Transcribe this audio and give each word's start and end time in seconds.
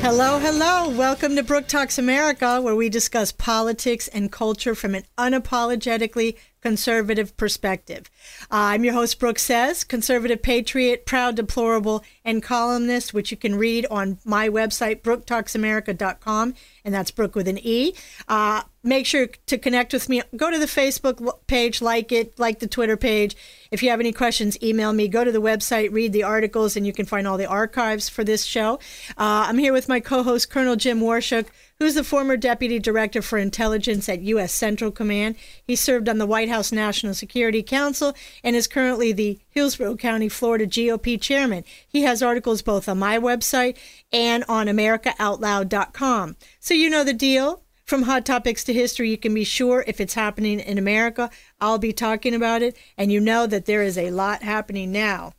Hello, 0.00 0.38
hello. 0.38 0.88
Welcome 0.90 1.34
to 1.36 1.42
Brooke 1.42 1.66
Talks 1.66 1.98
America, 1.98 2.60
where 2.60 2.76
we 2.76 2.88
discuss 2.88 3.32
politics 3.32 4.08
and 4.08 4.30
culture 4.30 4.74
from 4.74 4.94
an 4.94 5.04
unapologetically 5.18 6.36
conservative 6.60 7.36
perspective. 7.36 8.10
Uh, 8.42 8.74
I'm 8.74 8.84
your 8.84 8.94
host, 8.94 9.18
Brooke 9.18 9.38
Says, 9.38 9.84
conservative 9.84 10.42
patriot, 10.42 11.06
proud 11.06 11.36
deplorable, 11.36 12.04
and 12.24 12.42
columnist, 12.42 13.14
which 13.14 13.30
you 13.30 13.36
can 13.36 13.54
read 13.54 13.86
on 13.90 14.18
my 14.24 14.48
website, 14.48 15.02
brooketalksamerica.com, 15.02 16.54
and 16.86 16.94
that's 16.94 17.10
Brooke 17.10 17.34
with 17.34 17.48
an 17.48 17.58
E. 17.58 17.94
Uh, 18.28 18.62
make 18.84 19.04
sure 19.04 19.26
to 19.46 19.58
connect 19.58 19.92
with 19.92 20.08
me. 20.08 20.22
Go 20.36 20.50
to 20.52 20.58
the 20.58 20.66
Facebook 20.66 21.36
page, 21.48 21.82
like 21.82 22.12
it, 22.12 22.38
like 22.38 22.60
the 22.60 22.68
Twitter 22.68 22.96
page. 22.96 23.36
If 23.72 23.82
you 23.82 23.90
have 23.90 23.98
any 23.98 24.12
questions, 24.12 24.56
email 24.62 24.92
me. 24.92 25.08
Go 25.08 25.24
to 25.24 25.32
the 25.32 25.42
website, 25.42 25.92
read 25.92 26.12
the 26.12 26.22
articles, 26.22 26.76
and 26.76 26.86
you 26.86 26.92
can 26.92 27.04
find 27.04 27.26
all 27.26 27.36
the 27.36 27.46
archives 27.46 28.08
for 28.08 28.22
this 28.22 28.44
show. 28.44 28.74
Uh, 29.18 29.44
I'm 29.48 29.58
here 29.58 29.72
with 29.72 29.88
my 29.88 29.98
co 29.98 30.22
host, 30.22 30.48
Colonel 30.48 30.76
Jim 30.76 31.00
Waurishuk 31.00 31.46
who's 31.78 31.94
the 31.94 32.04
former 32.04 32.36
Deputy 32.36 32.78
Director 32.78 33.22
for 33.22 33.38
Intelligence 33.38 34.08
at 34.08 34.22
U.S. 34.22 34.52
Central 34.52 34.90
Command. 34.90 35.36
He 35.62 35.76
served 35.76 36.08
on 36.08 36.18
the 36.18 36.26
White 36.26 36.48
House 36.48 36.72
National 36.72 37.14
Security 37.14 37.62
Council 37.62 38.14
and 38.42 38.56
is 38.56 38.66
currently 38.66 39.12
the 39.12 39.38
Hillsborough 39.50 39.96
County, 39.96 40.28
Florida 40.28 40.66
GOP 40.66 41.20
chairman. 41.20 41.64
He 41.86 42.02
has 42.02 42.22
articles 42.22 42.62
both 42.62 42.88
on 42.88 42.98
my 42.98 43.18
website 43.18 43.76
and 44.12 44.44
on 44.48 44.66
AmericaOutloud.com. 44.66 46.36
So 46.60 46.74
you 46.74 46.90
know 46.90 47.04
the 47.04 47.12
deal. 47.12 47.62
From 47.84 48.02
hot 48.02 48.26
topics 48.26 48.64
to 48.64 48.72
history, 48.72 49.10
you 49.10 49.16
can 49.16 49.32
be 49.32 49.44
sure 49.44 49.84
if 49.86 50.00
it's 50.00 50.14
happening 50.14 50.58
in 50.58 50.76
America, 50.76 51.30
I'll 51.60 51.78
be 51.78 51.92
talking 51.92 52.34
about 52.34 52.60
it. 52.60 52.76
And 52.98 53.12
you 53.12 53.20
know 53.20 53.46
that 53.46 53.66
there 53.66 53.84
is 53.84 53.96
a 53.96 54.10
lot 54.10 54.42
happening 54.42 54.90
now. 54.90 55.34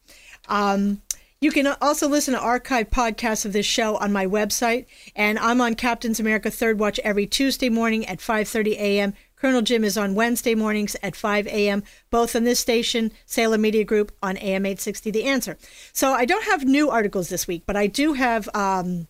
Um, 0.47 1.01
you 1.39 1.51
can 1.51 1.67
also 1.81 2.07
listen 2.07 2.33
to 2.33 2.39
archived 2.39 2.89
podcasts 2.89 3.45
of 3.45 3.53
this 3.53 3.65
show 3.65 3.95
on 3.97 4.11
my 4.11 4.25
website, 4.25 4.87
and 5.15 5.37
I'm 5.37 5.61
on 5.61 5.75
Captain's 5.75 6.19
America 6.19 6.49
Third 6.49 6.79
Watch 6.79 6.99
every 7.03 7.27
Tuesday 7.27 7.69
morning 7.69 8.05
at 8.07 8.19
5:30 8.19 8.73
a.m. 8.73 9.13
Colonel 9.35 9.61
Jim 9.61 9.83
is 9.83 9.97
on 9.97 10.15
Wednesday 10.15 10.55
mornings 10.55 10.95
at 11.03 11.15
5 11.15 11.45
a.m., 11.45 11.83
both 12.09 12.35
on 12.35 12.43
this 12.43 12.59
station, 12.59 13.11
Salem 13.27 13.61
Media 13.61 13.83
Group, 13.83 14.11
on 14.23 14.35
AM 14.37 14.65
860 14.65 15.11
The 15.11 15.25
Answer. 15.25 15.57
So 15.93 16.11
I 16.11 16.25
don't 16.25 16.45
have 16.45 16.65
new 16.65 16.89
articles 16.89 17.29
this 17.29 17.45
week, 17.47 17.61
but 17.67 17.75
I 17.75 17.85
do 17.85 18.13
have. 18.13 18.49
Um, 18.55 19.07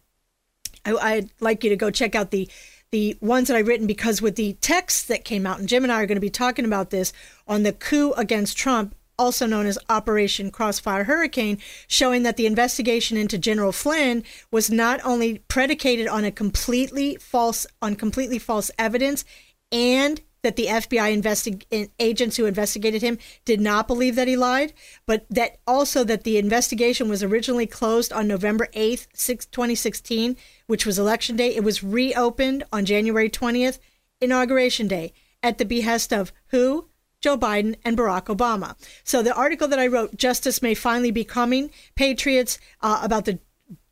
I, 0.86 1.16
would 1.16 1.30
like 1.40 1.64
you 1.64 1.70
to 1.70 1.76
go 1.76 1.92
check 1.92 2.14
out 2.14 2.32
the 2.32 2.50
the 2.92 3.18
ones 3.22 3.48
that 3.48 3.58
I've 3.58 3.68
written 3.68 3.88
because 3.88 4.22
with 4.22 4.36
the 4.36 4.54
texts 4.54 5.04
that 5.06 5.24
came 5.26 5.46
out, 5.46 5.60
and 5.60 5.68
Jim 5.68 5.84
and 5.84 5.92
I 5.92 6.02
are 6.02 6.06
going 6.06 6.18
to 6.18 6.22
be 6.22 6.30
talking 6.30 6.66
about 6.66 6.90
this 6.90 7.14
on 7.48 7.64
the 7.64 7.74
coup 7.74 8.12
against 8.14 8.58
Trump 8.58 8.96
also 9.20 9.46
known 9.46 9.66
as 9.66 9.80
Operation 9.90 10.52
Crossfire 10.52 11.06
Hurricane, 11.06 11.58
showing 11.88 12.24
that 12.24 12.38
the 12.38 12.46
investigation 12.46 13.18
into 13.18 13.38
General 13.38 13.72
Flynn 13.72 14.24
was 14.52 14.70
not 14.70 15.00
only 15.04 15.40
predicated 15.48 16.08
on 16.08 16.24
a 16.24 16.32
completely 16.32 17.16
false 17.16 17.66
on 17.82 17.96
completely 17.96 18.40
false 18.40 18.72
evidence 18.78 19.26
and 19.72 20.22
that 20.44 20.56
the 20.56 20.68
FBI 20.68 21.90
agents 22.00 22.38
who 22.38 22.46
investigated 22.46 23.02
him 23.02 23.18
did 23.44 23.60
not 23.60 23.88
believe 23.88 24.16
that 24.16 24.28
he 24.28 24.38
lied, 24.38 24.72
but 25.06 25.26
that 25.30 25.58
also 25.68 26.04
that 26.04 26.24
the 26.24 26.38
investigation 26.38 27.10
was 27.10 27.24
originally 27.24 27.68
closed 27.68 28.14
on 28.14 28.28
November 28.28 28.68
8th, 28.74 29.08
2016, 29.52 30.38
which 30.68 30.86
was 30.86 31.00
election 31.00 31.36
day. 31.36 31.56
It 31.56 31.64
was 31.64 31.84
reopened 31.84 32.64
on 32.72 32.86
January 32.86 33.30
20th, 33.30 33.80
inauguration 34.22 34.88
day, 34.88 35.12
at 35.44 35.58
the 35.58 35.66
behest 35.66 36.14
of 36.14 36.32
who? 36.48 36.88
Joe 37.22 37.38
Biden 37.38 37.76
and 37.84 37.98
Barack 37.98 38.26
Obama. 38.26 38.76
So 39.04 39.22
the 39.22 39.34
article 39.34 39.68
that 39.68 39.80
I 39.80 39.88
wrote, 39.88 40.18
Justice 40.18 40.62
May 40.62 40.74
Finally 40.74 41.12
Be 41.12 41.24
Coming, 41.24 41.72
Patriots, 41.96 42.60
uh, 42.82 43.02
about 43.04 43.26
the 43.26 43.40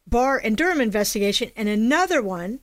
Barr 0.08 0.38
and 0.38 0.56
Durham 0.56 0.82
investigation, 0.82 1.52
and 1.56 1.68
another 1.68 2.22
one, 2.22 2.60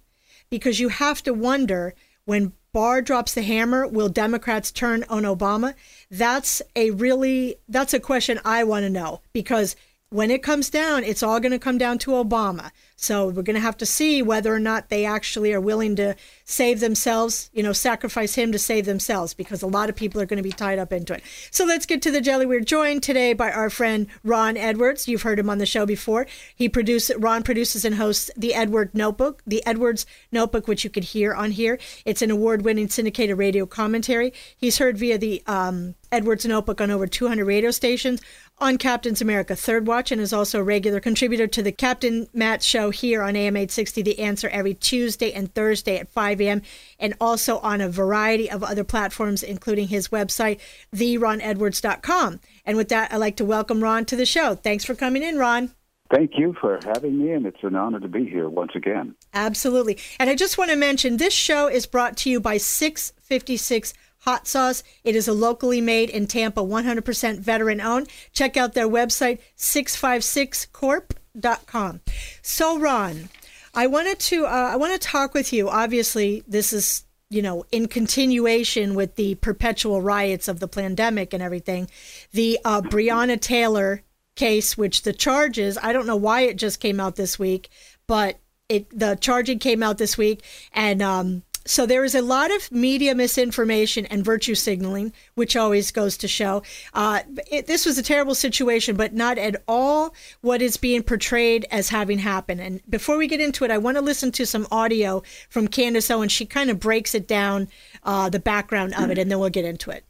because 0.50 0.78
you 0.78 0.88
have 0.88 1.22
to 1.24 1.34
wonder 1.34 1.94
when 2.24 2.52
Barr 2.72 3.02
drops 3.02 3.34
the 3.34 3.42
hammer, 3.42 3.86
will 3.86 4.08
Democrats 4.08 4.70
turn 4.70 5.04
on 5.08 5.24
Obama? 5.24 5.74
That's 6.10 6.62
a 6.74 6.90
really, 6.92 7.56
that's 7.68 7.92
a 7.92 8.00
question 8.00 8.40
I 8.44 8.64
want 8.64 8.84
to 8.84 8.90
know 8.90 9.20
because 9.32 9.76
when 10.08 10.30
it 10.30 10.42
comes 10.42 10.70
down, 10.70 11.04
it's 11.04 11.22
all 11.22 11.40
going 11.40 11.52
to 11.52 11.58
come 11.58 11.78
down 11.78 11.98
to 11.98 12.12
Obama. 12.12 12.70
So 13.02 13.26
we're 13.26 13.42
going 13.42 13.54
to 13.54 13.60
have 13.60 13.76
to 13.78 13.86
see 13.86 14.22
whether 14.22 14.54
or 14.54 14.60
not 14.60 14.88
they 14.88 15.04
actually 15.04 15.52
are 15.52 15.60
willing 15.60 15.96
to 15.96 16.14
save 16.44 16.78
themselves, 16.78 17.50
you 17.52 17.62
know, 17.62 17.72
sacrifice 17.72 18.36
him 18.36 18.52
to 18.52 18.58
save 18.58 18.86
themselves, 18.86 19.34
because 19.34 19.60
a 19.60 19.66
lot 19.66 19.88
of 19.88 19.96
people 19.96 20.20
are 20.20 20.26
going 20.26 20.36
to 20.36 20.42
be 20.42 20.52
tied 20.52 20.78
up 20.78 20.92
into 20.92 21.12
it. 21.12 21.22
So 21.50 21.64
let's 21.64 21.84
get 21.84 22.00
to 22.02 22.12
the 22.12 22.20
jelly. 22.20 22.46
We're 22.46 22.60
joined 22.60 23.02
today 23.02 23.32
by 23.32 23.50
our 23.50 23.70
friend 23.70 24.06
Ron 24.22 24.56
Edwards. 24.56 25.08
You've 25.08 25.22
heard 25.22 25.40
him 25.40 25.50
on 25.50 25.58
the 25.58 25.66
show 25.66 25.84
before. 25.84 26.26
He 26.54 26.68
produces, 26.68 27.16
Ron 27.18 27.42
produces 27.42 27.84
and 27.84 27.96
hosts 27.96 28.30
the 28.36 28.54
Edward 28.54 28.94
Notebook, 28.94 29.42
the 29.46 29.66
Edwards 29.66 30.06
Notebook, 30.30 30.68
which 30.68 30.84
you 30.84 30.90
could 30.90 31.04
hear 31.04 31.34
on 31.34 31.50
here. 31.50 31.80
It's 32.04 32.22
an 32.22 32.30
award-winning 32.30 32.88
syndicated 32.88 33.36
radio 33.36 33.66
commentary. 33.66 34.32
He's 34.56 34.78
heard 34.78 34.96
via 34.96 35.18
the 35.18 35.42
um, 35.48 35.96
Edwards 36.12 36.44
Notebook 36.44 36.80
on 36.80 36.90
over 36.90 37.06
200 37.06 37.44
radio 37.44 37.70
stations 37.70 38.20
on 38.62 38.78
Captain's 38.78 39.20
America 39.20 39.56
Third 39.56 39.88
Watch 39.88 40.12
and 40.12 40.20
is 40.20 40.32
also 40.32 40.60
a 40.60 40.62
regular 40.62 41.00
contributor 41.00 41.48
to 41.48 41.64
the 41.64 41.72
Captain 41.72 42.28
Matt 42.32 42.62
Show 42.62 42.90
here 42.90 43.20
on 43.20 43.34
AM 43.34 43.56
860 43.56 44.02
The 44.02 44.20
Answer 44.20 44.48
every 44.50 44.72
Tuesday 44.74 45.32
and 45.32 45.52
Thursday 45.52 45.98
at 45.98 46.08
5 46.08 46.40
a.m. 46.40 46.62
and 47.00 47.14
also 47.20 47.58
on 47.58 47.80
a 47.80 47.88
variety 47.88 48.48
of 48.48 48.62
other 48.62 48.84
platforms, 48.84 49.42
including 49.42 49.88
his 49.88 50.08
website, 50.08 50.60
theronedwards.com. 50.94 52.38
And 52.64 52.76
with 52.76 52.88
that, 52.90 53.12
I'd 53.12 53.16
like 53.16 53.36
to 53.38 53.44
welcome 53.44 53.82
Ron 53.82 54.04
to 54.04 54.16
the 54.16 54.24
show. 54.24 54.54
Thanks 54.54 54.84
for 54.84 54.94
coming 54.94 55.24
in, 55.24 55.38
Ron. 55.38 55.72
Thank 56.14 56.38
you 56.38 56.54
for 56.60 56.78
having 56.84 57.18
me, 57.18 57.32
and 57.32 57.44
it's 57.46 57.62
an 57.64 57.74
honor 57.74 57.98
to 57.98 58.06
be 58.06 58.26
here 58.26 58.48
once 58.48 58.72
again. 58.76 59.16
Absolutely. 59.34 59.98
And 60.20 60.30
I 60.30 60.36
just 60.36 60.56
want 60.56 60.70
to 60.70 60.76
mention 60.76 61.16
this 61.16 61.34
show 61.34 61.66
is 61.66 61.86
brought 61.86 62.16
to 62.18 62.30
you 62.30 62.38
by 62.38 62.58
656 62.58 63.92
hot 64.22 64.48
sauce. 64.48 64.82
It 65.04 65.14
is 65.14 65.28
a 65.28 65.32
locally 65.32 65.80
made 65.80 66.10
in 66.10 66.26
Tampa, 66.26 66.62
100% 66.62 67.38
veteran 67.38 67.80
owned. 67.80 68.08
Check 68.32 68.56
out 68.56 68.74
their 68.74 68.88
website, 68.88 69.38
656corp.com. 69.56 72.00
So, 72.42 72.78
Ron, 72.78 73.28
I 73.74 73.86
wanted 73.86 74.18
to 74.20 74.46
uh, 74.46 74.70
I 74.72 74.76
want 74.76 74.92
to 74.92 74.98
talk 74.98 75.34
with 75.34 75.52
you. 75.52 75.68
Obviously, 75.68 76.44
this 76.46 76.72
is 76.72 77.04
you 77.30 77.42
know 77.42 77.64
in 77.72 77.88
continuation 77.88 78.94
with 78.94 79.16
the 79.16 79.34
perpetual 79.36 80.02
riots 80.02 80.48
of 80.48 80.60
the 80.60 80.68
pandemic 80.68 81.32
and 81.32 81.42
everything. 81.42 81.88
The 82.32 82.58
uh, 82.64 82.82
Breonna 82.82 83.40
Taylor 83.40 84.02
case, 84.36 84.76
which 84.76 85.02
the 85.02 85.12
charges 85.12 85.78
I 85.82 85.92
don't 85.92 86.06
know 86.06 86.16
why 86.16 86.42
it 86.42 86.56
just 86.56 86.80
came 86.80 87.00
out 87.00 87.16
this 87.16 87.38
week, 87.38 87.70
but 88.06 88.38
it 88.68 88.86
the 88.96 89.16
charging 89.16 89.58
came 89.58 89.82
out 89.82 89.98
this 89.98 90.18
week, 90.18 90.42
and 90.72 91.00
um, 91.00 91.42
so 91.64 91.86
there 91.86 92.04
is 92.04 92.14
a 92.14 92.22
lot 92.22 92.54
of 92.54 92.70
media 92.72 93.14
misinformation 93.14 94.06
and 94.06 94.24
virtue 94.24 94.54
signaling, 94.54 95.12
which 95.34 95.56
always 95.56 95.90
goes 95.90 96.16
to 96.18 96.28
show. 96.28 96.62
Uh, 96.92 97.20
it, 97.50 97.66
this 97.66 97.86
was 97.86 97.98
a 97.98 98.02
terrible 98.02 98.34
situation, 98.34 98.96
but 98.96 99.14
not 99.14 99.38
at 99.38 99.62
all 99.68 100.14
what 100.40 100.62
is 100.62 100.76
being 100.76 101.02
portrayed 101.02 101.66
as 101.70 101.88
having 101.88 102.18
happened. 102.18 102.60
And 102.60 102.80
before 102.88 103.16
we 103.16 103.28
get 103.28 103.40
into 103.40 103.64
it, 103.64 103.70
I 103.70 103.78
want 103.78 103.96
to 103.96 104.02
listen 104.02 104.32
to 104.32 104.46
some 104.46 104.66
audio 104.70 105.22
from 105.48 105.68
Candace 105.68 106.10
Owen. 106.10 106.28
She 106.28 106.46
kind 106.46 106.70
of 106.70 106.80
breaks 106.80 107.14
it 107.14 107.28
down, 107.28 107.68
uh, 108.02 108.28
the 108.28 108.40
background 108.40 108.94
of 108.94 109.10
it, 109.10 109.18
and 109.18 109.30
then 109.30 109.38
we'll 109.38 109.50
get 109.50 109.64
into 109.64 109.90
it. 109.90 110.04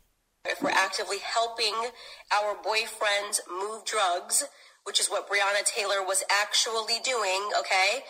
If 0.44 0.62
we're 0.62 0.70
actively 0.70 1.18
helping 1.18 1.74
our 2.34 2.56
boyfriends 2.56 3.40
move 3.48 3.84
drugs, 3.84 4.44
which 4.84 4.98
is 4.98 5.08
what 5.08 5.28
Breonna 5.28 5.64
Taylor 5.64 6.02
was 6.04 6.24
actually 6.42 6.98
doing, 7.04 7.50
okay? 7.60 8.02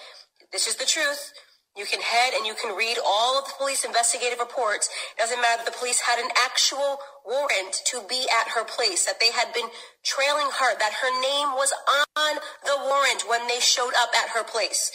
This 0.52 0.66
is 0.66 0.76
the 0.76 0.86
truth 0.86 1.32
you 1.76 1.86
can 1.86 2.00
head 2.00 2.34
and 2.36 2.46
you 2.46 2.54
can 2.54 2.76
read 2.76 2.98
all 3.00 3.38
of 3.38 3.46
the 3.46 3.56
police 3.56 3.84
investigative 3.84 4.38
reports. 4.38 4.90
Doesn't 5.16 5.40
matter. 5.40 5.64
The 5.64 5.72
police 5.72 6.00
had 6.00 6.18
an 6.18 6.28
actual 6.36 6.98
warrant 7.24 7.80
to 7.86 8.02
be 8.08 8.28
at 8.28 8.52
her 8.52 8.64
place, 8.64 9.06
that 9.06 9.20
they 9.20 9.32
had 9.32 9.54
been 9.54 9.68
trailing 10.04 10.52
her, 10.60 10.76
that 10.76 11.00
her 11.00 11.12
name 11.22 11.56
was 11.56 11.72
on 12.16 12.36
the 12.64 12.76
warrant 12.76 13.24
when 13.26 13.48
they 13.48 13.60
showed 13.60 13.96
up 13.96 14.10
at 14.12 14.36
her 14.36 14.44
place. 14.44 14.92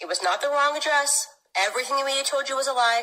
It 0.00 0.08
was 0.08 0.22
not 0.22 0.42
the 0.42 0.48
wrong 0.48 0.76
address. 0.76 1.26
Everything 1.56 1.96
the 1.96 2.04
media 2.04 2.22
told 2.22 2.48
you 2.48 2.56
was 2.56 2.68
a 2.68 2.72
lie. 2.72 3.02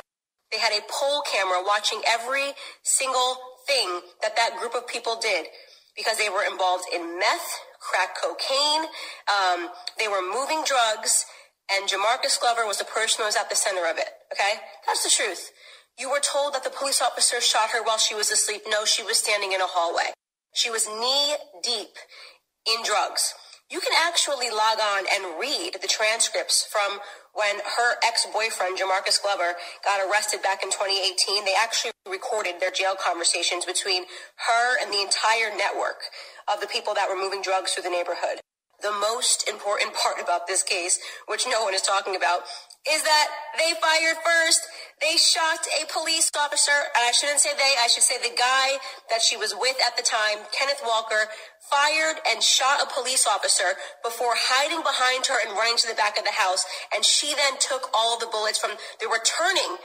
They 0.52 0.60
had 0.60 0.72
a 0.72 0.86
poll 0.90 1.22
camera 1.26 1.62
watching 1.66 2.02
every 2.08 2.54
single 2.84 3.38
thing 3.66 4.02
that 4.22 4.36
that 4.36 4.58
group 4.60 4.76
of 4.76 4.88
people 4.88 5.20
did 5.20 5.48
because 5.96 6.18
they 6.18 6.30
were 6.30 6.46
involved 6.50 6.86
in 6.94 7.18
meth, 7.18 7.50
crack 7.82 8.16
cocaine. 8.22 8.86
Um, 9.28 9.70
they 9.98 10.08
were 10.08 10.22
moving 10.22 10.64
drugs 10.66 11.26
and 11.72 11.90
Jamarcus 11.90 12.40
Glover 12.40 12.66
was 12.66 12.78
the 12.80 12.86
person 12.86 13.20
who 13.20 13.26
was 13.26 13.36
at 13.36 13.50
the 13.50 13.56
center 13.56 13.90
of 13.90 13.98
it. 13.98 14.10
Okay? 14.32 14.62
That's 14.86 15.04
the 15.04 15.12
truth. 15.12 15.52
You 16.00 16.10
were 16.10 16.22
told 16.22 16.54
that 16.54 16.64
the 16.64 16.70
police 16.70 17.02
officer 17.02 17.42
shot 17.42 17.72
her 17.72 17.84
while 17.84 17.98
she 17.98 18.16
was 18.16 18.32
asleep. 18.32 18.62
No, 18.68 18.86
she 18.86 19.04
was 19.04 19.18
standing 19.18 19.52
in 19.52 19.62
a 19.62 19.68
hallway. 19.68 20.14
She 20.54 20.70
was 20.70 20.88
knee 20.88 21.36
deep 21.64 21.98
in 22.66 22.84
drugs. 22.84 23.34
You 23.70 23.82
can 23.82 23.92
actually 24.08 24.50
log 24.50 24.80
on 24.80 25.04
and 25.12 25.40
read 25.40 25.76
the 25.82 25.88
transcripts 25.88 26.66
from 26.72 27.00
when 27.34 27.60
her 27.60 27.96
ex-boyfriend, 28.06 28.78
Jamarcus 28.80 29.22
Glover, 29.22 29.60
got 29.84 30.00
arrested 30.00 30.42
back 30.42 30.64
in 30.64 30.70
2018. 30.72 31.44
They 31.44 31.54
actually 31.62 31.92
recorded 32.10 32.62
their 32.62 32.72
jail 32.72 32.96
conversations 32.96 33.66
between 33.66 34.04
her 34.48 34.82
and 34.82 34.94
the 34.94 35.02
entire 35.02 35.52
network 35.56 36.00
of 36.52 36.62
the 36.62 36.68
people 36.68 36.94
that 36.94 37.10
were 37.10 37.20
moving 37.20 37.42
drugs 37.42 37.74
through 37.74 37.84
the 37.84 37.90
neighborhood. 37.90 38.40
The 38.82 38.92
most 38.92 39.50
important 39.50 39.94
part 39.96 40.22
about 40.22 40.46
this 40.46 40.62
case, 40.62 41.00
which 41.28 41.48
no 41.50 41.64
one 41.64 41.74
is 41.74 41.82
talking 41.82 42.16
about, 42.16 42.42
is 42.88 43.04
that 43.04 43.28
they 43.58 43.74
fired 43.82 44.18
first. 44.24 44.62
They 45.02 45.18
shot 45.18 45.66
a 45.82 45.86
police 45.92 46.32
officer, 46.38 46.78
and 46.96 47.04
I 47.04 47.12
shouldn't 47.12 47.40
say 47.40 47.52
they, 47.58 47.74
I 47.84 47.88
should 47.88 48.04
say 48.04 48.18
the 48.18 48.36
guy 48.38 48.78
that 49.10 49.22
she 49.22 49.36
was 49.36 49.54
with 49.58 49.76
at 49.86 49.98
the 49.98 50.04
time, 50.04 50.46
Kenneth 50.54 50.82
Walker, 50.86 51.28
fired 51.70 52.22
and 52.30 52.42
shot 52.42 52.80
a 52.82 52.88
police 52.88 53.28
officer 53.28 53.76
before 54.04 54.34
hiding 54.38 54.82
behind 54.82 55.26
her 55.28 55.36
and 55.42 55.58
running 55.58 55.78
to 55.78 55.88
the 55.88 55.98
back 55.98 56.18
of 56.18 56.24
the 56.24 56.38
house. 56.38 56.64
And 56.96 57.04
she 57.04 57.34
then 57.36 57.60
took 57.60 57.90
all 57.94 58.18
the 58.18 58.30
bullets 58.32 58.58
from 58.58 58.72
the 59.02 59.10
returning 59.12 59.78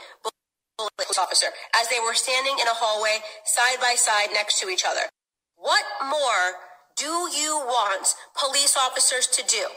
police 0.77 1.17
officer 1.19 1.47
as 1.75 1.89
they 1.89 1.99
were 1.99 2.13
standing 2.13 2.55
in 2.61 2.67
a 2.67 2.77
hallway 2.77 3.19
side 3.45 3.81
by 3.81 3.95
side 3.97 4.29
next 4.33 4.61
to 4.61 4.69
each 4.69 4.85
other. 4.87 5.09
What 5.57 5.83
more 6.07 6.72
do 6.95 7.29
you 7.33 7.61
want 7.65 8.15
police 8.39 8.77
officers 8.77 9.27
to 9.27 9.43
do? 9.47 9.67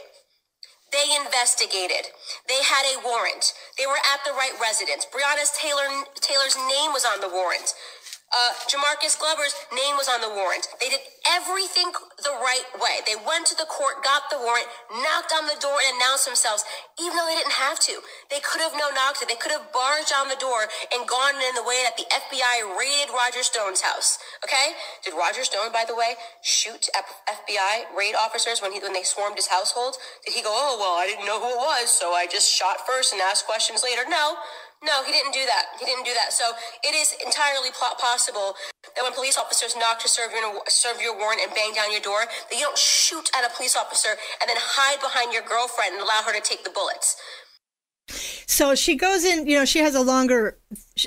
They 0.91 1.15
investigated. 1.19 2.07
They 2.47 2.63
had 2.63 2.85
a 2.95 3.03
warrant. 3.03 3.53
They 3.77 3.85
were 3.85 3.99
at 4.13 4.23
the 4.23 4.31
right 4.31 4.55
residence. 4.61 5.05
Breonna 5.05 5.43
Taylor, 5.53 5.87
Taylor's 6.21 6.55
name 6.55 6.93
was 6.95 7.03
on 7.03 7.19
the 7.19 7.27
warrant. 7.27 7.73
Uh, 8.27 8.51
Jamarcus 8.67 9.15
Glover's 9.15 9.55
name 9.71 9.95
was 9.95 10.11
on 10.11 10.19
the 10.19 10.27
warrant. 10.27 10.67
They 10.83 10.91
did 10.91 10.99
everything 11.31 11.95
the 12.19 12.35
right 12.43 12.67
way. 12.75 12.99
They 13.07 13.15
went 13.15 13.47
to 13.47 13.55
the 13.55 13.63
court, 13.71 14.03
got 14.03 14.27
the 14.27 14.35
warrant, 14.35 14.67
knocked 14.91 15.31
on 15.31 15.47
the 15.47 15.55
door, 15.63 15.79
and 15.79 15.95
announced 15.95 16.27
themselves, 16.27 16.67
even 16.99 17.15
though 17.15 17.23
they 17.23 17.39
didn't 17.39 17.55
have 17.55 17.79
to. 17.87 18.03
They 18.27 18.43
could 18.43 18.59
have 18.59 18.75
no 18.75 18.91
knocked 18.91 19.23
it. 19.23 19.31
They 19.31 19.39
could 19.39 19.55
have 19.55 19.71
barged 19.71 20.11
on 20.11 20.27
the 20.27 20.35
door 20.43 20.67
and 20.91 21.07
gone 21.07 21.39
in 21.39 21.55
the 21.55 21.63
way 21.63 21.79
that 21.87 21.95
the 21.95 22.03
FBI 22.03 22.67
raided 22.75 23.15
Roger 23.15 23.47
Stone's 23.47 23.79
house. 23.79 24.19
Okay? 24.43 24.75
Did 25.07 25.15
Roger 25.15 25.47
Stone, 25.47 25.71
by 25.71 25.87
the 25.87 25.95
way, 25.95 26.19
shoot 26.43 26.91
FBI 27.31 27.95
raid 27.95 28.19
officers 28.19 28.59
when 28.59 28.75
he 28.75 28.83
when 28.83 28.91
they 28.91 29.07
swarmed 29.07 29.39
his 29.39 29.47
household? 29.47 29.95
Did 30.27 30.35
he 30.35 30.43
go, 30.43 30.51
oh 30.51 30.75
well, 30.75 30.99
I 30.99 31.07
didn't 31.07 31.23
know 31.23 31.39
who 31.39 31.55
it 31.55 31.63
was, 31.63 31.87
so 31.87 32.11
I 32.11 32.27
just 32.27 32.51
shot 32.51 32.83
first 32.83 33.15
and 33.15 33.23
asked 33.23 33.47
questions 33.47 33.87
later? 33.87 34.03
No. 34.03 34.35
No, 34.83 35.03
he 35.03 35.11
didn't 35.11 35.33
do 35.33 35.43
that. 35.45 35.65
He 35.79 35.85
didn't 35.85 36.05
do 36.05 36.13
that. 36.13 36.33
So 36.33 36.51
it 36.83 36.93
is 36.93 37.15
entirely 37.25 37.69
possible 37.71 38.53
that 38.95 39.03
when 39.03 39.13
police 39.13 39.37
officers 39.37 39.75
knock 39.75 39.99
to 39.99 40.09
serve 40.09 40.31
your 40.31 40.61
serve 40.67 41.01
your 41.01 41.17
warrant 41.17 41.41
and 41.41 41.53
bang 41.53 41.73
down 41.73 41.91
your 41.91 42.01
door, 42.01 42.25
that 42.25 42.55
you 42.55 42.63
don't 42.63 42.77
shoot 42.77 43.29
at 43.35 43.43
a 43.43 43.53
police 43.55 43.75
officer 43.75 44.09
and 44.39 44.47
then 44.47 44.57
hide 44.59 45.01
behind 45.01 45.33
your 45.33 45.41
girlfriend 45.41 45.93
and 45.93 46.01
allow 46.01 46.21
her 46.25 46.33
to 46.33 46.41
take 46.41 46.63
the 46.63 46.69
bullets. 46.69 47.17
So 48.45 48.75
she 48.75 48.95
goes 48.95 49.25
in, 49.25 49.47
you 49.47 49.57
know, 49.57 49.65
she 49.65 49.79
has 49.79 49.95
a 49.95 50.01
longer 50.01 50.59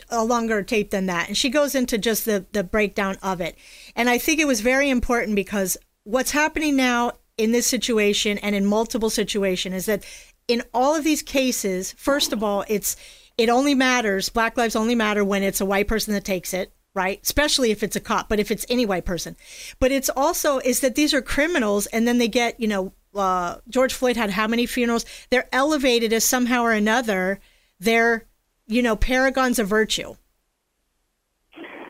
a 0.08 0.24
longer 0.24 0.62
tape 0.62 0.90
than 0.90 1.06
that 1.06 1.28
and 1.28 1.36
she 1.36 1.48
goes 1.48 1.74
into 1.74 1.96
just 1.96 2.24
the 2.24 2.46
the 2.52 2.64
breakdown 2.64 3.18
of 3.22 3.40
it. 3.40 3.56
And 3.94 4.10
I 4.10 4.18
think 4.18 4.40
it 4.40 4.46
was 4.46 4.60
very 4.62 4.90
important 4.90 5.36
because 5.36 5.76
what's 6.02 6.32
happening 6.32 6.74
now 6.74 7.12
in 7.38 7.52
this 7.52 7.66
situation 7.66 8.36
and 8.38 8.54
in 8.54 8.66
multiple 8.66 9.10
situations 9.10 9.74
is 9.74 9.86
that 9.86 10.04
in 10.48 10.62
all 10.74 10.96
of 10.96 11.04
these 11.04 11.22
cases, 11.22 11.92
first 11.92 12.32
of 12.32 12.42
all, 12.42 12.64
it's 12.68 12.96
it 13.40 13.48
only 13.48 13.74
matters, 13.74 14.28
Black 14.28 14.58
Lives 14.58 14.76
only 14.76 14.94
matter 14.94 15.24
when 15.24 15.42
it's 15.42 15.62
a 15.62 15.64
white 15.64 15.88
person 15.88 16.12
that 16.12 16.26
takes 16.26 16.52
it, 16.52 16.72
right? 16.92 17.18
Especially 17.22 17.70
if 17.70 17.82
it's 17.82 17.96
a 17.96 18.00
cop, 18.00 18.28
but 18.28 18.38
if 18.38 18.50
it's 18.50 18.66
any 18.68 18.84
white 18.84 19.06
person. 19.06 19.34
But 19.78 19.92
it's 19.92 20.10
also 20.10 20.58
is 20.58 20.80
that 20.80 20.94
these 20.94 21.14
are 21.14 21.22
criminals 21.22 21.86
and 21.86 22.06
then 22.06 22.18
they 22.18 22.28
get, 22.28 22.60
you 22.60 22.68
know, 22.68 22.92
uh, 23.14 23.56
George 23.68 23.94
Floyd 23.94 24.16
had 24.16 24.28
how 24.28 24.46
many 24.46 24.66
funerals? 24.66 25.06
They're 25.30 25.48
elevated 25.52 26.12
as 26.12 26.22
somehow 26.22 26.62
or 26.62 26.72
another 26.72 27.40
they're, 27.80 28.26
you 28.66 28.82
know, 28.82 28.94
paragons 28.94 29.58
of 29.58 29.66
virtue. 29.66 30.16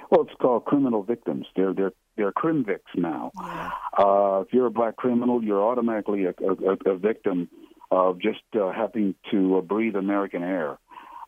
Well, 0.08 0.22
it's 0.22 0.34
called 0.40 0.66
criminal 0.66 1.02
victims. 1.02 1.46
They're 1.56 1.74
they're 1.74 1.92
they're 2.16 2.32
crimvics 2.32 2.94
now. 2.94 3.32
Yeah. 3.34 3.70
Uh, 3.98 4.44
if 4.46 4.52
you're 4.52 4.66
a 4.66 4.70
black 4.70 4.96
criminal, 4.96 5.42
you're 5.42 5.62
automatically 5.62 6.26
a, 6.26 6.34
a, 6.44 6.92
a 6.92 6.96
victim 6.96 7.48
of 7.90 8.20
just 8.20 8.42
uh, 8.54 8.70
having 8.70 9.16
to 9.32 9.58
uh, 9.58 9.60
breathe 9.60 9.96
American 9.96 10.44
air. 10.44 10.78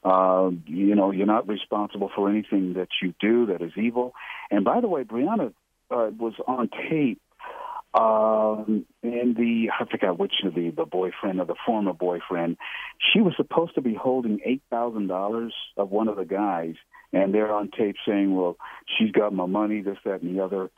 Uh, 0.04 0.50
you 0.66 0.94
know, 0.94 1.12
you're 1.12 1.26
not 1.26 1.48
responsible 1.48 2.10
for 2.14 2.28
anything 2.28 2.74
that 2.74 2.88
you 3.00 3.14
do 3.20 3.46
that 3.46 3.62
is 3.62 3.72
evil. 3.76 4.14
And 4.50 4.64
by 4.64 4.80
the 4.80 4.88
way, 4.88 5.04
Breonna 5.04 5.52
uh, 5.90 6.10
was 6.18 6.34
on 6.46 6.70
tape 6.90 7.20
um, 7.94 8.86
and 9.02 9.36
the 9.36 9.68
I 9.78 9.84
forgot 9.84 10.18
which 10.18 10.32
of 10.44 10.54
the 10.54 10.70
the 10.70 10.86
boyfriend 10.86 11.40
or 11.40 11.44
the 11.44 11.54
former 11.66 11.92
boyfriend, 11.92 12.56
she 13.12 13.20
was 13.20 13.34
supposed 13.36 13.74
to 13.74 13.82
be 13.82 13.94
holding 13.94 14.40
eight 14.46 14.62
thousand 14.70 15.08
dollars 15.08 15.52
of 15.76 15.90
one 15.90 16.08
of 16.08 16.16
the 16.16 16.24
guys, 16.24 16.74
and 17.12 17.34
they're 17.34 17.52
on 17.52 17.70
tape 17.70 17.96
saying, 18.06 18.34
"Well, 18.34 18.56
she's 18.96 19.12
got 19.12 19.34
my 19.34 19.44
money, 19.44 19.82
this, 19.82 19.98
that, 20.04 20.22
and 20.22 20.36
the 20.36 20.42
other." 20.42 20.70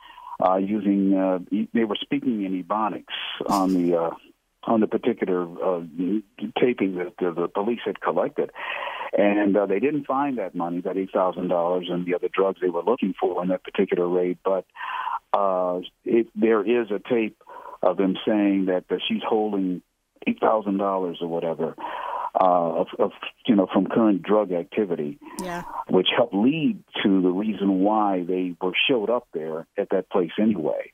Uh, 0.45 0.57
using 0.57 1.13
uh, 1.13 1.39
they 1.73 1.85
were 1.85 1.95
speaking 1.95 2.43
in 2.43 2.61
Ebonics 2.61 3.05
on 3.47 3.73
the 3.73 3.95
uh, 3.95 4.11
on 4.63 4.81
the 4.81 4.87
particular 4.87 5.43
uh, 5.43 5.81
taping 6.59 6.95
that 6.95 7.13
the, 7.17 7.31
the 7.31 7.47
police 7.47 7.79
had 7.85 8.01
collected, 8.01 8.51
and 9.17 9.55
uh, 9.55 9.65
they 9.65 9.79
didn't 9.79 10.05
find 10.05 10.37
that 10.37 10.55
money, 10.55 10.81
that 10.81 10.97
eight 10.97 11.11
thousand 11.11 11.47
dollars, 11.47 11.87
and 11.89 12.05
the 12.05 12.15
other 12.15 12.29
drugs 12.31 12.59
they 12.61 12.69
were 12.69 12.83
looking 12.83 13.13
for 13.19 13.41
in 13.41 13.49
that 13.49 13.63
particular 13.63 14.07
raid. 14.07 14.37
But 14.43 14.65
uh, 15.33 15.81
it, 16.03 16.27
there 16.35 16.61
is 16.61 16.91
a 16.91 16.99
tape 16.99 17.41
of 17.81 17.97
them 17.97 18.15
saying 18.27 18.65
that 18.65 18.85
uh, 18.89 18.97
she's 19.07 19.21
holding 19.27 19.81
eight 20.27 20.39
thousand 20.39 20.77
dollars 20.77 21.19
or 21.21 21.27
whatever. 21.27 21.75
Uh, 22.37 22.81
of, 22.81 22.87
of 22.99 23.11
you 23.47 23.55
know 23.55 23.65
from 23.71 23.87
current 23.87 24.21
drug 24.21 24.51
activity, 24.51 25.17
yeah. 25.41 25.63
which 25.89 26.07
helped 26.13 26.33
lead 26.33 26.83
to 27.01 27.21
the 27.21 27.29
reason 27.29 27.79
why 27.79 28.25
they 28.27 28.53
were 28.61 28.73
showed 28.89 29.09
up 29.09 29.25
there 29.33 29.65
at 29.77 29.87
that 29.91 30.09
place 30.09 30.31
anyway. 30.37 30.91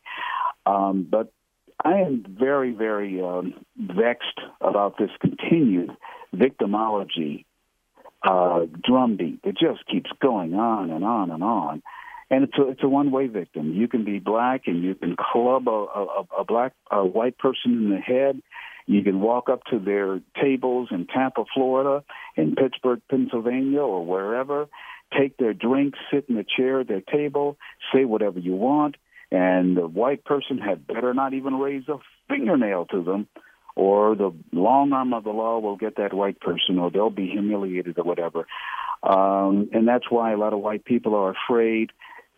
Um, 0.68 1.08
but 1.10 1.34
I 1.84 2.02
am 2.02 2.24
very, 2.30 2.74
very 2.74 3.20
um, 3.24 3.56
vexed 3.76 4.40
about 4.62 5.00
this 5.00 5.10
continued 5.20 5.90
victimology 6.36 7.46
uh, 8.24 8.66
drumbeat. 8.84 9.40
It 9.44 9.58
just 9.58 9.86
keeps 9.88 10.10
going 10.22 10.54
on 10.54 10.92
and 10.92 11.04
on 11.04 11.32
and 11.32 11.44
on. 11.44 11.82
And 12.30 12.46
it's 12.46 12.58
a 12.58 12.70
it's 12.70 12.84
a 12.84 12.88
one 12.88 13.12
way 13.12 13.28
victim. 13.28 13.74
You 13.74 13.88
can 13.88 14.06
be 14.06 14.20
black 14.20 14.62
and 14.68 14.84
you 14.84 14.96
can 14.96 15.16
club 15.18 15.68
a, 15.68 15.72
a, 15.72 16.28
a 16.40 16.46
black 16.46 16.74
a 16.90 17.06
white 17.06 17.38
person 17.38 17.74
in 17.74 17.90
the 17.90 17.98
head. 17.98 18.42
You 18.88 19.04
can 19.04 19.22
walk 19.22 19.50
up 19.50 19.64
to 19.66 19.80
their 19.80 20.22
tables 20.42 20.90
in 20.92 21.08
Tampa, 21.08 21.44
Florida, 21.54 22.04
in 22.36 22.56
Pittsburgh, 22.56 23.02
Pennsylvania, 23.10 23.82
or 23.82 24.06
wherever, 24.06 24.68
take 25.18 25.38
their 25.38 25.54
drink, 25.54 25.94
sit 26.12 26.26
in 26.30 26.36
the 26.36 26.46
chair 26.58 26.82
at 26.82 26.88
their 26.88 27.02
table, 27.02 27.58
say 27.94 28.06
whatever 28.06 28.40
you 28.40 28.56
want, 28.56 28.96
and 29.32 29.78
the 29.78 29.88
white 29.88 30.26
person 30.26 30.58
had 30.58 30.88
better 30.88 31.14
not 31.14 31.34
even 31.34 31.56
raise 31.56 31.88
a 31.88 31.98
fingernail 32.28 32.86
to 32.88 33.04
them, 33.04 33.28
or 33.82 34.16
the 34.16 34.32
long 34.52 34.94
arm 34.94 35.12
of 35.12 35.24
the 35.24 35.32
law 35.32 35.58
will 35.58 35.76
get 35.76 35.96
that 35.96 36.14
white 36.14 36.40
person, 36.40 36.78
or 36.78 36.92
they'll 36.92 37.10
be 37.10 37.28
humiliated 37.28 37.98
or 37.98 38.04
whatever. 38.04 38.46
Um, 39.02 39.70
and 39.74 39.88
that's 39.88 40.06
why 40.12 40.34
a 40.34 40.38
lot 40.38 40.54
of 40.54 40.60
white 40.60 40.86
people 40.86 41.16
are 41.16 41.34
afraid, 41.34 41.90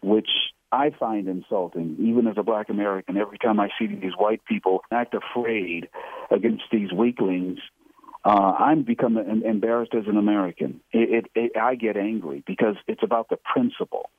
which 0.02 0.30
I 0.72 0.92
find 0.98 1.28
insulting, 1.28 1.98
even 2.00 2.28
as 2.28 2.36
a 2.38 2.44
black 2.44 2.70
American. 2.70 3.18
Every 3.18 3.38
time 3.38 3.60
I 3.60 3.68
see 3.78 3.88
these 3.88 4.14
white 4.18 4.46
people 4.46 4.86
act 4.90 5.14
afraid 5.14 5.90
against 6.32 6.64
these 6.72 6.94
weaklings, 6.94 7.60
uh, 8.24 8.54
I'm 8.58 8.84
become 8.84 9.18
embarrassed 9.18 9.94
as 9.94 10.08
an 10.08 10.16
American. 10.16 10.80
It, 10.94 11.26
it, 11.26 11.32
it, 11.36 11.58
I 11.58 11.76
get 11.76 11.98
angry 11.98 12.42
because 12.48 12.78
it's 12.88 13.04
about 13.04 13.28
the 13.28 13.38
principle 13.38 14.10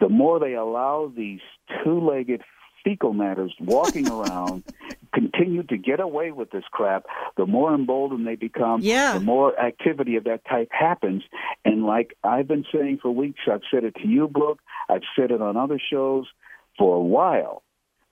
the 0.00 0.08
more 0.08 0.40
they 0.40 0.54
allow 0.54 1.12
these 1.14 1.40
two-legged 1.84 2.42
fecal 2.82 3.12
matters 3.12 3.54
walking 3.60 4.08
around 4.16 4.64
continue 5.40 5.62
to 5.62 5.76
get 5.76 6.00
away 6.00 6.32
with 6.32 6.50
this 6.50 6.64
crap, 6.70 7.06
the 7.36 7.46
more 7.46 7.74
emboldened 7.74 8.26
they 8.26 8.36
become, 8.36 8.80
yeah. 8.82 9.14
the 9.14 9.20
more 9.20 9.58
activity 9.58 10.16
of 10.16 10.24
that 10.24 10.44
type 10.44 10.68
happens. 10.70 11.22
And 11.64 11.84
like 11.84 12.16
I've 12.22 12.46
been 12.46 12.64
saying 12.72 12.98
for 13.00 13.10
weeks, 13.10 13.40
I've 13.50 13.62
said 13.70 13.84
it 13.84 13.94
to 13.96 14.06
you, 14.06 14.28
Brooke, 14.28 14.60
I've 14.88 15.02
said 15.16 15.30
it 15.30 15.40
on 15.40 15.56
other 15.56 15.80
shows 15.90 16.26
for 16.78 16.96
a 16.96 17.02
while. 17.02 17.62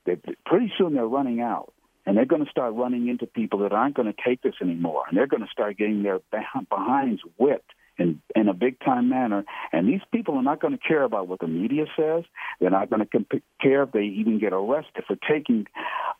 They, 0.06 0.16
pretty 0.46 0.72
soon 0.78 0.94
they're 0.94 1.06
running 1.06 1.40
out. 1.40 1.72
And 2.06 2.16
they're 2.16 2.24
going 2.24 2.42
to 2.42 2.50
start 2.50 2.72
running 2.72 3.08
into 3.08 3.26
people 3.26 3.58
that 3.58 3.72
aren't 3.72 3.94
going 3.94 4.10
to 4.10 4.18
take 4.24 4.40
this 4.40 4.54
anymore. 4.62 5.02
And 5.06 5.18
they're 5.18 5.26
going 5.26 5.42
to 5.42 5.52
start 5.52 5.76
getting 5.76 6.02
their 6.02 6.20
behinds 6.70 7.20
whipped 7.36 7.72
in, 7.98 8.20
in 8.34 8.48
a 8.48 8.54
big 8.54 8.78
time 8.80 9.08
manner. 9.08 9.44
And 9.72 9.88
these 9.88 10.00
people 10.12 10.36
are 10.36 10.42
not 10.42 10.60
going 10.60 10.72
to 10.72 10.78
care 10.78 11.02
about 11.02 11.28
what 11.28 11.40
the 11.40 11.48
media 11.48 11.86
says. 11.96 12.24
They're 12.60 12.70
not 12.70 12.90
going 12.90 13.00
to 13.00 13.06
comp- 13.06 13.42
care 13.60 13.82
if 13.82 13.92
they 13.92 14.04
even 14.04 14.38
get 14.38 14.52
arrested 14.52 15.04
for 15.06 15.16
taking, 15.28 15.66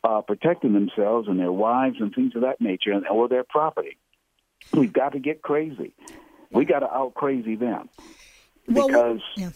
uh, 0.03 0.21
protecting 0.21 0.73
themselves 0.73 1.27
and 1.27 1.39
their 1.39 1.51
wives 1.51 1.97
and 1.99 2.13
things 2.13 2.35
of 2.35 2.41
that 2.41 2.61
nature, 2.61 2.91
and, 2.91 3.07
or 3.07 3.27
their 3.27 3.43
property. 3.43 3.97
We've 4.73 4.93
got 4.93 5.13
to 5.13 5.19
get 5.19 5.41
crazy. 5.41 5.93
We 6.51 6.65
got 6.65 6.79
to 6.79 6.91
out 6.91 7.13
crazy 7.13 7.55
them. 7.55 7.89
Well, 8.67 8.87
because 8.87 9.21
yeah. 9.35 9.49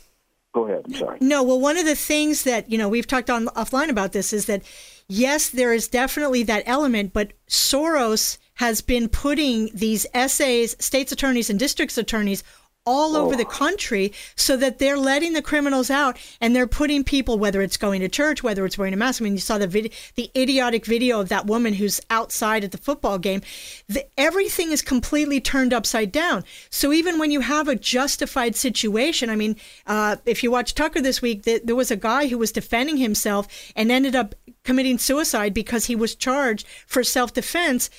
go 0.54 0.68
ahead. 0.68 0.84
I'm 0.86 0.94
sorry. 0.94 1.18
No, 1.22 1.44
well, 1.44 1.60
one 1.60 1.78
of 1.78 1.86
the 1.86 1.96
things 1.96 2.44
that 2.44 2.72
you 2.72 2.78
know 2.78 2.90
we've 2.90 3.08
talked 3.08 3.30
on 3.30 3.46
offline 3.48 3.90
about 3.90 4.14
this 4.14 4.34
is 4.34 4.46
that 4.46 4.64
yes, 5.08 5.50
there 5.50 5.74
is 5.74 5.88
definitely 5.88 6.44
that 6.44 6.64
element, 6.66 7.14
but 7.14 7.34
Soros 7.48 8.38
has 8.56 8.82
been 8.82 9.10
putting 9.10 9.70
these 9.74 10.06
essays, 10.14 10.76
states 10.80 11.12
attorneys 11.12 11.50
and 11.50 11.60
districts 11.60 11.98
attorneys 11.98 12.44
all 12.86 13.16
over 13.16 13.36
the 13.36 13.46
country 13.46 14.12
so 14.36 14.58
that 14.58 14.78
they're 14.78 14.98
letting 14.98 15.34
the 15.34 15.42
criminals 15.42 15.90
out 15.90 16.18
and 16.42 16.54
they're 16.54 16.68
putting 16.68 17.04
people 17.04 17.40
whether 17.40 17.62
it's 17.62 17.78
going 17.78 18.02
to 18.02 18.10
church 18.10 18.44
whether 18.44 18.66
it's 18.66 18.78
wearing 18.78 18.94
a 18.94 18.98
mask. 18.98 19.22
I 19.22 19.24
mean 19.24 19.34
you 19.34 19.40
saw 19.40 19.58
the 19.58 19.68
video 19.68 19.92
the 20.16 20.30
idiotic 20.36 20.86
video 20.86 21.22
of 21.22 21.30
that 21.30 21.46
woman 21.46 21.74
who's 21.76 22.02
outside 22.10 22.64
at 22.64 22.72
the 22.72 22.78
football 22.78 23.18
game. 23.18 23.42
The, 23.88 24.06
everything 24.18 24.72
is 24.72 24.82
completely 24.82 25.40
turned 25.40 25.74
upside 25.74 26.12
down. 26.12 26.44
So 26.70 26.92
even 26.92 27.20
when 27.20 27.32
you 27.32 27.40
have 27.40 27.70
a 27.70 27.76
justified 27.76 28.56
situation 28.56 29.30
i 29.30 29.36
mean 29.36 29.56
uh, 29.88 30.18
if 30.26 30.44
you 30.44 30.52
watch 30.52 30.76
tucker 30.76 31.00
this 31.02 31.22
week 31.22 31.44
the, 31.44 31.62
there 31.64 31.76
was 31.76 31.92
a 31.92 31.96
guy 31.96 32.28
who 32.28 32.38
was 32.38 32.52
defending 32.52 32.98
himself 32.98 33.48
and 33.76 33.92
ended 33.92 34.16
up 34.16 34.36
committing 34.64 34.98
suicide 34.98 35.54
because 35.54 35.86
he 35.86 35.96
was 35.96 36.16
charged 36.16 36.68
for 36.86 37.04
self-defense 37.04 37.90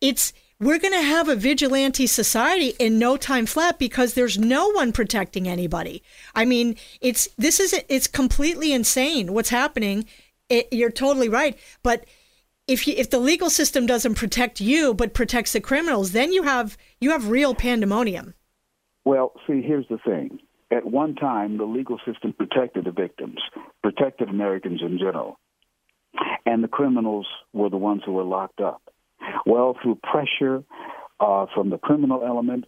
it's 0.00 0.32
we're 0.60 0.78
going 0.78 0.92
to 0.92 1.02
have 1.02 1.28
a 1.28 1.36
vigilante 1.36 2.06
society 2.06 2.74
in 2.80 2.98
no 2.98 3.16
time 3.16 3.46
flat 3.46 3.78
because 3.78 4.14
there's 4.14 4.38
no 4.38 4.68
one 4.70 4.92
protecting 4.92 5.46
anybody. 5.46 6.02
I 6.34 6.44
mean, 6.44 6.76
it's 7.00 7.28
this 7.38 7.60
is 7.60 7.74
it's 7.88 8.06
completely 8.06 8.72
insane 8.72 9.32
what's 9.32 9.50
happening. 9.50 10.04
It, 10.48 10.68
you're 10.72 10.90
totally 10.90 11.28
right, 11.28 11.58
but 11.82 12.06
if 12.66 12.86
you, 12.86 12.94
if 12.96 13.10
the 13.10 13.18
legal 13.18 13.50
system 13.50 13.86
doesn't 13.86 14.14
protect 14.14 14.60
you 14.60 14.94
but 14.94 15.14
protects 15.14 15.52
the 15.52 15.60
criminals, 15.60 16.12
then 16.12 16.32
you 16.32 16.42
have 16.42 16.76
you 17.00 17.10
have 17.10 17.28
real 17.28 17.54
pandemonium. 17.54 18.34
Well, 19.04 19.32
see, 19.46 19.62
here's 19.62 19.86
the 19.88 19.98
thing. 19.98 20.40
At 20.70 20.84
one 20.84 21.14
time, 21.14 21.56
the 21.56 21.64
legal 21.64 21.98
system 22.06 22.34
protected 22.34 22.84
the 22.84 22.90
victims, 22.90 23.38
protected 23.82 24.28
Americans 24.28 24.82
in 24.82 24.98
general, 24.98 25.38
and 26.44 26.62
the 26.62 26.68
criminals 26.68 27.26
were 27.54 27.70
the 27.70 27.78
ones 27.78 28.02
who 28.04 28.12
were 28.12 28.24
locked 28.24 28.60
up. 28.60 28.82
Well, 29.46 29.76
through 29.82 29.96
pressure 29.96 30.62
uh, 31.20 31.46
from 31.54 31.70
the 31.70 31.78
criminal 31.78 32.22
element, 32.24 32.66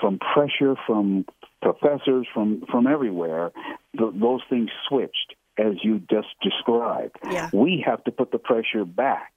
from 0.00 0.18
pressure 0.18 0.76
from 0.86 1.24
professors, 1.60 2.26
from 2.32 2.64
from 2.70 2.86
everywhere, 2.86 3.52
th- 3.96 4.12
those 4.14 4.40
things 4.48 4.70
switched 4.88 5.34
as 5.58 5.74
you 5.82 6.00
just 6.10 6.28
described. 6.42 7.16
Yeah. 7.30 7.50
We 7.52 7.84
have 7.86 8.02
to 8.04 8.10
put 8.10 8.32
the 8.32 8.38
pressure 8.38 8.84
back 8.84 9.32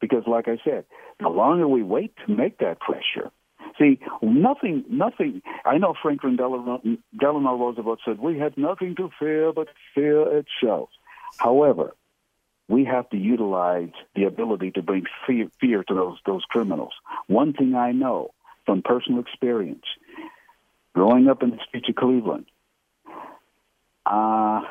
because, 0.00 0.24
like 0.26 0.48
I 0.48 0.58
said, 0.64 0.84
the 1.20 1.28
longer 1.28 1.68
we 1.68 1.82
wait 1.82 2.14
to 2.26 2.34
make 2.34 2.58
that 2.58 2.80
pressure, 2.80 3.30
See, 3.78 3.98
nothing, 4.22 4.84
nothing. 4.88 5.42
I 5.64 5.78
know 5.78 5.94
Franklin 6.00 6.36
Delano, 6.36 6.80
Delano 7.18 7.56
Roosevelt 7.56 8.00
said, 8.04 8.18
"We 8.18 8.38
had 8.38 8.56
nothing 8.56 8.94
to 8.96 9.10
fear 9.18 9.52
but 9.52 9.68
fear 9.94 10.22
itself." 10.38 10.88
However, 11.38 11.94
we 12.68 12.84
have 12.84 13.08
to 13.10 13.16
utilize 13.16 13.92
the 14.14 14.24
ability 14.24 14.72
to 14.72 14.82
bring 14.82 15.04
fear, 15.26 15.48
fear 15.60 15.84
to 15.84 15.94
those 15.94 16.18
those 16.26 16.44
criminals. 16.48 16.92
One 17.26 17.52
thing 17.52 17.74
I 17.74 17.92
know 17.92 18.32
from 18.64 18.82
personal 18.82 19.20
experience, 19.20 19.84
growing 20.94 21.28
up 21.28 21.42
in 21.42 21.50
the 21.50 21.58
streets 21.68 21.88
of 21.88 21.94
Cleveland, 21.94 22.46
uh, 24.04 24.62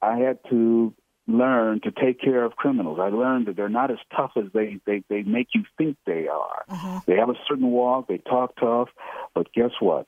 I 0.00 0.18
had 0.18 0.38
to 0.50 0.94
learn 1.28 1.80
to 1.82 1.90
take 1.90 2.20
care 2.20 2.42
of 2.44 2.56
criminals. 2.56 2.98
I 3.00 3.08
learned 3.08 3.46
that 3.46 3.56
they're 3.56 3.68
not 3.68 3.90
as 3.90 3.98
tough 4.16 4.32
as 4.36 4.44
they 4.54 4.78
they, 4.86 5.04
they 5.08 5.22
make 5.22 5.48
you 5.54 5.64
think 5.76 5.98
they 6.06 6.28
are. 6.28 6.64
They 7.06 7.16
have 7.16 7.28
a 7.28 7.38
certain 7.48 7.70
walk, 7.70 8.08
they 8.08 8.18
talk 8.18 8.56
tough, 8.56 8.88
but 9.34 9.52
guess 9.52 9.72
what? 9.78 10.06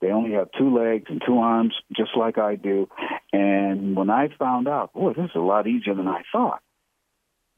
They 0.00 0.10
only 0.10 0.32
have 0.32 0.48
two 0.58 0.76
legs 0.76 1.06
and 1.08 1.22
two 1.26 1.38
arms, 1.38 1.74
just 1.96 2.10
like 2.14 2.36
I 2.36 2.56
do. 2.56 2.90
And 3.32 3.96
when 3.96 4.10
I 4.10 4.28
found 4.38 4.68
out, 4.68 4.92
boy, 4.92 5.14
this 5.14 5.24
is 5.24 5.30
a 5.34 5.38
lot 5.38 5.66
easier 5.66 5.94
than 5.94 6.08
I 6.08 6.22
thought 6.30 6.60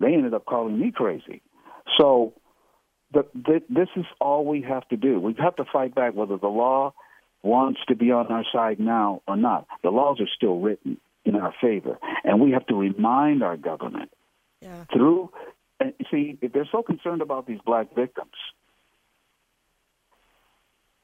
they 0.00 0.14
ended 0.14 0.34
up 0.34 0.44
calling 0.44 0.78
me 0.78 0.92
crazy. 0.92 1.42
So 1.98 2.34
the, 3.12 3.26
the, 3.34 3.62
this 3.68 3.88
is 3.96 4.04
all 4.20 4.44
we 4.44 4.62
have 4.62 4.86
to 4.88 4.96
do. 4.96 5.20
We 5.20 5.34
have 5.38 5.56
to 5.56 5.64
fight 5.72 5.94
back 5.94 6.14
whether 6.14 6.36
the 6.36 6.48
law 6.48 6.92
wants 7.42 7.80
to 7.88 7.94
be 7.94 8.10
on 8.10 8.26
our 8.26 8.44
side 8.52 8.80
now 8.80 9.22
or 9.26 9.36
not. 9.36 9.66
The 9.82 9.90
laws 9.90 10.20
are 10.20 10.28
still 10.34 10.58
written 10.60 10.98
in 11.24 11.36
our 11.36 11.54
favor, 11.60 11.98
and 12.24 12.40
we 12.40 12.52
have 12.52 12.66
to 12.66 12.74
remind 12.74 13.42
our 13.42 13.56
government 13.56 14.10
Yeah. 14.60 14.84
through. 14.92 15.30
And 15.78 15.92
see, 16.10 16.38
if 16.40 16.52
they're 16.52 16.68
so 16.70 16.82
concerned 16.82 17.20
about 17.20 17.46
these 17.46 17.60
black 17.64 17.94
victims, 17.94 18.34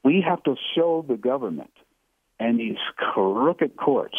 we 0.03 0.21
have 0.27 0.43
to 0.43 0.55
show 0.75 1.05
the 1.07 1.15
government 1.15 1.71
and 2.39 2.59
these 2.59 2.77
crooked 2.97 3.75
courts, 3.77 4.17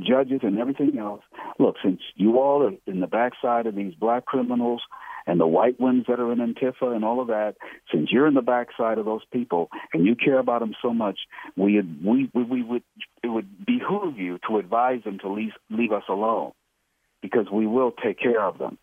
judges, 0.00 0.40
and 0.42 0.58
everything 0.58 0.98
else. 0.98 1.22
Look, 1.58 1.76
since 1.82 2.00
you 2.14 2.38
all 2.38 2.62
are 2.64 2.72
in 2.86 3.00
the 3.00 3.06
backside 3.06 3.66
of 3.66 3.74
these 3.74 3.94
black 3.94 4.26
criminals 4.26 4.82
and 5.26 5.40
the 5.40 5.46
white 5.46 5.80
ones 5.80 6.04
that 6.08 6.20
are 6.20 6.32
in 6.32 6.38
Antifa 6.38 6.94
and 6.94 7.04
all 7.04 7.20
of 7.20 7.28
that, 7.28 7.56
since 7.92 8.10
you're 8.12 8.26
in 8.26 8.34
the 8.34 8.42
backside 8.42 8.98
of 8.98 9.06
those 9.06 9.24
people 9.32 9.68
and 9.92 10.06
you 10.06 10.14
care 10.14 10.38
about 10.38 10.60
them 10.60 10.74
so 10.82 10.92
much, 10.92 11.20
we 11.56 11.80
we 12.04 12.30
we, 12.34 12.42
we 12.42 12.62
would 12.62 12.82
it 13.22 13.28
would 13.28 13.66
behoove 13.66 14.18
you 14.18 14.38
to 14.48 14.58
advise 14.58 15.02
them 15.04 15.18
to 15.20 15.32
leave 15.32 15.52
leave 15.70 15.92
us 15.92 16.04
alone 16.08 16.52
because 17.22 17.46
we 17.50 17.66
will 17.66 17.90
take 17.90 18.18
care 18.18 18.42
of 18.42 18.58
them 18.58 18.78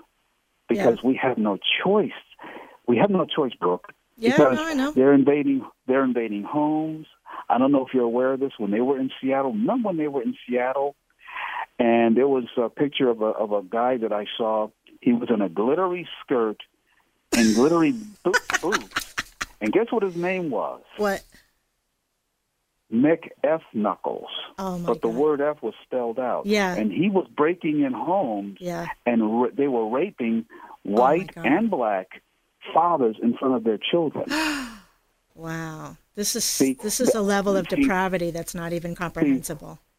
because 0.68 1.04
we 1.04 1.20
have 1.22 1.38
no 1.38 1.58
choice. 1.84 2.12
We 2.88 2.98
have 2.98 3.10
no 3.10 3.26
choice, 3.26 3.54
Brooke. 3.60 3.94
Yeah, 4.18 4.32
because 4.32 4.58
no, 4.58 4.66
I 4.66 4.74
know. 4.74 4.92
they're 4.92 5.14
invading. 5.14 5.66
They're 5.88 6.04
invading 6.04 6.44
homes. 6.44 7.08
I 7.50 7.58
don't 7.58 7.72
know 7.72 7.86
if 7.86 7.94
you're 7.94 8.04
aware 8.04 8.34
of 8.34 8.40
this. 8.40 8.52
When 8.58 8.72
they 8.72 8.82
were 8.82 9.00
in 9.00 9.10
Seattle, 9.22 9.52
remember 9.52 9.90
when 9.90 9.98
they 9.98 10.08
were 10.08 10.22
in 10.22 10.36
Seattle, 10.48 10.96
and 11.80 12.16
there 12.18 12.28
was 12.28 12.46
a 12.58 12.70
picture 12.70 13.10
of 13.10 13.22
a 13.22 13.26
of 13.26 13.52
a 13.52 13.62
guy 13.64 13.98
that 13.98 14.12
I 14.14 14.26
saw. 14.38 14.70
He 15.02 15.12
was 15.14 15.30
in 15.30 15.42
a 15.42 15.50
glittery 15.50 16.08
skirt 16.24 16.58
and 17.36 17.56
glittery 17.56 17.94
boots, 18.62 19.16
and 19.60 19.74
guess 19.74 19.88
what 19.92 20.04
his 20.04 20.16
name 20.16 20.50
was? 20.50 20.82
What? 20.98 21.24
Mick 22.92 23.30
F. 23.44 23.62
Knuckles. 23.74 24.30
Oh 24.60 24.78
my 24.78 24.86
but 24.88 25.02
the 25.02 25.08
God. 25.10 25.18
word 25.18 25.42
F 25.42 25.62
was 25.64 25.74
spelled 25.84 26.20
out. 26.20 26.46
Yeah. 26.46 26.76
And 26.76 26.92
he 26.92 27.10
was 27.10 27.28
breaking 27.36 27.82
in 27.82 27.92
homes 27.92 28.58
Yeah. 28.60 28.86
and 29.06 29.42
ra- 29.42 29.50
they 29.54 29.68
were 29.68 29.90
raping 29.90 30.46
Oh 30.52 30.92
white 30.92 31.34
God. 31.34 31.46
and 31.46 31.72
black 31.72 32.22
fathers 32.74 33.16
in 33.22 33.36
front 33.36 33.56
of 33.56 33.64
their 33.64 33.78
children. 33.92 34.26
Wow. 35.36 35.98
This 36.14 36.36
is 36.36 36.44
See, 36.44 36.74
this 36.74 37.00
is 37.02 37.16
a 37.16 37.22
level 37.22 37.58
of 37.58 37.68
see- 37.68 37.78
depravity 37.78 38.30
that's 38.30 38.54
not 38.54 38.72
even 38.72 38.94
comprehensible. 38.94 39.76
See, 39.76 39.93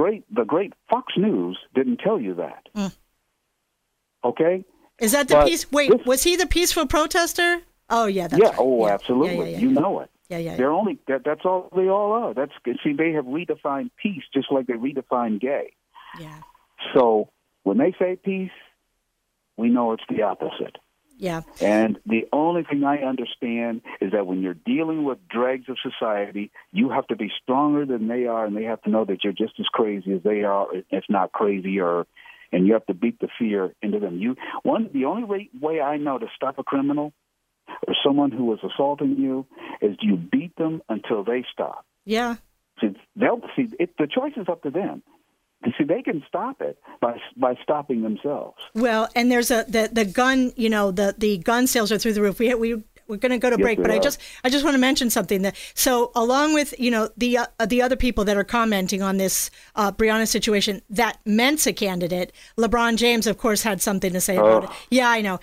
great 0.00 0.22
the 0.38 0.44
great 0.44 0.72
Fox 0.90 1.06
News 1.16 1.56
didn't 1.74 1.98
tell 2.06 2.20
you 2.26 2.34
that. 2.34 2.62
Mm. 2.76 2.94
Okay? 4.30 4.64
Is 4.98 5.12
that 5.12 5.28
the 5.28 5.34
But 5.34 5.46
peace? 5.48 5.70
Wait, 5.72 5.90
this- 5.90 6.06
was 6.06 6.22
he 6.24 6.36
the 6.36 6.46
peaceful 6.46 6.86
protester? 6.86 7.62
Oh 7.88 8.06
yeah, 8.06 8.28
that's 8.28 8.42
yeah. 8.42 8.48
right. 8.50 8.58
Oh, 8.58 8.86
Yeah. 8.86 8.94
absolutely. 8.94 9.50
Yeah, 9.52 9.56
yeah, 9.56 9.58
you 9.64 9.70
know 9.70 10.00
it. 10.00 10.10
Yeah, 10.28 10.38
yeah. 10.38 10.56
They're 10.56 10.72
only 10.80 10.98
that, 11.08 11.22
that's 11.24 11.44
all 11.44 11.68
they 11.74 11.88
all 11.88 12.10
are. 12.20 12.34
That's 12.34 12.52
see, 12.82 12.92
they 12.92 13.12
have 13.12 13.26
redefined 13.26 13.90
peace 14.02 14.24
just 14.34 14.50
like 14.50 14.66
they 14.66 14.74
redefined 14.74 15.40
gay. 15.40 15.72
yeah. 16.18 16.40
So 16.94 17.28
when 17.62 17.78
they 17.78 17.92
say 17.98 18.16
peace, 18.16 18.56
we 19.56 19.68
know 19.70 19.92
it's 19.92 20.02
the 20.08 20.22
opposite. 20.22 20.76
Yeah. 21.18 21.42
And 21.60 21.98
the 22.04 22.26
only 22.32 22.62
thing 22.64 22.84
I 22.84 22.98
understand 22.98 23.80
is 24.00 24.12
that 24.12 24.26
when 24.26 24.42
you're 24.42 24.54
dealing 24.54 25.04
with 25.04 25.18
dregs 25.28 25.64
of 25.68 25.78
society, 25.82 26.50
you 26.72 26.90
have 26.90 27.06
to 27.08 27.16
be 27.16 27.30
stronger 27.42 27.86
than 27.86 28.08
they 28.08 28.26
are, 28.26 28.44
and 28.44 28.56
they 28.56 28.64
have 28.64 28.82
to 28.82 28.90
know 28.90 29.04
that 29.06 29.24
you're 29.24 29.32
just 29.32 29.54
as 29.58 29.66
crazy 29.72 30.12
as 30.12 30.22
they 30.22 30.42
are, 30.42 30.66
if 30.90 31.04
not 31.08 31.32
crazier. 31.32 32.06
And 32.52 32.66
you 32.66 32.74
have 32.74 32.86
to 32.86 32.94
beat 32.94 33.18
the 33.18 33.28
fear 33.38 33.74
into 33.82 33.98
them. 33.98 34.18
You 34.18 34.36
one 34.62 34.88
the 34.92 35.06
only 35.06 35.24
way, 35.24 35.50
way 35.60 35.80
I 35.80 35.96
know 35.96 36.18
to 36.18 36.26
stop 36.36 36.58
a 36.58 36.62
criminal 36.62 37.12
or 37.86 37.94
someone 38.06 38.30
who 38.30 38.52
is 38.52 38.60
assaulting 38.62 39.16
you 39.16 39.46
is 39.82 39.96
you 40.00 40.16
beat 40.16 40.54
them 40.56 40.80
until 40.88 41.24
they 41.24 41.44
stop. 41.52 41.84
Yeah. 42.04 42.36
See, 42.80 42.94
they'll 43.16 43.40
see. 43.56 43.68
It, 43.80 43.96
the 43.98 44.06
choice 44.06 44.34
is 44.36 44.48
up 44.48 44.62
to 44.62 44.70
them. 44.70 45.02
See, 45.78 45.84
they 45.84 46.02
can 46.02 46.22
stop 46.28 46.60
it 46.60 46.78
by 47.00 47.20
by 47.36 47.54
stopping 47.62 48.02
themselves. 48.02 48.56
Well, 48.74 49.08
and 49.16 49.30
there's 49.32 49.50
a 49.50 49.64
the 49.68 49.88
the 49.90 50.04
gun, 50.04 50.52
you 50.56 50.68
know, 50.70 50.90
the 50.90 51.14
the 51.18 51.38
gun 51.38 51.66
sales 51.66 51.90
are 51.90 51.98
through 51.98 52.12
the 52.12 52.22
roof. 52.22 52.38
We 52.38 52.54
we 52.54 52.82
we're 53.08 53.16
going 53.18 53.30
to 53.30 53.38
go 53.38 53.50
to 53.50 53.56
Yes, 53.56 53.62
break, 53.64 53.80
but 53.80 53.90
I 53.92 53.98
just 54.00 54.20
I 54.44 54.50
just 54.50 54.64
want 54.64 54.74
to 54.74 54.80
mention 54.80 55.10
something 55.10 55.42
that 55.42 55.54
so 55.74 56.10
along 56.16 56.54
with 56.54 56.74
you 56.78 56.90
know 56.90 57.08
the 57.16 57.38
uh, 57.38 57.46
the 57.66 57.80
other 57.82 57.96
people 57.96 58.24
that 58.24 58.36
are 58.36 58.44
commenting 58.44 59.00
on 59.02 59.16
this 59.16 59.50
uh, 59.76 59.92
Breonna 59.92 60.26
situation, 60.28 60.82
that 60.90 61.18
Mensa 61.24 61.72
candidate 61.72 62.32
LeBron 62.58 62.96
James, 62.96 63.26
of 63.26 63.38
course, 63.38 63.62
had 63.62 63.80
something 63.80 64.12
to 64.12 64.20
say 64.20 64.36
about 64.36 64.64
Oh. 64.64 64.66
it. 64.66 64.70
Yeah, 64.90 65.08
I 65.08 65.20
know. 65.20 65.38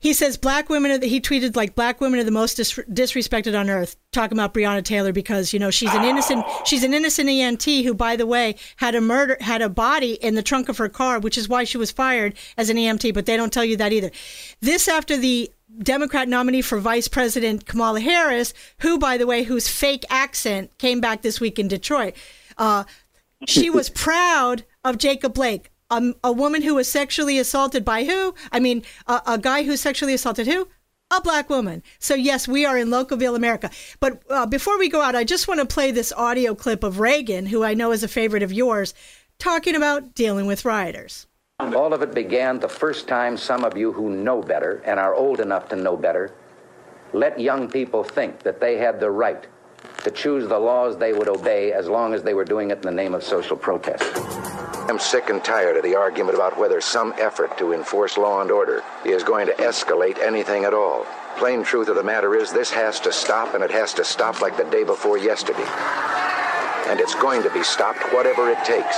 He 0.00 0.14
says 0.14 0.38
black 0.38 0.70
women 0.70 0.90
are 0.90 0.98
the, 0.98 1.06
he 1.06 1.20
tweeted 1.20 1.54
like 1.54 1.74
black 1.74 2.00
women 2.00 2.18
are 2.18 2.24
the 2.24 2.30
most 2.30 2.56
dis- 2.56 2.74
disrespected 2.90 3.58
on 3.58 3.68
earth. 3.68 3.96
Talking 4.12 4.38
about 4.38 4.54
Breonna 4.54 4.82
Taylor 4.82 5.12
because 5.12 5.52
you 5.52 5.58
know 5.58 5.70
she's 5.70 5.94
an 5.94 6.04
innocent 6.04 6.44
she's 6.64 6.82
an 6.82 6.94
innocent 6.94 7.28
EMT 7.28 7.84
who 7.84 7.92
by 7.92 8.16
the 8.16 8.26
way 8.26 8.56
had 8.76 8.94
a 8.94 9.00
murder 9.00 9.36
had 9.40 9.60
a 9.60 9.68
body 9.68 10.14
in 10.14 10.34
the 10.34 10.42
trunk 10.42 10.70
of 10.70 10.78
her 10.78 10.88
car 10.88 11.20
which 11.20 11.36
is 11.36 11.48
why 11.48 11.64
she 11.64 11.76
was 11.76 11.90
fired 11.90 12.34
as 12.56 12.70
an 12.70 12.78
EMT 12.78 13.12
but 13.12 13.26
they 13.26 13.36
don't 13.36 13.52
tell 13.52 13.64
you 13.64 13.76
that 13.76 13.92
either. 13.92 14.10
This 14.60 14.88
after 14.88 15.18
the 15.18 15.52
Democrat 15.78 16.28
nominee 16.28 16.62
for 16.62 16.78
Vice 16.78 17.06
President 17.06 17.66
Kamala 17.66 18.00
Harris 18.00 18.54
who 18.80 18.98
by 18.98 19.18
the 19.18 19.26
way 19.26 19.42
whose 19.42 19.68
fake 19.68 20.04
accent 20.08 20.76
came 20.78 21.02
back 21.02 21.20
this 21.20 21.40
week 21.40 21.58
in 21.58 21.68
Detroit. 21.68 22.14
Uh, 22.56 22.84
she 23.46 23.68
was 23.68 23.90
proud 23.90 24.64
of 24.82 24.98
Jacob 24.98 25.34
Blake, 25.34 25.70
a 25.90 26.32
woman 26.32 26.62
who 26.62 26.74
was 26.76 26.90
sexually 26.90 27.38
assaulted 27.38 27.84
by 27.84 28.04
who? 28.04 28.34
I 28.52 28.60
mean, 28.60 28.82
a, 29.06 29.22
a 29.26 29.38
guy 29.38 29.64
who 29.64 29.76
sexually 29.76 30.14
assaulted 30.14 30.46
who? 30.46 30.68
a 31.12 31.20
black 31.20 31.50
woman. 31.50 31.82
So, 31.98 32.14
yes, 32.14 32.46
we 32.46 32.64
are 32.64 32.78
in 32.78 32.86
Localville, 32.86 33.34
America. 33.34 33.68
But 33.98 34.22
uh, 34.30 34.46
before 34.46 34.78
we 34.78 34.88
go 34.88 35.02
out, 35.02 35.16
I 35.16 35.24
just 35.24 35.48
want 35.48 35.58
to 35.58 35.66
play 35.66 35.90
this 35.90 36.12
audio 36.12 36.54
clip 36.54 36.84
of 36.84 37.00
Reagan, 37.00 37.46
who 37.46 37.64
I 37.64 37.74
know 37.74 37.90
is 37.90 38.04
a 38.04 38.08
favorite 38.08 38.44
of 38.44 38.52
yours, 38.52 38.94
talking 39.40 39.74
about 39.74 40.14
dealing 40.14 40.46
with 40.46 40.64
rioters. 40.64 41.26
All 41.58 41.92
of 41.92 42.02
it 42.02 42.14
began 42.14 42.60
the 42.60 42.68
first 42.68 43.08
time 43.08 43.36
some 43.36 43.64
of 43.64 43.76
you 43.76 43.90
who 43.92 44.08
know 44.08 44.40
better 44.40 44.80
and 44.84 45.00
are 45.00 45.12
old 45.12 45.40
enough 45.40 45.68
to 45.70 45.76
know 45.76 45.96
better 45.96 46.32
let 47.12 47.40
young 47.40 47.68
people 47.68 48.04
think 48.04 48.40
that 48.40 48.60
they 48.60 48.76
had 48.76 49.00
the 49.00 49.10
right 49.10 49.46
to 50.04 50.10
choose 50.10 50.48
the 50.48 50.58
laws 50.58 50.96
they 50.96 51.12
would 51.12 51.28
obey 51.28 51.72
as 51.72 51.88
long 51.88 52.14
as 52.14 52.22
they 52.22 52.34
were 52.34 52.44
doing 52.44 52.70
it 52.70 52.78
in 52.78 52.82
the 52.82 52.90
name 52.90 53.14
of 53.14 53.22
social 53.22 53.56
protest. 53.56 54.04
I'm 54.88 54.98
sick 54.98 55.28
and 55.28 55.42
tired 55.44 55.76
of 55.76 55.82
the 55.82 55.94
argument 55.94 56.34
about 56.34 56.58
whether 56.58 56.80
some 56.80 57.14
effort 57.18 57.56
to 57.58 57.72
enforce 57.72 58.16
law 58.16 58.40
and 58.40 58.50
order 58.50 58.82
is 59.04 59.22
going 59.22 59.46
to 59.46 59.52
escalate 59.54 60.18
anything 60.18 60.64
at 60.64 60.74
all. 60.74 61.06
Plain 61.36 61.62
truth 61.62 61.88
of 61.88 61.96
the 61.96 62.02
matter 62.02 62.34
is, 62.34 62.52
this 62.52 62.70
has 62.70 62.98
to 63.00 63.12
stop, 63.12 63.54
and 63.54 63.62
it 63.62 63.70
has 63.70 63.94
to 63.94 64.04
stop 64.04 64.40
like 64.40 64.56
the 64.56 64.64
day 64.64 64.82
before 64.84 65.16
yesterday. 65.16 65.64
And 66.88 66.98
it's 66.98 67.14
going 67.14 67.42
to 67.44 67.50
be 67.50 67.62
stopped, 67.62 68.00
whatever 68.12 68.50
it 68.50 68.62
takes. 68.64 68.96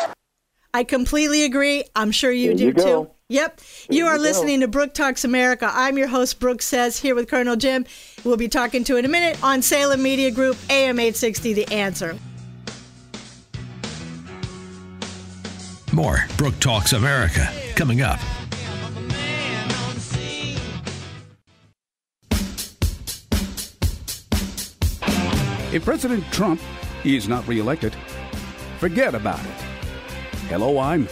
I 0.73 0.85
completely 0.85 1.45
agree. 1.45 1.85
I'm 1.95 2.11
sure 2.11 2.33
you 2.33 2.49
There 2.49 2.57
do 2.57 2.65
you 2.65 2.73
go. 2.73 3.05
too. 3.05 3.11
Yep. 3.33 3.61
you 3.89 4.07
are 4.07 4.17
you 4.17 4.23
listening 4.23 4.61
to 4.61 4.69
Brooke 4.69 4.93
Talks 4.93 5.25
America. 5.25 5.71
I'm 5.73 5.97
your 5.97 6.09
host, 6.09 6.39
Brooke 6.39 6.61
Says, 6.61 6.99
here 6.99 7.15
with 7.15 7.31
Colonel 7.31 7.57
Jim. 7.57 7.87
We'll 8.25 8.37
be 8.37 8.47
talking 8.47 8.85
to 8.85 8.99
in 8.99 9.07
a 9.07 9.09
minute 9.09 9.43
on 9.43 9.63
Salem 9.63 10.03
Media 10.03 10.31
Group, 10.31 10.59
AM 10.69 10.99
860, 10.99 11.55
The 11.55 11.73
Answer. 11.73 12.19
More 15.95 16.27
Brooke 16.37 16.61
Talks 16.61 16.93
America 16.93 17.51
coming 17.75 18.03
up. 18.03 18.21
If 25.73 25.83
President 25.87 26.23
Trump 26.33 26.61
is 27.03 27.29
not 27.29 27.49
reelected, 27.49 27.95
forget 28.79 29.15
about 29.15 29.41
it. 29.41 29.63
Hello, 30.51 30.79
I'm 30.79 31.09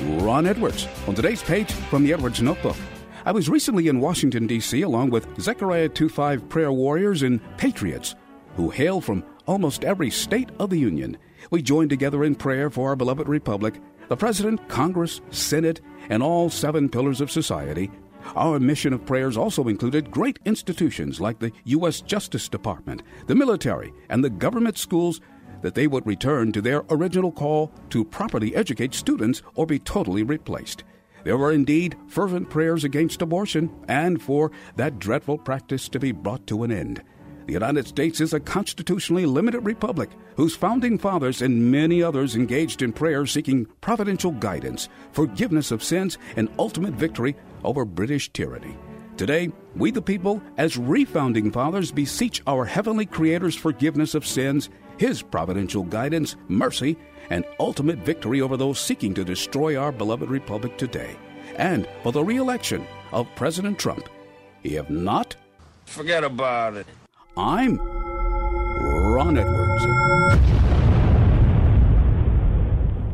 Ron 0.00 0.46
Edwards. 0.46 0.86
On 1.06 1.14
today's 1.14 1.42
page 1.42 1.72
from 1.72 2.04
the 2.04 2.12
Edwards 2.12 2.40
Notebook, 2.40 2.76
I 3.24 3.32
was 3.32 3.48
recently 3.48 3.88
in 3.88 4.00
Washington, 4.00 4.46
D.C., 4.46 4.82
along 4.82 5.10
with 5.10 5.26
Zechariah 5.40 5.88
2.5 5.88 6.48
prayer 6.48 6.72
warriors 6.72 7.22
and 7.22 7.40
patriots 7.56 8.14
who 8.54 8.70
hail 8.70 9.00
from 9.00 9.24
almost 9.46 9.84
every 9.84 10.10
state 10.10 10.50
of 10.58 10.70
the 10.70 10.78
Union. 10.78 11.16
We 11.50 11.62
joined 11.62 11.90
together 11.90 12.24
in 12.24 12.36
prayer 12.36 12.70
for 12.70 12.88
our 12.88 12.96
beloved 12.96 13.28
republic, 13.28 13.80
the 14.08 14.16
President, 14.16 14.68
Congress, 14.68 15.20
Senate, 15.30 15.80
and 16.08 16.22
all 16.22 16.48
seven 16.48 16.88
pillars 16.88 17.20
of 17.20 17.30
society. 17.30 17.90
Our 18.36 18.60
mission 18.60 18.92
of 18.92 19.06
prayers 19.06 19.36
also 19.36 19.68
included 19.68 20.10
great 20.10 20.38
institutions 20.44 21.20
like 21.20 21.38
the 21.38 21.52
U.S. 21.64 22.00
Justice 22.00 22.48
Department, 22.48 23.02
the 23.26 23.34
military, 23.34 23.92
and 24.08 24.22
the 24.22 24.30
government 24.30 24.78
schools 24.78 25.20
that 25.62 25.74
they 25.74 25.86
would 25.86 26.06
return 26.06 26.52
to 26.52 26.60
their 26.60 26.84
original 26.90 27.32
call 27.32 27.72
to 27.90 28.04
properly 28.04 28.54
educate 28.54 28.94
students 28.94 29.42
or 29.54 29.66
be 29.66 29.78
totally 29.78 30.22
replaced. 30.22 30.84
There 31.24 31.36
were 31.36 31.52
indeed 31.52 31.96
fervent 32.06 32.48
prayers 32.48 32.84
against 32.84 33.22
abortion 33.22 33.70
and 33.88 34.22
for 34.22 34.50
that 34.76 34.98
dreadful 34.98 35.38
practice 35.38 35.88
to 35.90 35.98
be 35.98 36.12
brought 36.12 36.46
to 36.46 36.62
an 36.62 36.72
end. 36.72 37.02
The 37.46 37.54
United 37.54 37.86
States 37.86 38.20
is 38.20 38.34
a 38.34 38.40
constitutionally 38.40 39.24
limited 39.24 39.60
republic 39.60 40.10
whose 40.36 40.54
founding 40.54 40.98
fathers 40.98 41.40
and 41.40 41.70
many 41.70 42.02
others 42.02 42.36
engaged 42.36 42.82
in 42.82 42.92
prayer 42.92 43.24
seeking 43.24 43.66
providential 43.80 44.32
guidance, 44.32 44.88
forgiveness 45.12 45.70
of 45.70 45.82
sins, 45.82 46.18
and 46.36 46.50
ultimate 46.58 46.94
victory 46.94 47.36
over 47.64 47.86
British 47.86 48.30
tyranny. 48.32 48.76
Today, 49.18 49.50
we 49.74 49.90
the 49.90 50.00
people, 50.00 50.40
as 50.58 50.76
refounding 50.76 51.52
fathers, 51.52 51.90
beseech 51.90 52.40
our 52.46 52.64
heavenly 52.64 53.04
Creator's 53.04 53.56
forgiveness 53.56 54.14
of 54.14 54.24
sins, 54.24 54.70
His 54.96 55.22
providential 55.22 55.82
guidance, 55.82 56.36
mercy, 56.46 56.96
and 57.28 57.44
ultimate 57.58 57.98
victory 57.98 58.40
over 58.40 58.56
those 58.56 58.78
seeking 58.78 59.12
to 59.14 59.24
destroy 59.24 59.76
our 59.76 59.90
beloved 59.90 60.30
republic 60.30 60.78
today, 60.78 61.16
and 61.56 61.88
for 62.04 62.12
the 62.12 62.22
re 62.22 62.36
election 62.36 62.86
of 63.10 63.26
President 63.34 63.76
Trump. 63.76 64.08
If 64.62 64.88
not, 64.88 65.34
Forget 65.84 66.22
about 66.22 66.76
it. 66.76 66.86
I'm 67.36 67.78
Ron 67.80 69.36
Edwards. 69.36 69.84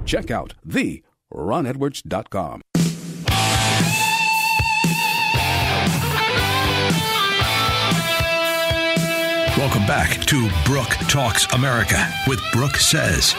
Check 0.05 0.31
out 0.31 0.53
the 0.65 1.03
ronedwards.com. 1.33 2.64
Welcome 9.65 9.87
back 9.87 10.21
to 10.27 10.51
Brooke 10.67 10.95
Talks 11.09 11.51
America 11.55 12.13
with 12.27 12.39
Brooke 12.53 12.77
Says. 12.77 13.33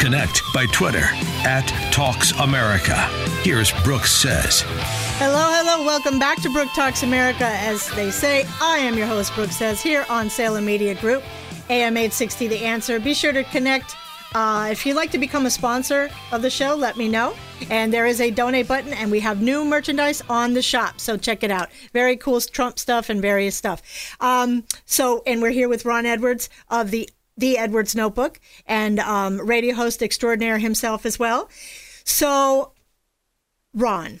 Connect 0.00 0.42
by 0.52 0.66
Twitter 0.72 1.04
at 1.46 1.68
Talks 1.92 2.32
America. 2.40 2.96
Here's 3.44 3.70
Brooke 3.84 4.04
Says. 4.04 4.64
Hello, 4.66 5.48
hello. 5.52 5.86
Welcome 5.86 6.18
back 6.18 6.42
to 6.42 6.50
Brooke 6.50 6.72
Talks 6.74 7.04
America. 7.04 7.44
As 7.44 7.88
they 7.90 8.10
say, 8.10 8.46
I 8.60 8.78
am 8.78 8.98
your 8.98 9.06
host, 9.06 9.32
Brooke 9.36 9.52
Says, 9.52 9.80
here 9.80 10.04
on 10.10 10.28
Salem 10.28 10.64
Media 10.64 10.96
Group, 10.96 11.22
AM 11.70 11.96
860 11.96 12.48
The 12.48 12.64
Answer. 12.64 12.98
Be 12.98 13.14
sure 13.14 13.32
to 13.32 13.44
connect. 13.44 13.94
Uh, 14.34 14.68
if 14.72 14.84
you'd 14.84 14.96
like 14.96 15.12
to 15.12 15.18
become 15.18 15.46
a 15.46 15.50
sponsor 15.50 16.10
of 16.32 16.42
the 16.42 16.50
show, 16.50 16.74
let 16.74 16.96
me 16.96 17.08
know. 17.08 17.34
And 17.70 17.92
there 17.92 18.04
is 18.04 18.20
a 18.20 18.32
donate 18.32 18.66
button, 18.66 18.92
and 18.92 19.10
we 19.10 19.20
have 19.20 19.40
new 19.40 19.64
merchandise 19.64 20.22
on 20.28 20.54
the 20.54 20.62
shop. 20.62 20.98
So 21.00 21.16
check 21.16 21.44
it 21.44 21.52
out. 21.52 21.70
Very 21.92 22.16
cool 22.16 22.40
Trump 22.40 22.80
stuff 22.80 23.08
and 23.10 23.22
various 23.22 23.54
stuff. 23.54 23.80
Um, 24.20 24.64
so, 24.86 25.22
and 25.24 25.40
we're 25.40 25.50
here 25.50 25.68
with 25.68 25.84
Ron 25.84 26.04
Edwards 26.04 26.50
of 26.68 26.90
the 26.90 27.08
the 27.36 27.58
Edwards 27.58 27.96
Notebook 27.96 28.40
and 28.66 29.00
um, 29.00 29.40
radio 29.40 29.74
host 29.74 30.02
extraordinaire 30.02 30.58
himself 30.58 31.04
as 31.04 31.18
well. 31.18 31.48
So, 32.04 32.72
Ron, 33.72 34.20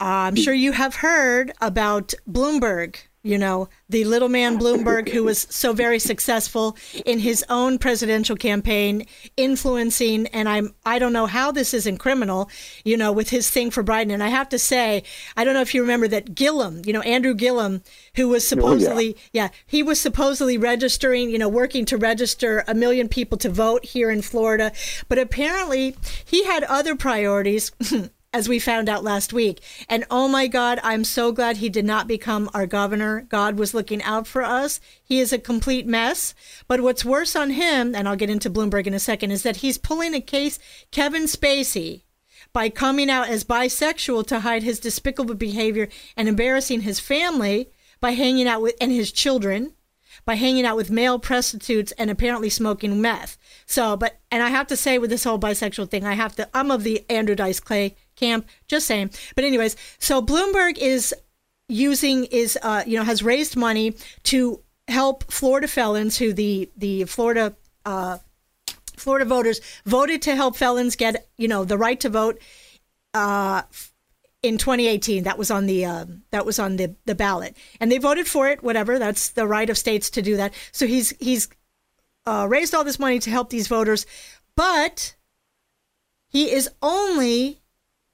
I'm 0.00 0.36
sure 0.36 0.54
you 0.54 0.72
have 0.72 0.96
heard 0.96 1.52
about 1.60 2.14
Bloomberg, 2.30 2.96
you 3.22 3.36
know, 3.36 3.68
the 3.88 4.04
little 4.04 4.30
man 4.30 4.58
Bloomberg 4.58 5.10
who 5.10 5.24
was 5.24 5.46
so 5.50 5.74
very 5.74 5.98
successful 5.98 6.76
in 7.04 7.18
his 7.18 7.44
own 7.50 7.78
presidential 7.78 8.34
campaign, 8.34 9.06
influencing, 9.36 10.26
and 10.28 10.48
I'm, 10.48 10.74
I 10.86 10.98
don't 10.98 11.12
know 11.12 11.26
how 11.26 11.52
this 11.52 11.74
isn't 11.74 11.98
criminal, 11.98 12.48
you 12.82 12.96
know, 12.96 13.12
with 13.12 13.28
his 13.28 13.50
thing 13.50 13.70
for 13.70 13.84
Biden. 13.84 14.12
And 14.12 14.22
I 14.22 14.28
have 14.28 14.48
to 14.50 14.58
say, 14.58 15.02
I 15.36 15.44
don't 15.44 15.52
know 15.52 15.60
if 15.60 15.74
you 15.74 15.82
remember 15.82 16.08
that 16.08 16.34
Gillum, 16.34 16.80
you 16.86 16.94
know, 16.94 17.02
Andrew 17.02 17.34
Gillum, 17.34 17.82
who 18.16 18.28
was 18.28 18.44
oh, 18.44 18.56
supposedly, 18.56 19.16
yeah, 19.32 19.48
he 19.66 19.82
was 19.82 20.00
supposedly 20.00 20.56
registering, 20.56 21.28
you 21.28 21.38
know, 21.38 21.48
working 21.48 21.84
to 21.86 21.98
register 21.98 22.64
a 22.66 22.74
million 22.74 23.06
people 23.06 23.36
to 23.38 23.50
vote 23.50 23.84
here 23.84 24.10
in 24.10 24.22
Florida. 24.22 24.72
But 25.08 25.18
apparently 25.18 25.94
he 26.24 26.44
had 26.44 26.64
other 26.64 26.96
priorities. 26.96 27.72
as 28.32 28.48
we 28.48 28.58
found 28.58 28.88
out 28.88 29.02
last 29.02 29.32
week. 29.32 29.60
And 29.88 30.04
oh 30.10 30.28
my 30.28 30.46
God, 30.46 30.78
I'm 30.82 31.04
so 31.04 31.32
glad 31.32 31.56
he 31.56 31.68
did 31.68 31.84
not 31.84 32.06
become 32.06 32.48
our 32.54 32.66
governor. 32.66 33.22
God 33.22 33.58
was 33.58 33.74
looking 33.74 34.02
out 34.02 34.26
for 34.26 34.42
us. 34.42 34.80
He 35.02 35.18
is 35.18 35.32
a 35.32 35.38
complete 35.38 35.86
mess. 35.86 36.34
But 36.68 36.80
what's 36.80 37.04
worse 37.04 37.34
on 37.34 37.50
him, 37.50 37.94
and 37.94 38.08
I'll 38.08 38.16
get 38.16 38.30
into 38.30 38.50
Bloomberg 38.50 38.86
in 38.86 38.94
a 38.94 39.00
second, 39.00 39.32
is 39.32 39.42
that 39.42 39.56
he's 39.56 39.78
pulling 39.78 40.14
a 40.14 40.20
case, 40.20 40.58
Kevin 40.92 41.24
Spacey, 41.24 42.02
by 42.52 42.68
coming 42.68 43.10
out 43.10 43.28
as 43.28 43.44
bisexual 43.44 44.26
to 44.28 44.40
hide 44.40 44.62
his 44.62 44.80
despicable 44.80 45.34
behavior 45.34 45.88
and 46.16 46.28
embarrassing 46.28 46.82
his 46.82 47.00
family 47.00 47.70
by 48.00 48.12
hanging 48.12 48.48
out 48.48 48.62
with 48.62 48.76
and 48.80 48.92
his 48.92 49.12
children 49.12 49.74
by 50.24 50.34
hanging 50.34 50.66
out 50.66 50.76
with 50.76 50.90
male 50.90 51.18
prostitutes 51.18 51.92
and 51.92 52.10
apparently 52.10 52.50
smoking 52.50 53.00
meth. 53.00 53.38
So, 53.66 53.96
but 53.96 54.18
and 54.30 54.42
I 54.42 54.50
have 54.50 54.66
to 54.68 54.76
say 54.76 54.98
with 54.98 55.10
this 55.10 55.24
whole 55.24 55.38
bisexual 55.38 55.90
thing, 55.90 56.04
I 56.04 56.14
have 56.14 56.36
to 56.36 56.48
I'm 56.54 56.70
of 56.70 56.84
the 56.84 57.04
Andrew 57.08 57.34
Dice 57.34 57.60
Clay 57.60 57.96
camp, 58.20 58.46
just 58.68 58.86
saying. 58.86 59.10
But 59.34 59.44
anyways, 59.44 59.76
so 59.98 60.22
Bloomberg 60.22 60.78
is 60.78 61.14
using 61.68 62.24
is 62.26 62.58
uh 62.62 62.82
you 62.86 62.98
know 62.98 63.04
has 63.04 63.22
raised 63.22 63.56
money 63.56 63.94
to 64.24 64.60
help 64.88 65.30
Florida 65.30 65.68
felons 65.68 66.18
who 66.18 66.32
the 66.32 66.68
the 66.76 67.04
Florida 67.04 67.54
uh 67.86 68.18
Florida 68.96 69.24
voters 69.24 69.60
voted 69.86 70.20
to 70.22 70.34
help 70.36 70.56
felons 70.56 70.96
get 70.96 71.28
you 71.38 71.48
know 71.48 71.64
the 71.64 71.78
right 71.78 71.98
to 72.00 72.08
vote 72.08 72.40
uh 73.14 73.62
in 74.42 74.56
2018 74.56 75.24
that 75.24 75.38
was 75.38 75.50
on 75.50 75.66
the 75.66 75.84
uh, 75.84 76.06
that 76.30 76.46
was 76.46 76.58
on 76.58 76.76
the 76.76 76.94
the 77.04 77.14
ballot. 77.14 77.56
And 77.78 77.90
they 77.90 77.98
voted 77.98 78.26
for 78.26 78.48
it 78.48 78.62
whatever. 78.62 78.98
That's 78.98 79.30
the 79.30 79.46
right 79.46 79.68
of 79.68 79.78
states 79.78 80.10
to 80.10 80.22
do 80.22 80.36
that. 80.36 80.54
So 80.72 80.86
he's 80.86 81.10
he's 81.20 81.48
uh, 82.26 82.46
raised 82.48 82.74
all 82.74 82.84
this 82.84 82.98
money 82.98 83.18
to 83.20 83.30
help 83.30 83.50
these 83.50 83.68
voters. 83.68 84.06
But 84.56 85.14
he 86.28 86.50
is 86.50 86.70
only 86.82 87.59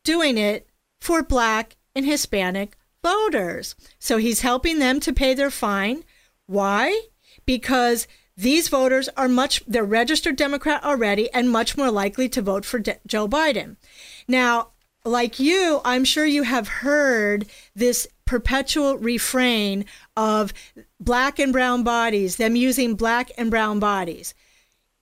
doing 0.06 0.38
it 0.38 0.66
for 1.00 1.22
black 1.22 1.76
and 1.94 2.06
hispanic 2.06 2.76
voters. 3.02 3.74
So 3.98 4.16
he's 4.16 4.40
helping 4.40 4.78
them 4.78 5.00
to 5.00 5.12
pay 5.12 5.34
their 5.34 5.50
fine. 5.50 6.04
Why? 6.46 7.02
Because 7.44 8.08
these 8.36 8.68
voters 8.68 9.08
are 9.16 9.28
much 9.28 9.62
they're 9.66 9.84
registered 9.84 10.36
democrat 10.36 10.84
already 10.84 11.32
and 11.32 11.50
much 11.50 11.74
more 11.76 11.90
likely 11.90 12.28
to 12.28 12.42
vote 12.42 12.66
for 12.66 12.78
De- 12.78 12.98
joe 13.06 13.26
biden. 13.26 13.76
Now 14.28 14.72
like 15.06 15.40
you 15.40 15.80
i'm 15.86 16.04
sure 16.04 16.26
you 16.26 16.42
have 16.42 16.68
heard 16.68 17.46
this 17.74 18.06
perpetual 18.26 18.98
refrain 18.98 19.86
of 20.18 20.52
black 21.00 21.38
and 21.38 21.50
brown 21.50 21.82
bodies 21.82 22.36
them 22.36 22.56
using 22.56 22.94
black 22.94 23.30
and 23.38 23.50
brown 23.50 23.78
bodies. 23.80 24.34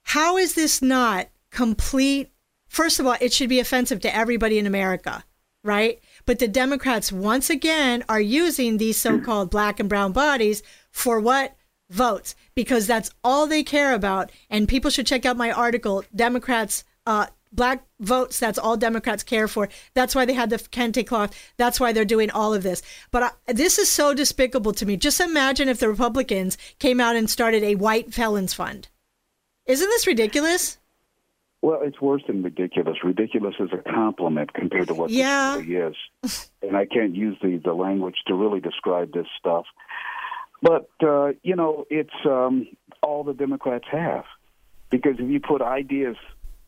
How 0.04 0.36
is 0.36 0.54
this 0.54 0.80
not 0.80 1.28
complete 1.50 2.30
first 2.74 2.98
of 2.98 3.06
all 3.06 3.16
it 3.20 3.32
should 3.32 3.48
be 3.48 3.60
offensive 3.60 4.00
to 4.00 4.14
everybody 4.14 4.58
in 4.58 4.66
america 4.66 5.24
right 5.62 6.00
but 6.26 6.38
the 6.38 6.48
democrats 6.48 7.10
once 7.10 7.48
again 7.50 8.04
are 8.08 8.20
using 8.20 8.76
these 8.76 8.96
so-called 8.96 9.50
black 9.50 9.80
and 9.80 9.88
brown 9.88 10.12
bodies 10.12 10.62
for 10.90 11.20
what 11.20 11.56
votes 11.90 12.34
because 12.54 12.86
that's 12.86 13.10
all 13.22 13.46
they 13.46 13.62
care 13.62 13.94
about. 13.94 14.30
And 14.50 14.68
people 14.68 14.90
should 14.90 15.06
check 15.06 15.24
out 15.24 15.36
my 15.36 15.50
article, 15.50 16.04
Democrats, 16.14 16.84
uh, 17.06 17.26
black 17.52 17.84
votes, 18.00 18.38
that's 18.40 18.58
all 18.58 18.76
Democrats 18.76 19.22
care 19.22 19.46
for. 19.46 19.68
That's 19.94 20.14
why 20.14 20.24
they 20.24 20.32
had 20.32 20.50
the 20.50 20.56
kente 20.56 21.06
cloth. 21.06 21.34
That's 21.56 21.78
why 21.78 21.92
they're 21.92 22.04
doing 22.04 22.30
all 22.30 22.52
of 22.52 22.62
this. 22.62 22.82
But 23.10 23.22
I, 23.22 23.52
this 23.52 23.78
is 23.78 23.88
so 23.88 24.12
despicable 24.12 24.72
to 24.72 24.86
me. 24.86 24.96
Just 24.96 25.20
imagine 25.20 25.68
if 25.68 25.78
the 25.78 25.88
Republicans 25.88 26.58
came 26.78 27.00
out 27.00 27.16
and 27.16 27.30
started 27.30 27.62
a 27.62 27.76
white 27.76 28.12
felons 28.12 28.54
fund. 28.54 28.88
Isn't 29.66 29.88
this 29.88 30.06
ridiculous? 30.06 30.78
Well, 31.64 31.80
it's 31.82 31.98
worse 31.98 32.20
than 32.26 32.42
ridiculous. 32.42 32.98
Ridiculous 33.02 33.54
is 33.58 33.70
a 33.72 33.78
compliment 33.90 34.52
compared 34.52 34.88
to 34.88 34.94
what 34.94 35.08
yeah. 35.08 35.56
this 35.56 35.66
really 35.66 35.96
is. 36.22 36.50
and 36.62 36.76
I 36.76 36.84
can't 36.84 37.14
use 37.14 37.38
the, 37.40 37.56
the 37.56 37.72
language 37.72 38.16
to 38.26 38.34
really 38.34 38.60
describe 38.60 39.14
this 39.14 39.26
stuff. 39.38 39.64
But 40.60 40.90
uh, 41.02 41.32
you 41.42 41.56
know, 41.56 41.86
it's 41.88 42.12
um, 42.26 42.68
all 43.02 43.24
the 43.24 43.32
Democrats 43.32 43.86
have, 43.90 44.24
because 44.90 45.14
if 45.18 45.30
you 45.30 45.40
put 45.40 45.62
ideas 45.62 46.16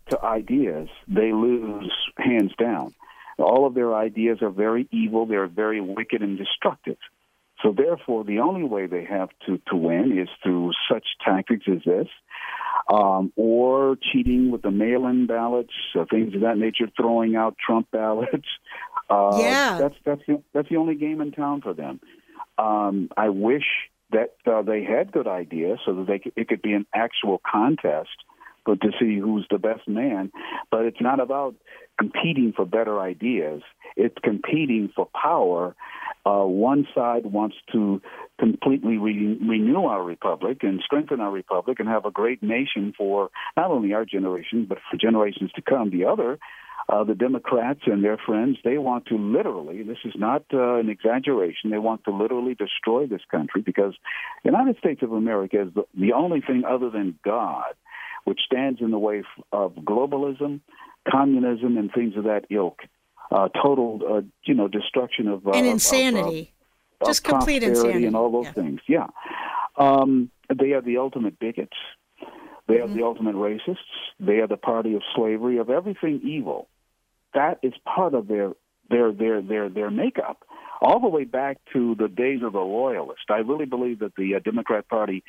to 0.09 0.25
ideas, 0.25 0.89
they 1.07 1.31
lose 1.31 1.93
hands 2.17 2.53
down. 2.59 2.95
All 3.37 3.67
of 3.67 3.75
their 3.75 3.95
ideas 3.95 4.39
are 4.41 4.49
very 4.49 4.89
evil. 4.91 5.27
They're 5.27 5.47
very 5.47 5.83
wicked 5.83 6.23
and 6.23 6.39
destructive. 6.39 6.97
So 7.63 7.75
therefore, 7.77 8.25
the 8.25 8.39
only 8.39 8.65
way 8.65 8.87
they 8.87 9.05
have 9.05 9.29
to, 9.45 9.61
to 9.69 9.77
win 9.77 10.19
is 10.19 10.29
through 10.43 10.73
such 10.91 11.05
tactics 11.23 11.67
as 11.69 11.83
this, 11.85 12.09
um, 12.93 13.33
or 13.37 13.97
cheating 14.13 14.51
with 14.51 14.63
the 14.63 14.71
mail-in 14.71 15.27
ballots, 15.27 15.73
uh, 15.99 16.05
things 16.11 16.35
of 16.35 16.41
that 16.43 16.59
nature, 16.59 16.89
throwing 16.97 17.37
out 17.37 17.57
Trump 17.65 17.91
ballots. 17.93 18.49
Uh, 19.09 19.39
yeah, 19.39 19.79
that's 19.79 19.95
that's 20.05 20.23
the, 20.27 20.43
that's 20.53 20.69
the 20.69 20.77
only 20.77 20.95
game 20.95 21.21
in 21.21 21.33
town 21.33 21.61
for 21.61 21.75
them. 21.75 22.01
Um, 22.59 23.11
I 23.17 23.29
wish 23.29 23.65
that 24.13 24.37
uh, 24.47 24.63
they 24.63 24.85
had 24.85 25.13
good 25.13 25.27
ideas 25.27 25.79
so 25.85 25.95
that 25.95 26.07
they 26.07 26.19
could, 26.19 26.33
it 26.37 26.49
could 26.49 26.63
be 26.63 26.73
an 26.73 26.87
actual 26.95 27.41
contest, 27.51 28.17
but 28.65 28.81
to 28.81 28.91
see 28.99 29.19
who's 29.19 29.47
the 29.51 29.59
best 29.59 29.87
man. 29.89 30.31
But 30.71 30.87
it's 30.87 31.01
not 31.01 31.21
about 31.21 31.55
competing 31.99 32.53
for 32.55 32.65
better 32.65 33.01
ideas. 33.01 33.63
It's 33.97 34.17
competing 34.23 34.91
for 34.95 35.09
power. 35.21 35.75
Uh, 36.27 36.45
one 36.45 36.87
side 36.93 37.25
wants 37.25 37.57
to 37.73 38.03
completely 38.41 38.97
re- 38.97 39.39
renew 39.41 39.85
our 39.85 40.03
republic 40.03 40.59
and 40.63 40.81
strengthen 40.85 41.21
our 41.21 41.31
republic 41.31 41.79
and 41.79 41.89
have 41.89 42.05
a 42.05 42.11
great 42.11 42.43
nation 42.43 42.93
for 42.99 43.31
not 43.57 43.71
only 43.71 43.93
our 43.93 44.05
generation 44.05 44.67
but 44.69 44.79
for 44.91 44.97
generations 44.97 45.53
to 45.55 45.63
come. 45.63 45.91
The 45.91 46.07
other 46.07 46.39
uh, 46.89 47.03
the 47.03 47.15
Democrats 47.15 47.81
and 47.87 48.05
their 48.05 48.17
friends, 48.17 48.59
they 48.63 48.79
want 48.79 49.07
to 49.07 49.17
literally, 49.17 49.83
this 49.83 49.99
is 50.05 50.13
not 50.17 50.45
uh, 50.55 50.77
an 50.77 50.89
exaggeration, 50.89 51.71
they 51.71 51.79
want 51.79 52.05
to 52.05 52.13
literally 52.13 52.55
destroy 52.55 53.07
this 53.07 53.23
country 53.29 53.61
because 53.61 53.95
the 54.45 54.51
United 54.51 54.79
States 54.79 55.03
of 55.03 55.11
America 55.13 55.63
is 55.63 55.75
the, 55.75 55.85
the 55.99 56.13
only 56.13 56.41
thing 56.41 56.63
other 56.65 56.91
than 56.91 57.19
God 57.25 57.75
which 58.27 58.41
stands 58.45 58.81
in 58.81 58.91
the 58.91 58.99
way 58.99 59.23
of 59.53 59.73
globalism, 59.77 60.61
communism, 61.09 61.79
and 61.79 61.93
things 61.93 62.15
of 62.17 62.25
that 62.25 62.45
ilk. 62.51 62.81
Uh, 63.31 63.49
total, 63.49 64.01
uh, 64.09 64.21
you 64.45 64.55
know, 64.55 64.69
destruction 64.69 65.27
of 65.27 65.47
uh, 65.47 65.51
and 65.51 65.67
insanity, 65.67 66.53
of, 67.01 67.09
just 67.09 67.25
complete 67.25 67.63
insanity, 67.63 68.07
and 68.07 68.15
all 68.15 68.31
those 68.31 68.45
yeah. 68.45 68.53
things. 68.53 68.81
Yeah, 68.89 69.07
um, 69.77 70.31
they 70.55 70.73
are 70.73 70.81
the 70.81 70.99
ultimate 70.99 71.39
bigots. 71.39 71.77
They 72.69 72.77
are 72.77 72.87
Mm-hmm. 72.87 72.97
the 72.97 73.05
ultimate 73.05 73.35
racists. 73.35 73.77
They 74.21 74.39
are 74.39 74.47
the 74.47 74.57
party 74.57 74.95
of 74.95 75.03
slavery, 75.15 75.59
of 75.59 75.71
everything 75.71 76.21
evil 76.25 76.69
that 77.37 77.59
is 77.63 77.75
part 77.85 78.15
of 78.15 78.27
their 78.27 78.53
their 78.91 79.13
their 79.13 79.41
their 79.43 79.69
their 79.69 79.91
makeup 79.91 80.45
all 80.81 81.01
the 81.01 81.09
way 81.09 81.25
back 81.25 81.59
to 81.73 81.95
the 81.95 82.09
days 82.09 82.43
of 82.43 82.53
the 82.53 82.59
loyalists. 82.59 83.25
I 83.31 83.39
really 83.39 83.67
believe 83.67 84.01
that 84.01 84.17
the 84.17 84.35
uh, 84.35 84.39
Democrat 84.41 84.89
Party 84.89 85.23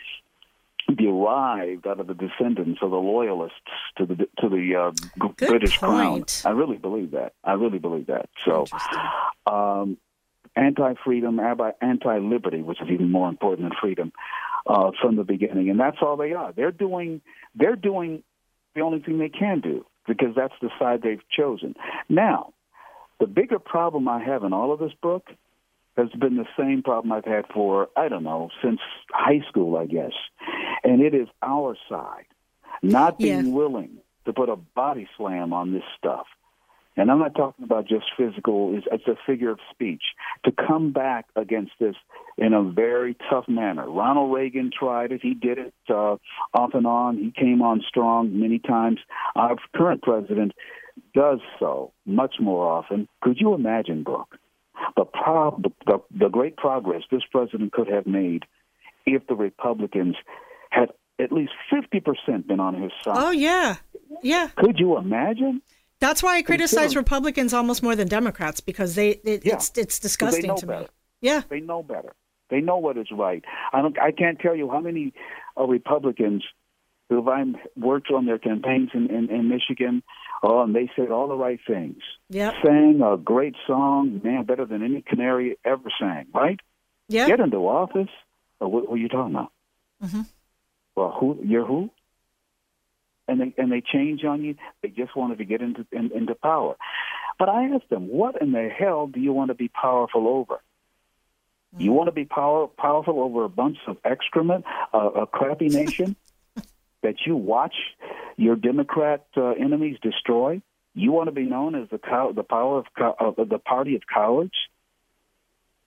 derived 0.96 1.86
out 1.88 2.00
of 2.00 2.08
the 2.08 2.14
descendants 2.14 2.80
of 2.82 2.92
the 2.92 2.98
loyalists 2.98 3.58
to 3.98 4.06
the 4.06 4.16
to 4.40 4.50
the 4.50 4.76
uh, 4.76 5.28
British 5.38 5.80
point. 5.80 6.42
crown. 6.44 6.54
I 6.54 6.58
really 6.58 6.78
believe 6.78 7.12
that. 7.12 7.34
I 7.44 7.54
really 7.54 7.80
believe 7.80 8.08
that. 8.08 8.30
So, 8.46 8.66
um, 9.46 9.98
anti-freedom, 10.56 11.40
anti- 11.40 11.72
anti-liberty, 11.82 12.62
which 12.62 12.82
is 12.82 12.90
even 12.90 13.12
more 13.12 13.30
important 13.30 13.70
than 13.70 13.78
freedom, 13.80 14.12
uh, 14.66 14.92
from 15.02 15.16
the 15.16 15.24
beginning, 15.24 15.70
and 15.70 15.80
that's 15.80 15.98
all 16.02 16.18
they 16.18 16.34
are. 16.34 16.52
They're 16.54 16.72
doing 16.72 17.22
they're 17.56 17.76
doing 17.76 18.24
the 18.76 18.82
only 18.82 19.00
thing 19.00 19.18
they 19.18 19.30
can 19.30 19.60
do 19.60 19.86
because 20.08 20.36
that's 20.36 20.54
the 20.62 20.70
side 20.80 21.02
they've 21.02 21.28
chosen. 21.30 21.76
Now, 22.08 22.54
the 23.20 23.28
bigger 23.28 23.60
problem 23.60 24.08
I 24.08 24.24
have 24.24 24.44
in 24.44 24.54
all 24.54 24.72
of 24.72 24.80
this 24.80 24.94
Brooke 25.02 25.28
has 25.98 26.10
been 26.20 26.38
the 26.38 26.46
same 26.58 26.84
problem 26.84 27.12
I've 27.12 27.26
had 27.26 27.46
for, 27.54 27.90
I 27.98 28.08
don't 28.08 28.24
know, 28.24 28.50
since 28.64 28.80
high 29.12 29.42
school, 29.50 29.78
I 29.78 29.86
guess. 29.88 30.14
And 30.84 31.02
it 31.02 31.14
is 31.14 31.28
our 31.42 31.76
side 31.90 32.26
not 32.84 33.18
being 33.18 33.48
Yeah. 33.48 33.52
willing 33.52 33.98
to 34.26 34.34
put 34.34 34.50
a 34.50 34.56
body 34.56 35.08
slam 35.18 35.54
on 35.54 35.74
this 35.74 35.84
stuff. 35.98 36.28
And 36.96 37.12
I'm 37.12 37.20
not 37.20 37.36
talking 37.36 37.64
about 37.64 37.88
just 37.88 38.06
physical, 38.18 38.76
it's, 38.76 38.88
it's 38.92 39.08
a 39.08 39.16
figure 39.26 39.52
of 39.52 39.60
speech. 39.72 40.02
To 40.46 40.52
come 40.52 40.92
back 40.92 41.26
against 41.36 41.74
this 41.80 41.96
in 42.40 42.54
a 42.54 42.64
very 42.64 43.16
tough 43.30 43.48
manner. 43.48 43.88
Ronald 43.88 44.34
Reagan 44.34 44.72
tried 44.78 45.12
it. 45.12 45.22
He 45.22 45.36
did 45.36 45.60
it 45.60 45.74
uh, 45.90 46.18
off 46.56 46.74
and 46.74 46.88
on. 46.88 47.18
He 47.18 47.32
came 47.32 47.62
on 47.62 47.84
strong 47.88 48.40
many 48.40 48.58
times. 48.58 49.00
Our 49.36 49.58
current 49.76 50.02
president 50.02 50.54
does 51.14 51.40
so 51.60 51.94
much 52.06 52.36
more 52.40 52.68
often. 52.68 53.08
Could 53.22 53.40
you 53.40 53.54
imagine, 53.54 54.02
Brooke, 54.02 54.38
the, 54.96 55.06
pro- 55.06 55.60
the, 55.86 56.00
the 56.12 56.30
great 56.30 56.58
progress 56.58 57.04
this 57.12 57.24
president 57.32 57.72
could 57.72 57.88
have 57.88 58.06
made 58.08 58.44
if 59.06 59.26
the 59.28 59.36
Republicans 59.36 60.16
had 60.70 60.90
at 61.20 61.32
least 61.32 61.52
50% 61.72 62.48
been 62.48 62.60
on 62.60 62.82
his 62.82 62.92
side? 63.04 63.16
Oh 63.18 63.32
yeah, 63.32 63.78
yeah. 64.22 64.50
Could 64.56 64.80
you 64.80 64.98
imagine? 64.98 65.62
That's 66.00 66.22
why 66.22 66.38
I 66.38 66.42
criticize 66.44 66.80
Consider- 66.94 67.00
Republicans 67.00 67.54
almost 67.54 67.82
more 67.82 67.96
than 67.96 68.08
Democrats 68.08 68.60
because 68.60 68.96
they 68.96 69.10
it, 69.12 69.46
Yeah. 69.46 69.56
it's 69.56 69.72
it's 69.76 70.00
disgusting 70.00 70.56
to 70.56 70.66
me. 70.68 70.74
better. 70.74 70.88
Yeah, 71.22 71.42
They 71.50 71.60
know 71.62 71.82
better. 71.82 72.14
They 72.52 72.62
know 72.62 72.78
what 72.78 72.98
is 72.98 73.08
right. 73.12 73.44
I 73.74 73.82
don't. 73.82 73.98
I 74.00 74.12
can't 74.12 74.40
tell 74.40 74.56
you 74.56 74.70
how 74.70 74.80
many 74.80 75.14
uh, 75.60 75.64
Republicans 75.66 76.44
who 77.10 77.28
I've 77.30 77.56
worked 77.76 78.12
on 78.12 78.26
their 78.26 78.38
campaigns 78.38 78.90
in, 78.94 79.10
in, 79.10 79.30
in 79.32 79.50
Michigan. 79.50 80.04
Oh, 80.44 80.62
and 80.62 80.76
they 80.76 80.90
said 80.96 81.10
all 81.10 81.28
the 81.28 81.36
right 81.36 81.60
things. 81.66 82.02
Yep. 82.30 82.54
Sang 82.64 83.02
a 83.02 83.18
great 83.18 83.56
song, 83.66 84.22
man, 84.24 84.44
better 84.44 84.66
than 84.66 84.84
any 84.84 85.02
canary 85.02 85.58
ever 85.66 85.90
sang. 86.00 86.28
Right? 86.34 86.60
yeah. 87.08 87.28
Get 87.28 87.40
into 87.40 87.58
office. 87.58 88.10
Or 88.60 88.68
what, 88.68 88.90
what 88.90 88.96
are 88.96 88.98
you 88.98 89.10
talking 89.10 89.36
about? 89.36 89.52
Mm-hmm. 90.04 90.22
Well, 90.96 91.16
who? 91.20 91.40
You're 91.44 91.66
who? 91.66 91.90
And 93.28 93.42
they 93.42 93.54
and 93.58 93.72
they 93.72 93.82
change 93.82 94.24
on 94.24 94.44
you. 94.44 94.56
They 94.82 94.90
just 94.90 95.16
wanted 95.16 95.40
to 95.40 95.46
get 95.46 95.62
into 95.62 95.86
in, 95.92 96.12
into 96.12 96.34
power. 96.36 96.76
But 97.38 97.50
I 97.50 97.66
asked 97.66 97.90
them, 97.90 98.08
what 98.08 98.42
in 98.42 98.52
the 98.52 98.68
hell 98.68 99.08
do 99.08 99.20
you 99.20 99.32
want 99.32 99.50
to 99.50 99.54
be 99.54 99.68
powerful 99.68 100.28
over? 100.28 100.60
You 101.78 101.92
want 101.92 102.08
to 102.08 102.12
be 102.12 102.26
power, 102.26 102.68
powerful 102.68 103.20
over 103.20 103.44
a 103.44 103.50
bunch 103.50 103.78
of 103.88 103.98
excrement, 104.04 104.66
uh, 104.94 105.12
a 105.12 105.28
crappy 105.28 105.68
nation 105.70 106.16
that 107.04 107.16
you 107.26 107.36
watch 107.36 107.76
your 108.38 108.56
Democrat 108.56 109.26
uh, 109.36 109.52
enemies 109.52 109.98
destroy? 110.02 110.62
You 110.94 111.12
want 111.12 111.28
to 111.28 111.32
be 111.32 111.44
known 111.44 111.76
as 111.76 111.90
the 111.90 112.00
cow- 112.00 112.32
the 112.32 112.44
power 112.44 112.80
of 112.80 112.86
uh, 113.40 113.44
the 113.44 113.60
party 113.60 113.96
of 113.96 114.02
cowards? 114.12 114.54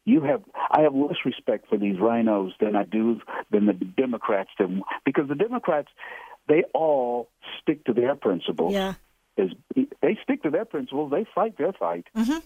You 0.04 0.22
have 0.22 0.42
I 0.70 0.82
have 0.82 0.94
less 0.94 1.16
respect 1.24 1.68
for 1.68 1.76
these 1.76 1.96
RINOs 1.96 2.52
than 2.60 2.74
I 2.76 2.84
do 2.84 3.20
than 3.50 3.66
the 3.66 3.72
Democrats 3.72 4.50
do, 4.56 4.82
because 5.04 5.28
the 5.28 5.34
Democrats 5.34 5.88
they 6.48 6.64
all 6.74 7.28
stick 7.60 7.84
to 7.84 7.92
their 7.92 8.14
principles. 8.14 8.72
Yeah. 8.72 8.94
Is 9.36 9.50
they 10.02 10.18
stick 10.22 10.42
to 10.42 10.50
their 10.50 10.64
principles, 10.64 11.10
they 11.10 11.24
fight 11.34 11.56
their 11.58 11.72
fight 11.72 12.06
Mhm. 12.16 12.42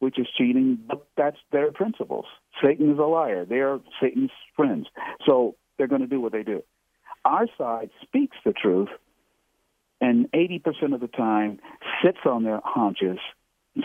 which 0.00 0.18
is 0.18 0.26
cheating, 0.36 0.78
but 0.86 1.06
that's 1.16 1.38
their 1.50 1.72
principles. 1.72 2.26
Satan 2.62 2.92
is 2.92 2.98
a 2.98 3.02
liar. 3.04 3.44
They're 3.44 3.80
Satan's 4.00 4.30
friends. 4.56 4.86
So 5.26 5.56
they're 5.78 5.86
going 5.86 6.02
to 6.02 6.06
do 6.06 6.20
what 6.20 6.32
they 6.32 6.42
do. 6.42 6.62
Our 7.24 7.46
side 7.56 7.90
speaks 8.02 8.36
the 8.44 8.52
truth, 8.52 8.90
and 10.00 10.30
80% 10.32 10.94
of 10.94 11.00
the 11.00 11.08
time 11.08 11.60
sits 12.02 12.18
on 12.26 12.44
their 12.44 12.60
haunches, 12.64 13.18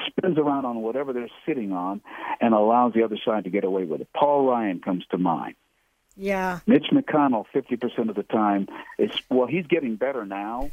spins 0.08 0.38
around 0.38 0.66
on 0.66 0.82
whatever 0.82 1.14
they're 1.14 1.30
sitting 1.46 1.72
on, 1.72 2.02
and 2.42 2.54
allows 2.54 2.94
the 2.94 3.04
other 3.04 3.18
side 3.24 3.46
to 3.46 3.50
get 3.50 3.64
away 3.64 3.86
with 3.86 4.02
it. 4.02 4.10
Paul 4.14 4.48
Ryan 4.48 4.82
comes 4.82 5.06
to 5.12 5.18
mind. 5.18 5.56
Yeah. 6.18 6.60
Mitch 6.68 6.88
McConnell, 6.92 7.46
50% 7.56 8.10
of 8.10 8.16
the 8.16 8.24
time, 8.24 8.68
is, 8.98 9.10
well, 9.30 9.48
he's 9.48 9.66
getting 9.68 9.96
better 9.96 10.26
now. 10.26 10.70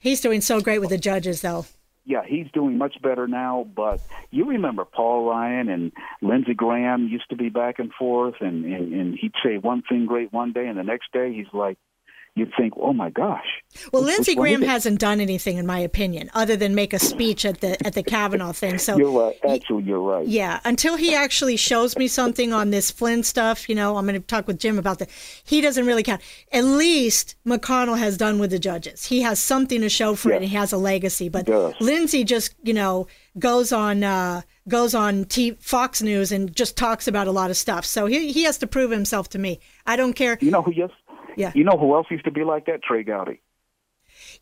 He's 0.00 0.20
doing 0.20 0.40
so 0.40 0.60
great 0.60 0.80
with 0.80 0.90
the 0.90 0.98
judges, 0.98 1.40
though. 1.42 1.66
Yeah, 2.04 2.24
he's 2.26 2.50
doing 2.52 2.78
much 2.78 3.00
better 3.00 3.28
now, 3.28 3.64
but 3.76 4.00
you 4.32 4.46
remember 4.46 4.84
Paul 4.84 5.28
Ryan 5.28 5.68
and 5.68 5.92
Lindsey 6.20 6.54
Graham 6.54 7.06
used 7.06 7.30
to 7.30 7.36
be 7.36 7.48
back 7.48 7.78
and 7.78 7.92
forth, 7.92 8.34
and, 8.40 8.64
and, 8.64 8.92
and 8.92 9.16
he'd 9.16 9.34
say 9.44 9.58
one 9.58 9.82
thing 9.88 10.06
great 10.06 10.32
one 10.32 10.52
day, 10.52 10.66
and 10.66 10.76
the 10.76 10.82
next 10.82 11.12
day 11.12 11.32
he's 11.32 11.46
like, 11.52 11.78
you'd 12.34 12.52
think, 12.56 12.72
oh 12.76 12.92
my 12.92 13.10
gosh. 13.10 13.44
Well, 13.92 14.02
Lindsey 14.02 14.34
Graham 14.34 14.62
hasn't 14.62 14.98
done 15.00 15.20
anything, 15.20 15.58
in 15.58 15.66
my 15.66 15.78
opinion, 15.78 16.30
other 16.34 16.56
than 16.56 16.74
make 16.74 16.92
a 16.92 16.98
speech 16.98 17.44
at 17.44 17.60
the 17.60 17.84
at 17.86 17.94
the 17.94 18.02
Kavanaugh 18.02 18.52
thing. 18.52 18.78
So 18.78 18.96
you're 18.96 19.10
right. 19.10 19.38
Actually, 19.48 19.84
you're 19.84 20.00
right. 20.00 20.26
Yeah, 20.26 20.60
until 20.64 20.96
he 20.96 21.14
actually 21.14 21.56
shows 21.56 21.96
me 21.96 22.08
something 22.08 22.52
on 22.52 22.70
this 22.70 22.90
Flynn 22.90 23.22
stuff, 23.22 23.68
you 23.68 23.74
know, 23.74 23.96
I'm 23.96 24.06
going 24.06 24.20
to 24.20 24.26
talk 24.26 24.46
with 24.46 24.58
Jim 24.58 24.78
about 24.78 24.98
that. 24.98 25.10
He 25.44 25.60
doesn't 25.60 25.86
really 25.86 26.02
count. 26.02 26.22
At 26.52 26.64
least 26.64 27.36
McConnell 27.46 27.98
has 27.98 28.16
done 28.16 28.38
with 28.38 28.50
the 28.50 28.58
judges. 28.58 29.06
He 29.06 29.22
has 29.22 29.38
something 29.38 29.80
to 29.80 29.88
show 29.88 30.14
for 30.14 30.32
it. 30.32 30.36
and 30.36 30.44
He 30.44 30.56
has 30.56 30.72
a 30.72 30.78
legacy. 30.78 31.28
But 31.28 31.48
Lindsey 31.80 32.24
just, 32.24 32.54
you 32.62 32.74
know, 32.74 33.06
goes 33.38 33.72
on. 33.72 34.04
Uh, 34.04 34.42
goes 34.68 34.94
on 34.94 35.24
T- 35.24 35.56
Fox 35.58 36.02
News 36.02 36.30
and 36.30 36.54
just 36.54 36.76
talks 36.76 37.08
about 37.08 37.26
a 37.26 37.32
lot 37.32 37.50
of 37.50 37.56
stuff. 37.56 37.84
So 37.84 38.06
he 38.06 38.32
he 38.32 38.44
has 38.44 38.58
to 38.58 38.66
prove 38.68 38.92
himself 38.92 39.28
to 39.30 39.38
me. 39.38 39.58
I 39.86 39.96
don't 39.96 40.12
care. 40.12 40.38
You 40.40 40.52
know 40.52 40.62
who 40.62 40.70
yes 40.72 40.90
yeah. 41.36 41.52
You 41.54 41.64
know 41.64 41.76
who 41.78 41.94
else 41.94 42.06
used 42.10 42.24
to 42.24 42.30
be 42.30 42.44
like 42.44 42.66
that? 42.66 42.82
Trey 42.82 43.02
Gowdy. 43.02 43.40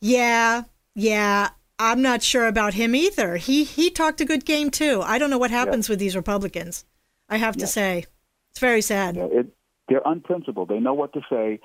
Yeah, 0.01 0.65
yeah. 0.95 1.51
I'm 1.79 2.03
not 2.03 2.23
sure 2.23 2.47
about 2.47 2.75
him 2.75 2.95
either. 2.95 3.37
He 3.37 3.65
he 3.65 3.91
talked 3.91 4.21
a 4.21 4.25
good 4.25 4.45
game 4.45 4.71
too. 4.71 5.01
I 5.03 5.19
don't 5.19 5.31
know 5.31 5.39
what 5.39 5.51
happens 5.51 5.89
yeah. 5.89 5.93
with 5.93 5.99
these 5.99 6.15
Republicans. 6.15 6.85
I 7.29 7.39
have 7.39 7.57
yeah. 7.57 7.61
to 7.61 7.67
say, 7.67 8.05
it's 8.51 8.59
very 8.59 8.83
sad. 8.83 9.17
Yeah, 9.17 9.29
it, 9.31 9.47
they're 9.89 10.03
unprincipled. 10.05 10.69
They 10.69 10.79
know 10.79 10.95
what 10.95 11.13
to 11.15 11.21
say, 11.31 11.61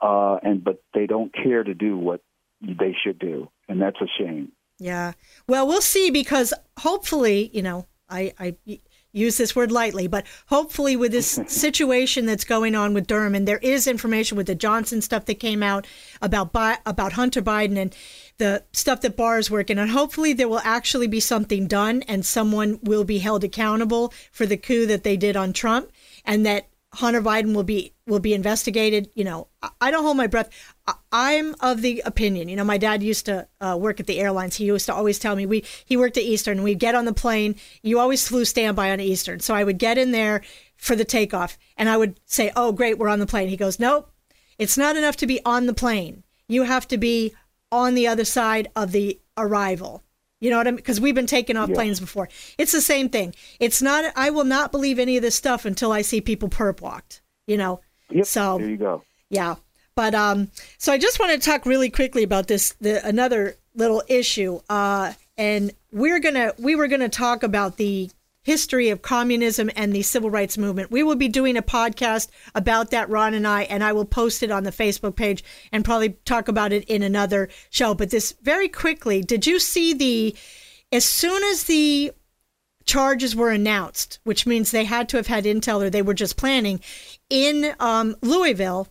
uh, 0.00 0.38
and 0.42 0.64
but 0.64 0.82
they 0.94 1.06
don't 1.06 1.32
care 1.34 1.62
to 1.62 1.74
do 1.74 1.96
what 1.96 2.22
they 2.62 2.96
should 3.04 3.18
do, 3.18 3.50
and 3.68 3.80
that's 3.80 4.00
a 4.00 4.06
shame. 4.18 4.52
Yeah. 4.78 5.12
Well, 5.46 5.66
we'll 5.66 5.82
see 5.82 6.10
because 6.10 6.54
hopefully, 6.78 7.50
you 7.52 7.62
know, 7.62 7.86
I, 8.08 8.32
I 8.38 8.56
use 9.12 9.36
this 9.36 9.56
word 9.56 9.72
lightly, 9.72 10.06
but 10.06 10.24
hopefully 10.46 10.96
with 10.96 11.12
this 11.12 11.40
situation 11.46 12.26
that's 12.26 12.44
going 12.44 12.74
on 12.74 12.94
with 12.94 13.06
Durham, 13.06 13.34
and 13.34 13.46
there 13.46 13.58
is 13.58 13.86
information 13.86 14.36
with 14.36 14.46
the 14.46 14.54
Johnson 14.54 15.02
stuff 15.02 15.26
that 15.26 15.36
came 15.36 15.62
out 15.62 15.86
about 16.22 16.50
about 16.86 17.12
Hunter 17.12 17.42
Biden 17.42 17.76
and 17.76 17.94
the 18.38 18.64
stuff 18.72 19.02
that 19.02 19.16
Barr 19.16 19.38
is 19.38 19.50
working 19.50 19.78
on. 19.78 19.88
Hopefully 19.88 20.32
there 20.32 20.48
will 20.48 20.62
actually 20.64 21.06
be 21.06 21.20
something 21.20 21.66
done, 21.66 22.02
and 22.08 22.24
someone 22.24 22.78
will 22.82 23.04
be 23.04 23.18
held 23.18 23.44
accountable 23.44 24.12
for 24.32 24.46
the 24.46 24.56
coup 24.56 24.86
that 24.86 25.04
they 25.04 25.16
did 25.16 25.36
on 25.36 25.52
Trump, 25.52 25.90
and 26.24 26.46
that 26.46 26.69
Hunter 26.92 27.22
Biden 27.22 27.54
will 27.54 27.62
be 27.62 27.94
will 28.06 28.18
be 28.18 28.34
investigated. 28.34 29.10
You 29.14 29.24
know, 29.24 29.48
I 29.80 29.90
don't 29.90 30.02
hold 30.02 30.16
my 30.16 30.26
breath. 30.26 30.50
I'm 31.12 31.54
of 31.60 31.82
the 31.82 32.02
opinion. 32.04 32.48
You 32.48 32.56
know, 32.56 32.64
my 32.64 32.78
dad 32.78 33.02
used 33.02 33.26
to 33.26 33.46
uh, 33.60 33.76
work 33.80 34.00
at 34.00 34.06
the 34.06 34.18
airlines. 34.20 34.56
He 34.56 34.64
used 34.64 34.86
to 34.86 34.94
always 34.94 35.18
tell 35.18 35.36
me 35.36 35.46
we 35.46 35.64
he 35.84 35.96
worked 35.96 36.16
at 36.16 36.24
Eastern. 36.24 36.62
We'd 36.62 36.80
get 36.80 36.96
on 36.96 37.04
the 37.04 37.12
plane. 37.12 37.54
You 37.82 38.00
always 38.00 38.26
flew 38.26 38.44
standby 38.44 38.90
on 38.90 39.00
Eastern, 39.00 39.40
so 39.40 39.54
I 39.54 39.62
would 39.62 39.78
get 39.78 39.98
in 39.98 40.10
there 40.10 40.42
for 40.76 40.96
the 40.96 41.04
takeoff, 41.04 41.58
and 41.76 41.88
I 41.88 41.96
would 41.96 42.18
say, 42.26 42.50
"Oh, 42.56 42.72
great, 42.72 42.98
we're 42.98 43.08
on 43.08 43.20
the 43.20 43.26
plane." 43.26 43.48
He 43.48 43.56
goes, 43.56 43.78
"Nope, 43.78 44.10
it's 44.58 44.78
not 44.78 44.96
enough 44.96 45.16
to 45.18 45.26
be 45.26 45.40
on 45.44 45.66
the 45.66 45.74
plane. 45.74 46.24
You 46.48 46.64
have 46.64 46.88
to 46.88 46.98
be 46.98 47.34
on 47.70 47.94
the 47.94 48.08
other 48.08 48.24
side 48.24 48.68
of 48.74 48.90
the 48.90 49.20
arrival." 49.36 50.02
You 50.40 50.50
know 50.50 50.56
what 50.56 50.66
I 50.66 50.70
mean? 50.70 50.76
Because 50.76 51.00
we've 51.00 51.14
been 51.14 51.26
taking 51.26 51.56
off 51.56 51.68
yeah. 51.68 51.74
planes 51.74 52.00
before. 52.00 52.28
It's 52.58 52.72
the 52.72 52.80
same 52.80 53.08
thing. 53.08 53.34
It's 53.60 53.82
not. 53.82 54.12
I 54.16 54.30
will 54.30 54.44
not 54.44 54.72
believe 54.72 54.98
any 54.98 55.16
of 55.16 55.22
this 55.22 55.34
stuff 55.34 55.64
until 55.64 55.92
I 55.92 56.02
see 56.02 56.20
people 56.20 56.48
perp 56.48 56.80
walked. 56.80 57.20
You 57.46 57.56
know. 57.56 57.80
Yep. 58.10 58.26
So 58.26 58.58
there 58.58 58.68
you 58.68 58.76
go. 58.76 59.04
Yeah, 59.28 59.56
but 59.94 60.14
um, 60.14 60.50
so 60.78 60.92
I 60.92 60.98
just 60.98 61.20
want 61.20 61.32
to 61.32 61.38
talk 61.38 61.66
really 61.66 61.90
quickly 61.90 62.22
about 62.22 62.48
this. 62.48 62.74
The 62.80 63.06
another 63.06 63.56
little 63.74 64.02
issue. 64.08 64.60
Uh, 64.68 65.12
and 65.36 65.72
we're 65.92 66.20
gonna 66.20 66.52
we 66.58 66.76
were 66.76 66.88
gonna 66.88 67.08
talk 67.08 67.42
about 67.42 67.76
the 67.76 68.10
history 68.42 68.88
of 68.88 69.02
communism 69.02 69.70
and 69.76 69.92
the 69.92 70.02
civil 70.02 70.30
rights 70.30 70.56
movement. 70.56 70.90
We 70.90 71.02
will 71.02 71.16
be 71.16 71.28
doing 71.28 71.56
a 71.56 71.62
podcast 71.62 72.28
about 72.54 72.90
that, 72.90 73.10
Ron 73.10 73.34
and 73.34 73.46
I, 73.46 73.62
and 73.62 73.84
I 73.84 73.92
will 73.92 74.04
post 74.04 74.42
it 74.42 74.50
on 74.50 74.64
the 74.64 74.70
Facebook 74.70 75.14
page 75.16 75.44
and 75.72 75.84
probably 75.84 76.10
talk 76.24 76.48
about 76.48 76.72
it 76.72 76.84
in 76.84 77.02
another 77.02 77.48
show. 77.68 77.94
But 77.94 78.10
this 78.10 78.34
very 78.42 78.68
quickly, 78.68 79.20
did 79.20 79.46
you 79.46 79.58
see 79.58 79.92
the, 79.92 80.36
as 80.90 81.04
soon 81.04 81.42
as 81.44 81.64
the 81.64 82.12
charges 82.86 83.36
were 83.36 83.50
announced, 83.50 84.18
which 84.24 84.46
means 84.46 84.70
they 84.70 84.84
had 84.84 85.08
to 85.10 85.16
have 85.16 85.26
had 85.26 85.44
intel 85.44 85.82
or 85.82 85.90
they 85.90 86.02
were 86.02 86.14
just 86.14 86.36
planning 86.36 86.80
in 87.28 87.74
um, 87.78 88.16
Louisville, 88.22 88.88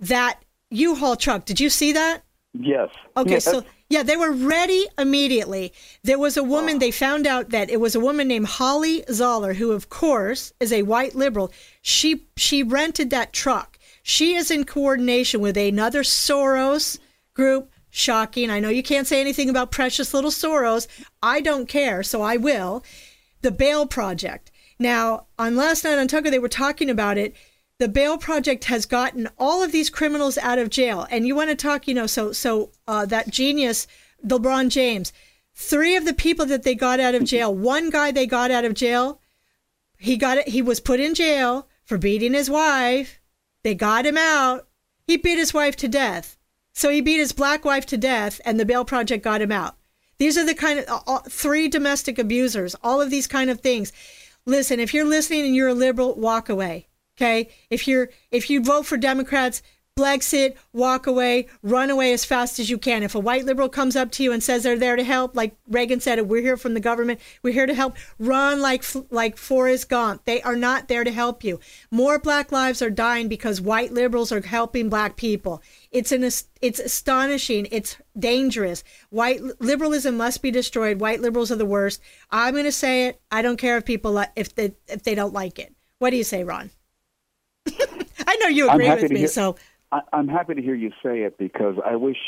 that 0.00 0.42
U-Haul 0.70 1.16
truck, 1.16 1.44
did 1.44 1.60
you 1.60 1.70
see 1.70 1.92
that? 1.92 2.22
Yes. 2.54 2.88
Okay, 3.16 3.32
yes. 3.32 3.44
so 3.44 3.64
yeah, 3.88 4.02
they 4.02 4.16
were 4.16 4.32
ready 4.32 4.86
immediately. 4.98 5.72
There 6.02 6.18
was 6.18 6.36
a 6.36 6.44
woman, 6.44 6.78
they 6.78 6.90
found 6.90 7.26
out 7.26 7.50
that 7.50 7.70
it 7.70 7.80
was 7.80 7.94
a 7.94 8.00
woman 8.00 8.28
named 8.28 8.46
Holly 8.46 9.02
Zoller, 9.10 9.54
who, 9.54 9.72
of 9.72 9.88
course, 9.88 10.52
is 10.60 10.72
a 10.72 10.82
white 10.82 11.14
liberal. 11.14 11.50
She, 11.80 12.26
she 12.36 12.62
rented 12.62 13.08
that 13.10 13.32
truck. 13.32 13.78
She 14.02 14.34
is 14.34 14.50
in 14.50 14.64
coordination 14.64 15.40
with 15.40 15.56
another 15.56 16.02
Soros 16.02 16.98
group. 17.34 17.70
Shocking. 17.90 18.50
I 18.50 18.60
know 18.60 18.68
you 18.68 18.82
can't 18.82 19.06
say 19.06 19.18
anything 19.20 19.48
about 19.48 19.70
precious 19.70 20.12
little 20.12 20.30
Soros. 20.30 20.86
I 21.22 21.40
don't 21.40 21.66
care, 21.66 22.02
so 22.02 22.20
I 22.20 22.36
will. 22.36 22.84
The 23.40 23.50
Bail 23.50 23.86
Project. 23.86 24.50
Now, 24.78 25.26
on 25.38 25.56
last 25.56 25.84
night 25.84 25.98
on 25.98 26.06
Tucker, 26.06 26.30
they 26.30 26.38
were 26.38 26.48
talking 26.48 26.90
about 26.90 27.16
it 27.16 27.34
the 27.78 27.88
bail 27.88 28.18
project 28.18 28.64
has 28.64 28.86
gotten 28.86 29.28
all 29.38 29.62
of 29.62 29.70
these 29.70 29.88
criminals 29.88 30.36
out 30.38 30.58
of 30.58 30.68
jail. 30.68 31.06
And 31.10 31.26
you 31.26 31.36
want 31.36 31.50
to 31.50 31.56
talk 31.56 31.86
you 31.86 31.94
know 31.94 32.06
so 32.06 32.32
so 32.32 32.70
uh, 32.86 33.06
that 33.06 33.30
genius 33.30 33.86
lebron 34.26 34.68
james. 34.68 35.12
Three 35.54 35.96
of 35.96 36.04
the 36.04 36.14
people 36.14 36.46
that 36.46 36.64
they 36.64 36.74
got 36.74 37.00
out 37.00 37.14
of 37.14 37.24
jail 37.24 37.54
one 37.54 37.90
guy 37.90 38.10
they 38.10 38.26
got 38.26 38.50
out 38.50 38.64
of 38.64 38.74
jail 38.74 39.20
he 39.96 40.16
got 40.16 40.38
it 40.38 40.48
he 40.48 40.62
was 40.62 40.80
put 40.80 41.00
in 41.00 41.14
jail 41.14 41.68
for 41.84 41.98
beating 41.98 42.34
his 42.34 42.50
wife. 42.50 43.20
They 43.62 43.74
got 43.74 44.06
him 44.06 44.16
out. 44.16 44.68
He 45.06 45.16
beat 45.16 45.38
his 45.38 45.54
wife 45.54 45.76
to 45.76 45.88
death. 45.88 46.36
So 46.72 46.90
he 46.90 47.00
beat 47.00 47.18
his 47.18 47.32
black 47.32 47.64
wife 47.64 47.86
to 47.86 47.96
death 47.96 48.40
and 48.44 48.58
the 48.58 48.66
bail 48.66 48.84
project 48.84 49.24
got 49.24 49.42
him 49.42 49.52
out. 49.52 49.76
These 50.18 50.36
are 50.36 50.44
the 50.44 50.54
kind 50.54 50.80
of 50.80 51.02
uh, 51.06 51.20
three 51.28 51.68
domestic 51.68 52.18
abusers 52.18 52.74
all 52.82 53.00
of 53.00 53.10
these 53.10 53.28
kind 53.28 53.50
of 53.50 53.60
things. 53.60 53.92
Listen 54.46 54.80
if 54.80 54.92
you're 54.92 55.04
listening 55.04 55.46
and 55.46 55.54
you're 55.54 55.68
a 55.68 55.74
liberal 55.74 56.14
walk 56.16 56.48
away 56.48 56.87
Okay. 57.18 57.48
If 57.68 57.88
you're, 57.88 58.10
if 58.30 58.48
you 58.48 58.62
vote 58.62 58.86
for 58.86 58.96
Democrats, 58.96 59.60
Blexit, 59.98 60.54
walk 60.72 61.08
away, 61.08 61.48
run 61.60 61.90
away 61.90 62.12
as 62.12 62.24
fast 62.24 62.60
as 62.60 62.70
you 62.70 62.78
can. 62.78 63.02
If 63.02 63.16
a 63.16 63.18
white 63.18 63.44
liberal 63.44 63.68
comes 63.68 63.96
up 63.96 64.12
to 64.12 64.22
you 64.22 64.30
and 64.30 64.40
says 64.40 64.62
they're 64.62 64.78
there 64.78 64.94
to 64.94 65.02
help, 65.02 65.34
like 65.34 65.56
Reagan 65.66 65.98
said, 65.98 66.20
we're 66.22 66.40
here 66.40 66.56
from 66.56 66.74
the 66.74 66.80
government, 66.80 67.18
we're 67.42 67.52
here 67.52 67.66
to 67.66 67.74
help, 67.74 67.96
run 68.20 68.60
like 68.60 68.84
like 69.10 69.36
Forrest 69.36 69.88
Gump. 69.88 70.24
They 70.24 70.40
are 70.42 70.54
not 70.54 70.86
there 70.86 71.02
to 71.02 71.10
help 71.10 71.42
you. 71.42 71.58
More 71.90 72.20
black 72.20 72.52
lives 72.52 72.80
are 72.80 72.90
dying 72.90 73.26
because 73.26 73.60
white 73.60 73.92
liberals 73.92 74.30
are 74.30 74.40
helping 74.40 74.88
black 74.88 75.16
people. 75.16 75.60
It's 75.90 76.12
an 76.12 76.22
it's 76.22 76.78
astonishing. 76.78 77.66
It's 77.72 77.96
dangerous. 78.16 78.84
White 79.10 79.40
liberalism 79.60 80.16
must 80.16 80.42
be 80.42 80.52
destroyed. 80.52 81.00
White 81.00 81.22
liberals 81.22 81.50
are 81.50 81.56
the 81.56 81.66
worst. 81.66 82.00
I'm 82.30 82.54
going 82.54 82.66
to 82.66 82.72
say 82.72 83.08
it. 83.08 83.20
I 83.32 83.42
don't 83.42 83.56
care 83.56 83.76
if 83.76 83.84
people 83.84 84.24
if 84.36 84.54
they 84.54 84.76
if 84.86 85.02
they 85.02 85.16
don't 85.16 85.34
like 85.34 85.58
it. 85.58 85.74
What 85.98 86.10
do 86.10 86.16
you 86.16 86.22
say, 86.22 86.44
Ron? 86.44 86.70
I 88.26 88.36
know 88.36 88.48
you 88.48 88.68
agree 88.68 88.88
with 88.90 89.10
me, 89.10 89.20
hear, 89.20 89.28
so 89.28 89.56
I, 89.92 90.00
I'm 90.12 90.28
happy 90.28 90.54
to 90.54 90.62
hear 90.62 90.74
you 90.74 90.90
say 91.02 91.22
it 91.22 91.38
because 91.38 91.76
I 91.84 91.96
wish 91.96 92.18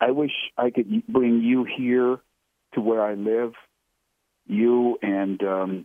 I 0.00 0.10
wish 0.10 0.32
I 0.56 0.70
could 0.70 1.06
bring 1.06 1.42
you 1.42 1.64
here 1.64 2.18
to 2.74 2.80
where 2.80 3.02
I 3.02 3.14
live. 3.14 3.52
You 4.46 4.98
and 5.02 5.42
um, 5.42 5.84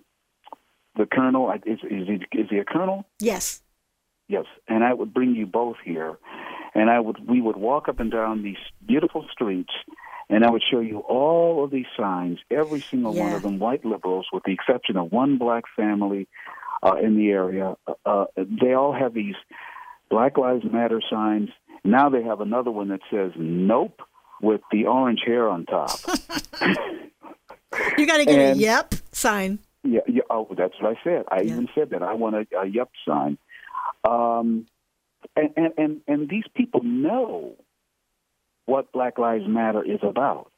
the 0.96 1.06
colonel 1.06 1.52
is 1.65 1.80
is 1.84 2.08
he, 2.08 2.39
is 2.39 2.50
he 2.50 2.58
a 2.58 2.65
colonel? 2.65 3.06
Yes. 3.20 3.62
Yes, 4.28 4.46
and 4.68 4.84
I 4.84 4.94
would 4.94 5.13
bring 5.13 5.36
you 5.36 5.46
both 5.46 5.76
here, 5.84 6.18
and 6.74 6.89
I 6.89 7.00
would 7.00 7.28
we 7.30 7.41
would 7.41 7.58
walk 7.58 7.88
up 7.88 8.00
and 8.00 8.12
down 8.12 8.41
these 8.41 8.58
beautiful 8.88 9.24
streets, 9.32 9.74
and 10.30 10.44
I 10.44 10.50
would 10.50 10.63
show 10.70 10.80
you 10.80 11.00
all 11.00 11.63
of 11.63 11.70
these 11.70 11.86
signs, 11.96 12.39
every 12.50 12.82
single 12.82 13.13
yeah. 13.13 13.26
one 13.26 13.34
of 13.34 13.44
them 13.44 13.60
white 13.60 13.86
liberals, 13.86 14.26
with 14.34 14.44
the 14.44 14.52
exception 14.52 14.98
of 14.98 15.12
one 15.12 15.38
black 15.38 15.65
family 15.76 16.28
uh, 16.86 16.95
in 16.98 17.17
the 17.17 17.30
area. 17.30 17.76
Uh, 17.88 17.93
uh, 18.06 18.26
they 18.38 18.74
all 18.74 18.93
have 18.93 19.13
these 19.13 19.36
Black 20.10 20.38
Lives 20.38 20.63
Matter 20.71 21.02
signs. 21.10 21.50
Now 21.84 22.10
they 22.10 22.24
have 22.24 22.41
another 22.41 22.71
one 22.71 22.89
that 22.89 23.02
says 23.12 23.32
"Nope" 23.36 24.02
with 24.41 24.62
the 24.71 24.86
orange 24.86 25.21
hair 25.26 25.50
on 25.50 25.65
top. 25.65 26.00
you 27.98 28.06
got 28.06 28.17
to 28.17 28.26
get 28.26 28.39
and, 28.39 28.60
a 28.60 28.62
"Yep" 28.62 28.95
sign. 29.12 29.60
Yeah, 29.84 30.02
yeah. 30.08 30.24
Oh, 30.30 30.48
that's 30.58 30.74
what 30.80 30.95
I 30.95 31.04
said. 31.04 31.26
I 31.32 31.41
yeah. 31.41 31.54
even 31.54 31.67
said 31.76 31.89
that 31.91 32.04
I 32.04 32.13
want 32.13 32.36
a, 32.36 32.60
a 32.60 32.65
"Yep" 32.67 32.89
sign. 33.08 33.38
Um, 34.04 34.67
and, 35.36 35.50
and 35.58 35.74
and 35.78 36.02
and 36.08 36.30
these 36.30 36.45
people 36.56 36.82
know 36.84 37.56
what 38.65 38.91
Black 38.91 39.17
Lives 39.17 39.45
Matter 39.48 39.84
is 39.84 40.00
about. 40.02 40.52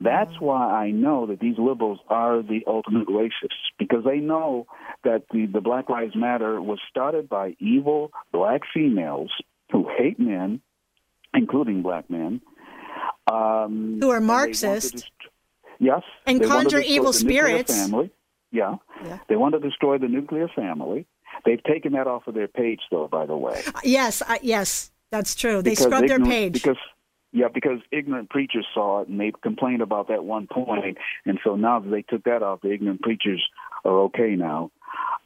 That's 0.00 0.40
why 0.40 0.66
I 0.66 0.90
know 0.92 1.26
that 1.26 1.40
these 1.40 1.56
liberals 1.58 1.98
are 2.08 2.42
the 2.42 2.60
ultimate 2.66 3.06
racists 3.08 3.68
because 3.78 4.02
they 4.04 4.16
know 4.18 4.66
that 5.04 5.24
the, 5.30 5.46
the 5.46 5.60
Black 5.60 5.90
Lives 5.90 6.16
Matter 6.16 6.60
was 6.60 6.78
started 6.88 7.28
by 7.28 7.54
evil 7.58 8.10
black 8.32 8.62
females 8.72 9.30
who 9.70 9.86
hate 9.98 10.18
men, 10.18 10.62
including 11.34 11.82
black 11.82 12.08
men, 12.08 12.40
um, 13.30 13.98
Who 14.00 14.10
are 14.10 14.16
and 14.16 14.24
they 14.24 14.32
want 14.32 14.54
to 14.54 14.66
Marxist. 14.66 14.92
dest- 14.94 15.10
yes, 15.78 16.02
And 16.26 16.40
they 16.40 16.46
want 16.46 16.70
to 16.70 16.76
conjure 16.76 16.88
evil 16.90 17.12
spirits. 17.12 17.74
Family. 17.74 18.10
Yeah. 18.52 18.76
Yeah. 19.04 19.18
they 19.28 19.36
want 19.36 19.54
to 19.54 19.60
destroy 19.60 19.98
the 19.98 20.08
nuclear 20.08 20.48
family. 20.48 21.06
They've 21.44 21.62
taken 21.62 21.92
that 21.92 22.06
off 22.06 22.26
of 22.26 22.34
their 22.34 22.48
page, 22.48 22.80
though. 22.90 23.06
By 23.06 23.26
the 23.26 23.36
way, 23.36 23.62
Yes, 23.84 24.22
I, 24.26 24.40
yes, 24.42 24.90
that's 25.10 25.34
true. 25.34 25.62
They 25.62 25.70
Because 25.70 25.84
scrubbed 25.84 26.08
their 26.08 26.18
page. 26.20 26.52
because 26.54 26.76
yeah, 27.32 27.48
because 27.52 27.78
ignorant 27.92 28.30
preachers 28.30 28.66
saw 28.74 29.02
it 29.02 29.08
and 29.08 29.20
they 29.20 29.32
complained 29.42 29.82
about 29.82 30.08
that 30.08 30.24
one 30.24 30.46
point, 30.46 30.98
and 31.24 31.38
so 31.44 31.56
now 31.56 31.80
that 31.80 31.90
they 31.90 32.02
took 32.02 32.24
that 32.24 32.42
off, 32.42 32.60
the 32.62 32.72
ignorant 32.72 33.02
preachers 33.02 33.42
are 33.84 34.00
okay 34.02 34.34
now. 34.36 34.70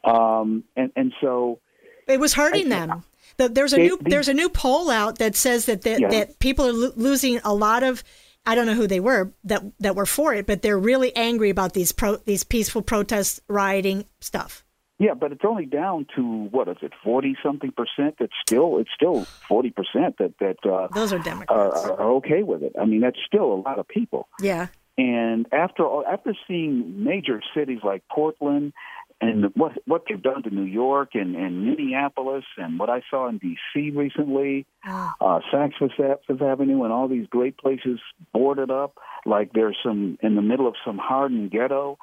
Um, 0.05 0.64
and 0.77 0.93
and 0.97 1.12
so 1.21 1.61
It 2.07 2.21
was 2.21 2.35
hurting 2.35 2.67
I- 2.73 2.87
them. 2.87 3.05
The, 3.38 3.49
there's 3.49 3.73
a 3.73 3.77
They- 3.77 3.83
new 3.88 3.99
they- 4.01 4.11
there's 4.11 4.29
a 4.29 4.35
new 4.35 4.49
poll 4.49 4.90
out 4.90 5.19
that 5.19 5.35
says 5.35 5.67
that 5.67 5.83
that, 5.83 6.01
Yeah. 6.01 6.09
that 6.09 6.38
people 6.38 6.67
are 6.67 6.73
lo- 6.73 6.93
losing 6.97 7.38
a 7.45 7.55
lot 7.55 7.83
of 7.83 8.03
I 8.47 8.55
don't 8.55 8.67
know 8.67 8.75
who 8.75 8.87
they 8.87 9.01
were 9.01 9.33
that 9.45 9.62
that 9.81 9.97
were 9.97 10.05
for 10.07 10.35
it, 10.35 10.47
but 10.47 10.61
they're 10.61 10.79
really 10.79 11.14
angry 11.17 11.49
about 11.49 11.73
these 11.73 11.93
pro 11.93 12.17
these 12.17 12.45
peaceful 12.45 12.83
protest 12.83 13.40
rioting 13.49 14.05
stuff. 14.21 14.63
Yeah, 15.05 15.14
but 15.14 15.33
it's 15.33 15.45
only 15.45 15.67
down 15.67 16.07
to 16.17 16.23
what 16.51 16.67
is 16.69 16.77
it, 16.81 16.93
forty 17.03 17.37
something 17.43 17.73
percent? 17.73 18.17
That's 18.19 18.33
still 18.47 18.79
it's 18.79 18.90
still 18.95 19.25
forty 19.49 19.71
percent 19.71 20.17
that 20.19 20.35
that 20.40 20.59
uh, 20.64 20.88
Those 20.95 21.12
are 21.12 21.19
are, 21.19 21.23
Democrats. 21.23 21.85
are 21.85 22.11
okay 22.19 22.43
with 22.43 22.62
it. 22.62 22.73
I 22.81 22.85
mean, 22.87 23.01
that's 23.01 23.19
still 23.27 23.53
a 23.53 23.61
lot 23.69 23.79
of 23.79 23.87
people. 23.87 24.29
yeah. 24.40 24.67
And 24.97 25.47
after 25.53 25.85
all, 25.85 26.05
after 26.07 26.35
seeing 26.47 27.03
major 27.03 27.43
cities 27.55 27.81
like 27.83 28.03
Portland 28.09 28.73
and 29.21 29.47
what 29.57 29.73
what 29.87 30.03
they've 30.09 30.23
done 30.23 30.43
to 30.45 30.51
New 30.51 30.71
York 30.85 31.11
and, 31.14 31.35
and 31.35 31.67
Minneapolis 31.67 32.45
and 32.57 32.79
what 32.79 32.90
I 32.90 33.03
saw 33.11 33.29
in 33.29 33.38
D.C. 33.38 33.90
recently, 33.90 34.67
uh, 34.87 35.40
Saks 35.53 35.79
Fifth 35.81 36.43
Avenue 36.43 36.85
and 36.85 36.93
all 36.93 37.09
these 37.09 37.27
great 37.27 37.59
places 37.59 37.99
boarded 38.33 38.71
up 38.71 38.93
like 39.27 39.53
there's 39.53 39.77
some 39.85 40.17
in 40.23 40.37
the 40.37 40.43
middle 40.43 40.69
of 40.69 40.75
some 40.87 40.99
hardened 40.99 41.51
ghetto. 41.51 41.99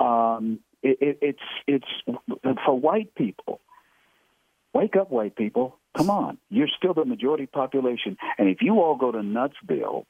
Um, 0.00 0.60
it, 0.84 0.98
it, 1.00 1.18
it's 1.20 1.38
it's 1.66 2.58
for 2.64 2.78
white 2.78 3.14
people. 3.14 3.60
Wake 4.72 4.96
up, 4.96 5.10
white 5.10 5.36
people! 5.36 5.78
Come 5.96 6.10
on, 6.10 6.38
you're 6.50 6.68
still 6.68 6.94
the 6.94 7.04
majority 7.04 7.46
population, 7.46 8.16
and 8.38 8.48
if 8.48 8.58
you 8.60 8.80
all 8.80 8.96
go 8.96 9.12
to 9.12 9.18
Nutsville 9.18 10.04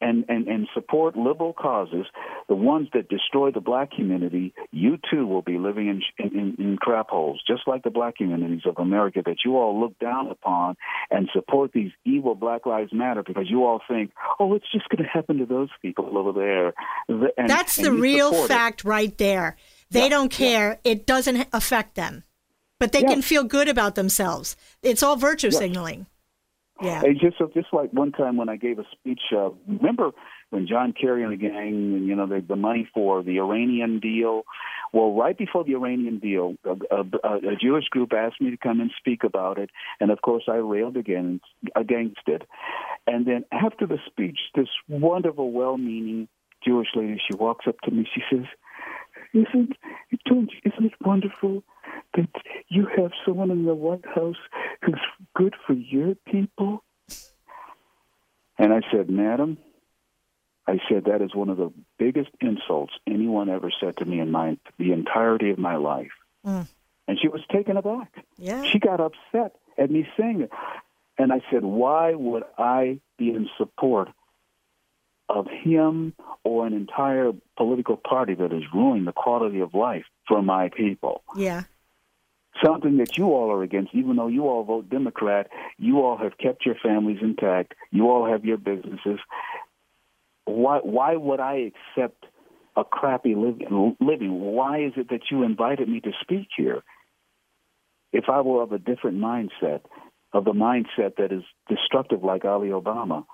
and, 0.00 0.24
and, 0.28 0.48
and 0.48 0.68
support 0.74 1.16
liberal 1.16 1.52
causes, 1.52 2.06
the 2.48 2.54
ones 2.54 2.88
that 2.94 3.08
destroy 3.08 3.50
the 3.50 3.60
black 3.60 3.90
community, 3.92 4.54
you 4.70 4.98
too 5.10 5.26
will 5.26 5.42
be 5.42 5.58
living 5.58 5.88
in, 5.88 6.02
in, 6.18 6.56
in 6.58 6.76
crap 6.78 7.10
holes, 7.10 7.42
just 7.46 7.62
like 7.66 7.82
the 7.82 7.90
black 7.90 8.16
communities 8.16 8.62
of 8.66 8.76
America 8.78 9.22
that 9.24 9.36
you 9.44 9.56
all 9.56 9.78
look 9.80 9.98
down 9.98 10.28
upon 10.30 10.76
and 11.10 11.28
support 11.32 11.72
these 11.72 11.90
evil 12.04 12.34
Black 12.34 12.66
Lives 12.66 12.92
Matter 12.92 13.22
because 13.22 13.48
you 13.48 13.64
all 13.64 13.80
think, 13.88 14.12
oh, 14.38 14.54
it's 14.54 14.70
just 14.72 14.88
going 14.88 15.02
to 15.04 15.08
happen 15.08 15.38
to 15.38 15.46
those 15.46 15.68
people 15.82 16.16
over 16.16 16.32
there. 16.32 16.72
And, 17.36 17.48
That's 17.50 17.76
the 17.76 17.92
real 17.92 18.30
support 18.30 18.50
it. 18.50 18.54
fact 18.54 18.84
right 18.84 19.16
there. 19.18 19.56
They 19.90 20.04
Yeah, 20.04 20.08
don't 20.08 20.30
care. 20.30 20.78
It 20.84 21.06
doesn't 21.06 21.48
affect 21.52 21.94
them. 21.96 22.24
But 22.78 22.92
they 22.92 23.00
Yeah. 23.02 23.08
can 23.10 23.22
feel 23.22 23.44
good 23.44 23.68
about 23.68 23.94
themselves. 23.94 24.56
It's 24.82 25.02
all 25.02 25.16
virtue 25.16 25.50
signaling. 25.50 26.06
Yeah. 26.82 27.02
It's 27.04 27.20
just 27.20 27.36
just 27.54 27.68
like 27.72 27.92
one 27.92 28.12
time 28.12 28.36
when 28.36 28.48
I 28.48 28.56
gave 28.56 28.78
a 28.78 28.84
speech. 28.92 29.20
Uh, 29.36 29.50
remember 29.68 30.12
when 30.50 30.66
John 30.66 30.94
Kerry 30.98 31.22
and 31.22 31.32
the 31.32 31.36
gang, 31.36 31.94
and 31.94 32.06
you 32.06 32.14
know, 32.16 32.26
the, 32.26 32.44
the 32.46 32.56
money 32.56 32.88
for 32.94 33.22
the 33.22 33.38
Iranian 33.38 34.00
deal. 34.00 34.42
Well, 34.92 35.14
right 35.14 35.36
before 35.36 35.62
the 35.62 35.74
Iranian 35.74 36.18
deal, 36.18 36.56
a, 36.64 36.96
a, 36.96 37.36
a 37.52 37.56
Jewish 37.60 37.84
group 37.90 38.12
asked 38.12 38.40
me 38.40 38.50
to 38.50 38.56
come 38.56 38.80
and 38.80 38.90
speak 38.98 39.22
about 39.24 39.58
it, 39.58 39.70
and 40.00 40.10
of 40.10 40.20
course 40.22 40.44
I 40.48 40.56
railed 40.56 40.96
against 40.96 41.44
against 41.76 42.22
it. 42.26 42.42
And 43.06 43.26
then 43.26 43.44
after 43.52 43.86
the 43.86 43.98
speech, 44.06 44.38
this 44.54 44.68
wonderful, 44.88 45.52
well-meaning 45.52 46.28
Jewish 46.64 46.88
lady, 46.94 47.20
she 47.30 47.36
walks 47.36 47.66
up 47.68 47.78
to 47.84 47.90
me. 47.90 48.08
She 48.14 48.22
says, 48.30 48.46
"Isn't 49.32 49.76
don't 50.24 50.50
isn't 50.64 50.84
it 50.84 50.94
wonderful 51.00 51.62
that 52.14 52.28
you 52.68 52.86
have 52.96 53.12
someone 53.24 53.50
in 53.50 53.64
the 53.64 53.74
White 53.74 54.06
House 54.06 54.36
who's 54.82 55.00
good 55.34 55.54
for 55.66 55.74
your 55.74 56.14
people?" 56.26 56.82
And 58.58 58.72
I 58.72 58.80
said, 58.90 59.10
"Madam." 59.10 59.58
I 60.66 60.78
said 60.88 61.06
that 61.06 61.20
is 61.20 61.34
one 61.34 61.48
of 61.48 61.56
the 61.56 61.72
biggest 61.98 62.30
insults 62.40 62.92
anyone 63.06 63.48
ever 63.48 63.72
said 63.80 63.96
to 63.96 64.04
me 64.04 64.20
in 64.20 64.30
my 64.30 64.56
the 64.78 64.92
entirety 64.92 65.50
of 65.50 65.58
my 65.58 65.76
life. 65.76 66.12
Mm. 66.46 66.68
And 67.08 67.18
she 67.20 67.26
was 67.26 67.40
taken 67.50 67.76
aback. 67.76 68.24
Yeah. 68.38 68.62
She 68.64 68.78
got 68.78 69.00
upset 69.00 69.56
at 69.76 69.90
me 69.90 70.06
saying 70.16 70.42
it. 70.42 70.50
And 71.18 71.32
I 71.32 71.40
said, 71.50 71.64
Why 71.64 72.14
would 72.14 72.44
I 72.56 73.00
be 73.18 73.30
in 73.30 73.48
support 73.58 74.10
of 75.30 75.46
him 75.46 76.12
or 76.44 76.66
an 76.66 76.72
entire 76.72 77.32
political 77.56 77.96
party 77.96 78.34
that 78.34 78.52
is 78.52 78.62
ruining 78.74 79.04
the 79.04 79.12
quality 79.12 79.60
of 79.60 79.74
life 79.74 80.04
for 80.26 80.42
my 80.42 80.70
people? 80.76 81.22
Yeah. 81.36 81.62
Something 82.64 82.96
that 82.98 83.16
you 83.16 83.26
all 83.26 83.50
are 83.52 83.62
against, 83.62 83.94
even 83.94 84.16
though 84.16 84.26
you 84.26 84.48
all 84.48 84.64
vote 84.64 84.90
Democrat, 84.90 85.48
you 85.78 86.02
all 86.02 86.18
have 86.18 86.36
kept 86.36 86.66
your 86.66 86.74
families 86.74 87.18
intact, 87.22 87.74
you 87.90 88.10
all 88.10 88.30
have 88.30 88.44
your 88.44 88.58
businesses. 88.58 89.20
Why 90.44 90.80
why 90.82 91.14
would 91.14 91.38
I 91.38 91.70
accept 91.70 92.26
a 92.76 92.82
crappy 92.82 93.36
living 93.36 93.96
living? 94.00 94.40
Why 94.40 94.82
is 94.82 94.92
it 94.96 95.10
that 95.10 95.30
you 95.30 95.44
invited 95.44 95.88
me 95.88 96.00
to 96.00 96.10
speak 96.20 96.48
here? 96.56 96.82
If 98.12 98.24
I 98.28 98.40
were 98.40 98.62
of 98.62 98.72
a 98.72 98.78
different 98.78 99.18
mindset, 99.18 99.82
of 100.32 100.44
the 100.44 100.52
mindset 100.52 101.16
that 101.18 101.30
is 101.30 101.44
destructive 101.68 102.24
like 102.24 102.44
Ali 102.44 102.70
Obama, 102.70 103.24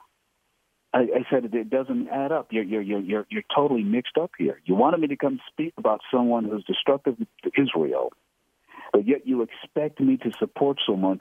I, 0.97 1.01
I 1.01 1.27
said 1.29 1.45
it 1.45 1.69
doesn't 1.69 2.09
add 2.09 2.33
up. 2.33 2.49
You're, 2.51 2.65
you're 2.65 2.81
you're 2.81 3.01
you're 3.01 3.27
you're 3.29 3.43
totally 3.55 3.83
mixed 3.83 4.17
up 4.17 4.31
here. 4.39 4.63
You 4.65 4.75
wanted 4.75 5.01
me 5.01 5.09
to 5.09 5.17
come 5.17 5.41
speak 5.53 5.75
about 5.77 6.01
someone 6.11 6.45
who's 6.45 6.65
destructive 6.65 7.19
to 7.19 7.51
Israel, 7.61 8.13
but 8.95 9.07
yet 9.07 9.27
you 9.27 9.43
expect 9.43 10.01
me 10.01 10.17
to 10.17 10.33
support 10.39 10.79
someone 10.89 11.21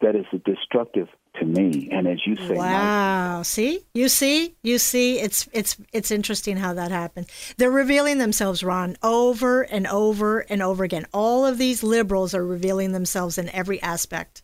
that 0.00 0.16
is 0.16 0.24
destructive 0.46 1.08
to 1.38 1.44
me. 1.44 1.90
And 1.92 2.08
as 2.08 2.26
you 2.26 2.36
say, 2.36 2.54
Mike, 2.54 2.58
Wow. 2.58 3.42
See? 3.42 3.84
You 3.92 4.08
see? 4.08 4.54
You 4.62 4.78
see? 4.78 5.20
It's 5.20 5.46
it's 5.52 5.76
it's 5.92 6.10
interesting 6.10 6.56
how 6.56 6.72
that 6.72 6.90
happened. 6.90 7.26
They're 7.58 7.70
revealing 7.70 8.16
themselves, 8.16 8.64
Ron, 8.64 8.96
over 9.02 9.60
and 9.60 9.86
over 9.86 10.40
and 10.40 10.62
over 10.62 10.84
again. 10.84 11.04
All 11.12 11.44
of 11.44 11.58
these 11.58 11.82
liberals 11.82 12.34
are 12.34 12.46
revealing 12.46 12.92
themselves 12.92 13.36
in 13.36 13.50
every 13.50 13.80
aspect. 13.82 14.42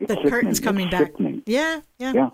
The 0.00 0.16
curtain's 0.28 0.60
coming 0.60 0.90
back. 0.90 1.12
Yeah, 1.46 1.80
yeah. 1.98 2.12
Yeah. 2.12 2.30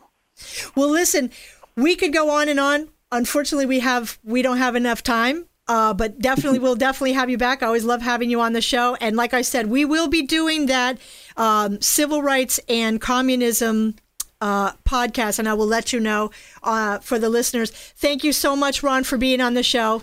Well, 0.75 0.91
listen, 0.91 1.31
we 1.77 1.97
could 1.97 2.13
go 2.13 2.31
on 2.31 2.49
and 2.49 2.61
on. 2.61 2.89
Unfortunately, 3.13 3.67
we 3.67 3.81
have 3.81 4.19
we 4.25 4.43
don't 4.43 4.59
have 4.59 4.77
enough 4.77 5.03
time. 5.03 5.47
Uh, 5.69 5.95
but 5.95 6.19
definitely, 6.19 6.59
we'll 6.59 6.75
definitely 6.89 7.13
have 7.13 7.31
you 7.31 7.39
back. 7.39 7.63
I 7.63 7.67
always 7.67 7.85
love 7.85 8.03
having 8.03 8.29
you 8.29 8.41
on 8.41 8.53
the 8.53 8.61
show. 8.61 8.97
And 9.01 9.17
like 9.17 9.33
I 9.35 9.43
said, 9.43 9.69
we 9.69 9.85
will 9.85 10.09
be 10.09 10.23
doing 10.23 10.67
that 10.67 10.99
um, 11.37 11.81
civil 11.81 12.23
rights 12.23 12.59
and 12.69 13.01
communism 13.01 13.95
uh, 14.41 14.73
podcast, 14.89 15.39
and 15.39 15.49
I 15.49 15.55
will 15.55 15.67
let 15.67 15.93
you 15.93 16.01
know 16.01 16.31
uh, 16.63 16.99
for 16.99 17.19
the 17.19 17.29
listeners. 17.29 17.71
Thank 17.71 18.25
you 18.25 18.33
so 18.33 18.57
much, 18.57 18.83
Ron, 18.83 19.05
for 19.05 19.17
being 19.17 19.41
on 19.41 19.55
the 19.55 19.63
show. 19.63 20.03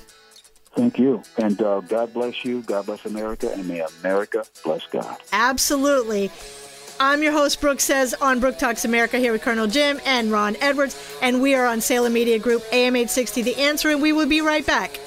Thank 0.75 0.99
you. 0.99 1.23
And 1.37 1.59
uh, 1.61 1.81
God 1.81 2.13
bless 2.13 2.45
you. 2.45 2.61
God 2.61 2.85
bless 2.85 3.03
America. 3.05 3.51
And 3.51 3.67
may 3.67 3.83
America 4.01 4.45
bless 4.63 4.85
God. 4.85 5.17
Absolutely. 5.33 6.29
I'm 6.99 7.21
your 7.21 7.31
host, 7.31 7.61
Brooke 7.61 7.79
Says, 7.79 8.15
on 8.15 8.39
Brooke 8.39 8.57
Talks 8.57 8.83
America, 8.83 9.19
here 9.19 9.31
with 9.31 9.43
Colonel 9.43 9.67
Jim 9.67 10.01
and 10.05 10.31
Ron 10.31 10.55
Edwards, 10.61 10.97
and 11.21 11.41
we 11.41 11.53
are 11.53 11.67
on 11.67 11.79
Salem 11.79 12.13
Media 12.13 12.39
Group, 12.39 12.63
AM 12.71 12.95
860 12.95 13.41
The 13.43 13.55
Answer, 13.57 13.89
and 13.89 14.01
we 14.01 14.13
will 14.13 14.27
be 14.27 14.41
right 14.41 14.65
back. 14.65 14.99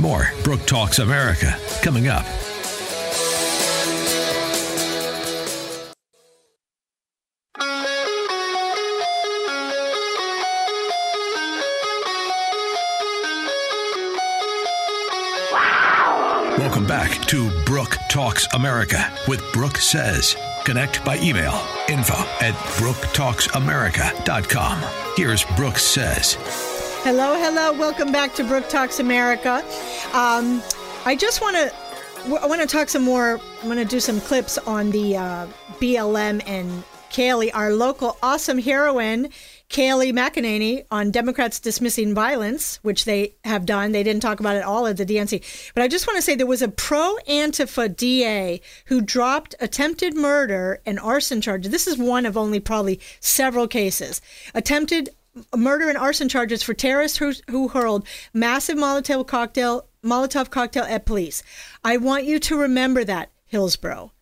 More 0.00 0.30
Brooke 0.42 0.64
Talks 0.66 0.98
America 0.98 1.54
coming 1.82 2.08
up. 2.08 2.24
Welcome 16.84 17.08
back 17.08 17.24
to 17.28 17.64
Brooke 17.64 17.96
Talks 18.10 18.46
America 18.52 19.10
with 19.26 19.42
Brooke 19.54 19.78
Says. 19.78 20.36
Connect 20.64 21.02
by 21.02 21.16
email 21.16 21.54
info 21.88 22.12
at 22.42 22.52
brooketalksamerica.com. 22.76 25.14
Here's 25.16 25.44
Brooke 25.56 25.78
Says. 25.78 26.36
Hello, 27.02 27.38
hello. 27.38 27.72
Welcome 27.72 28.12
back 28.12 28.34
to 28.34 28.44
Brooke 28.44 28.68
Talks 28.68 29.00
America. 29.00 29.64
Um, 30.12 30.62
I 31.06 31.16
just 31.18 31.40
want 31.40 31.56
to. 31.56 31.72
I 32.38 32.44
want 32.44 32.60
to 32.60 32.66
talk 32.66 32.90
some 32.90 33.02
more. 33.02 33.40
I'm 33.62 33.64
going 33.64 33.78
to 33.78 33.86
do 33.86 33.98
some 33.98 34.20
clips 34.20 34.58
on 34.58 34.90
the 34.90 35.16
uh, 35.16 35.46
BLM 35.80 36.42
and 36.46 36.84
Kayleigh, 37.08 37.52
our 37.54 37.72
local 37.72 38.18
awesome 38.22 38.58
heroine, 38.58 39.30
Kayleigh 39.74 40.12
McEnany, 40.12 40.84
on 40.92 41.10
Democrats 41.10 41.58
dismissing 41.58 42.14
violence, 42.14 42.78
which 42.82 43.06
they 43.06 43.34
have 43.42 43.66
done. 43.66 43.90
They 43.90 44.04
didn't 44.04 44.22
talk 44.22 44.38
about 44.38 44.54
it 44.54 44.62
all 44.62 44.86
at 44.86 44.98
the 44.98 45.04
DNC. 45.04 45.72
But 45.74 45.82
I 45.82 45.88
just 45.88 46.06
want 46.06 46.16
to 46.16 46.22
say 46.22 46.36
there 46.36 46.46
was 46.46 46.62
a 46.62 46.68
pro 46.68 47.16
Antifa 47.28 47.96
DA 47.96 48.60
who 48.84 49.00
dropped 49.00 49.56
attempted 49.58 50.14
murder 50.14 50.80
and 50.86 51.00
arson 51.00 51.40
charges. 51.40 51.72
This 51.72 51.88
is 51.88 51.98
one 51.98 52.24
of 52.24 52.36
only 52.36 52.60
probably 52.60 53.00
several 53.18 53.66
cases. 53.66 54.20
Attempted 54.54 55.10
murder 55.56 55.88
and 55.88 55.98
arson 55.98 56.28
charges 56.28 56.62
for 56.62 56.72
terrorists 56.72 57.18
who, 57.18 57.32
who 57.50 57.66
hurled 57.66 58.06
massive 58.32 58.78
Molotov 58.78 59.26
cocktail 59.26 59.88
Molotov 60.04 60.50
cocktail 60.50 60.84
at 60.84 61.04
police. 61.04 61.42
I 61.82 61.96
want 61.96 62.26
you 62.26 62.38
to 62.38 62.56
remember 62.56 63.02
that, 63.02 63.32
Hillsborough. 63.46 64.12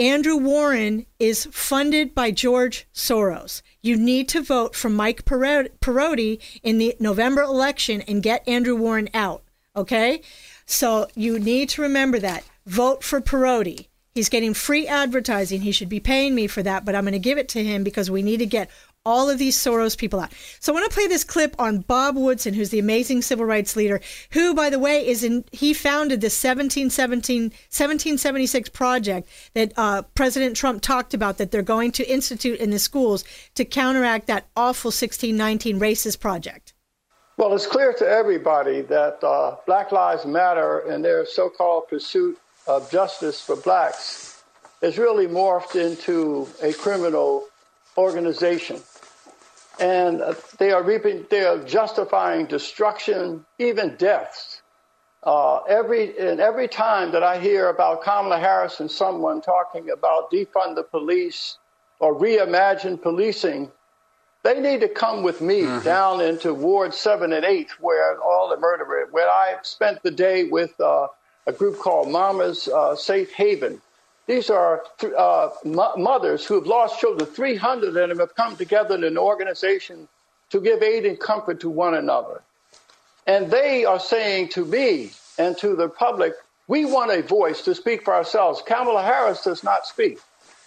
Andrew 0.00 0.36
Warren 0.36 1.06
is 1.20 1.46
funded 1.52 2.16
by 2.16 2.32
George 2.32 2.88
Soros. 2.92 3.62
You 3.80 3.96
need 3.96 4.28
to 4.30 4.42
vote 4.42 4.74
for 4.74 4.88
Mike 4.88 5.24
Perotti 5.24 6.40
in 6.64 6.78
the 6.78 6.96
November 6.98 7.42
election 7.42 8.00
and 8.08 8.20
get 8.20 8.46
Andrew 8.48 8.74
Warren 8.74 9.08
out. 9.14 9.44
Okay? 9.76 10.20
So 10.66 11.06
you 11.14 11.38
need 11.38 11.68
to 11.70 11.82
remember 11.82 12.18
that. 12.18 12.42
Vote 12.66 13.04
for 13.04 13.20
Perotti. 13.20 13.86
He's 14.16 14.28
getting 14.28 14.52
free 14.52 14.88
advertising. 14.88 15.60
He 15.60 15.70
should 15.70 15.88
be 15.88 16.00
paying 16.00 16.34
me 16.34 16.48
for 16.48 16.64
that, 16.64 16.84
but 16.84 16.96
I'm 16.96 17.04
going 17.04 17.12
to 17.12 17.20
give 17.20 17.38
it 17.38 17.48
to 17.50 17.62
him 17.62 17.84
because 17.84 18.10
we 18.10 18.22
need 18.22 18.38
to 18.38 18.46
get 18.46 18.70
all 19.04 19.28
of 19.28 19.38
these 19.38 19.56
Soros 19.56 19.96
people 19.96 20.20
out. 20.20 20.32
So 20.60 20.72
I 20.72 20.74
want 20.74 20.90
to 20.90 20.94
play 20.94 21.06
this 21.06 21.24
clip 21.24 21.54
on 21.58 21.80
Bob 21.80 22.16
Woodson, 22.16 22.54
who's 22.54 22.70
the 22.70 22.78
amazing 22.78 23.22
civil 23.22 23.44
rights 23.44 23.76
leader, 23.76 24.00
who, 24.30 24.54
by 24.54 24.70
the 24.70 24.78
way, 24.78 25.06
is 25.06 25.22
in. 25.22 25.44
He 25.52 25.74
founded 25.74 26.20
the 26.20 26.26
1717, 26.26 27.42
1776 27.42 28.68
project 28.70 29.28
that 29.54 29.72
uh, 29.76 30.02
President 30.14 30.56
Trump 30.56 30.80
talked 30.80 31.12
about 31.12 31.38
that 31.38 31.50
they're 31.50 31.62
going 31.62 31.92
to 31.92 32.10
institute 32.10 32.58
in 32.60 32.70
the 32.70 32.78
schools 32.78 33.24
to 33.54 33.64
counteract 33.64 34.26
that 34.26 34.48
awful 34.56 34.88
1619 34.88 35.78
racist 35.78 36.20
project. 36.20 36.72
Well, 37.36 37.54
it's 37.54 37.66
clear 37.66 37.92
to 37.94 38.08
everybody 38.08 38.82
that 38.82 39.22
uh, 39.24 39.56
Black 39.66 39.90
Lives 39.92 40.24
Matter 40.24 40.78
and 40.88 41.04
their 41.04 41.26
so-called 41.26 41.88
pursuit 41.88 42.38
of 42.66 42.90
justice 42.90 43.40
for 43.40 43.56
blacks 43.56 44.42
has 44.80 44.98
really 44.98 45.26
morphed 45.26 45.74
into 45.74 46.48
a 46.62 46.72
criminal 46.72 47.46
organization 47.96 48.80
and 49.80 50.22
they 50.58 50.72
are 50.72 50.82
reaping, 50.82 51.26
they 51.30 51.44
are 51.44 51.58
justifying 51.58 52.46
destruction, 52.46 53.44
even 53.58 53.96
deaths. 53.96 54.62
Uh, 55.22 55.62
every 55.62 56.18
and 56.18 56.38
every 56.38 56.68
time 56.68 57.12
that 57.12 57.22
I 57.22 57.38
hear 57.38 57.68
about 57.70 58.02
Kamala 58.02 58.38
Harris 58.38 58.80
and 58.80 58.90
someone 58.90 59.40
talking 59.40 59.90
about 59.90 60.30
defund 60.30 60.74
the 60.74 60.82
police 60.82 61.56
or 61.98 62.14
reimagine 62.14 63.00
policing, 63.00 63.72
they 64.42 64.60
need 64.60 64.80
to 64.80 64.88
come 64.88 65.22
with 65.22 65.40
me 65.40 65.62
mm-hmm. 65.62 65.82
down 65.82 66.20
into 66.20 66.52
Ward 66.52 66.92
Seven 66.92 67.32
and 67.32 67.44
Eight, 67.44 67.70
where 67.80 68.20
all 68.20 68.50
the 68.50 68.58
murder, 68.58 69.08
where 69.10 69.28
I 69.28 69.56
spent 69.62 70.02
the 70.02 70.10
day 70.10 70.44
with 70.44 70.78
uh, 70.78 71.08
a 71.46 71.52
group 71.52 71.78
called 71.78 72.10
Mama's 72.10 72.68
uh, 72.68 72.94
Safe 72.94 73.32
Haven, 73.32 73.80
these 74.26 74.48
are 74.48 74.84
uh, 75.18 75.50
mothers 75.64 76.46
who 76.46 76.54
have 76.54 76.66
lost 76.66 76.98
children. 76.98 77.28
300 77.28 77.88
of 77.88 77.94
them 77.94 78.18
have 78.18 78.34
come 78.34 78.56
together 78.56 78.94
in 78.94 79.04
an 79.04 79.18
organization 79.18 80.08
to 80.50 80.60
give 80.60 80.82
aid 80.82 81.04
and 81.04 81.18
comfort 81.20 81.60
to 81.60 81.68
one 81.68 81.94
another. 81.94 82.42
And 83.26 83.50
they 83.50 83.84
are 83.84 84.00
saying 84.00 84.48
to 84.50 84.64
me 84.64 85.10
and 85.38 85.56
to 85.58 85.74
the 85.76 85.88
public, 85.88 86.34
we 86.68 86.84
want 86.84 87.10
a 87.10 87.22
voice 87.22 87.62
to 87.62 87.74
speak 87.74 88.04
for 88.04 88.14
ourselves. 88.14 88.62
Kamala 88.66 89.02
Harris 89.02 89.44
does 89.44 89.62
not 89.62 89.86
speak. 89.86 90.18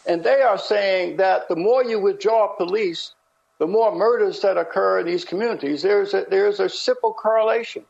And 0.06 0.24
they 0.24 0.42
are 0.42 0.58
saying 0.58 1.18
that 1.18 1.48
the 1.50 1.56
more 1.56 1.84
you 1.84 2.00
withdraw 2.00 2.48
police, 2.48 3.14
the 3.60 3.68
more 3.68 3.94
murders 3.94 4.40
that 4.42 4.58
occur 4.58 5.00
in 5.00 5.08
these 5.08 5.26
communities. 5.26 5.82
There's 5.82 6.14
a, 6.14 6.26
there's 6.30 6.60
a 6.60 6.70
simple 6.70 7.14
correlation. 7.14 7.86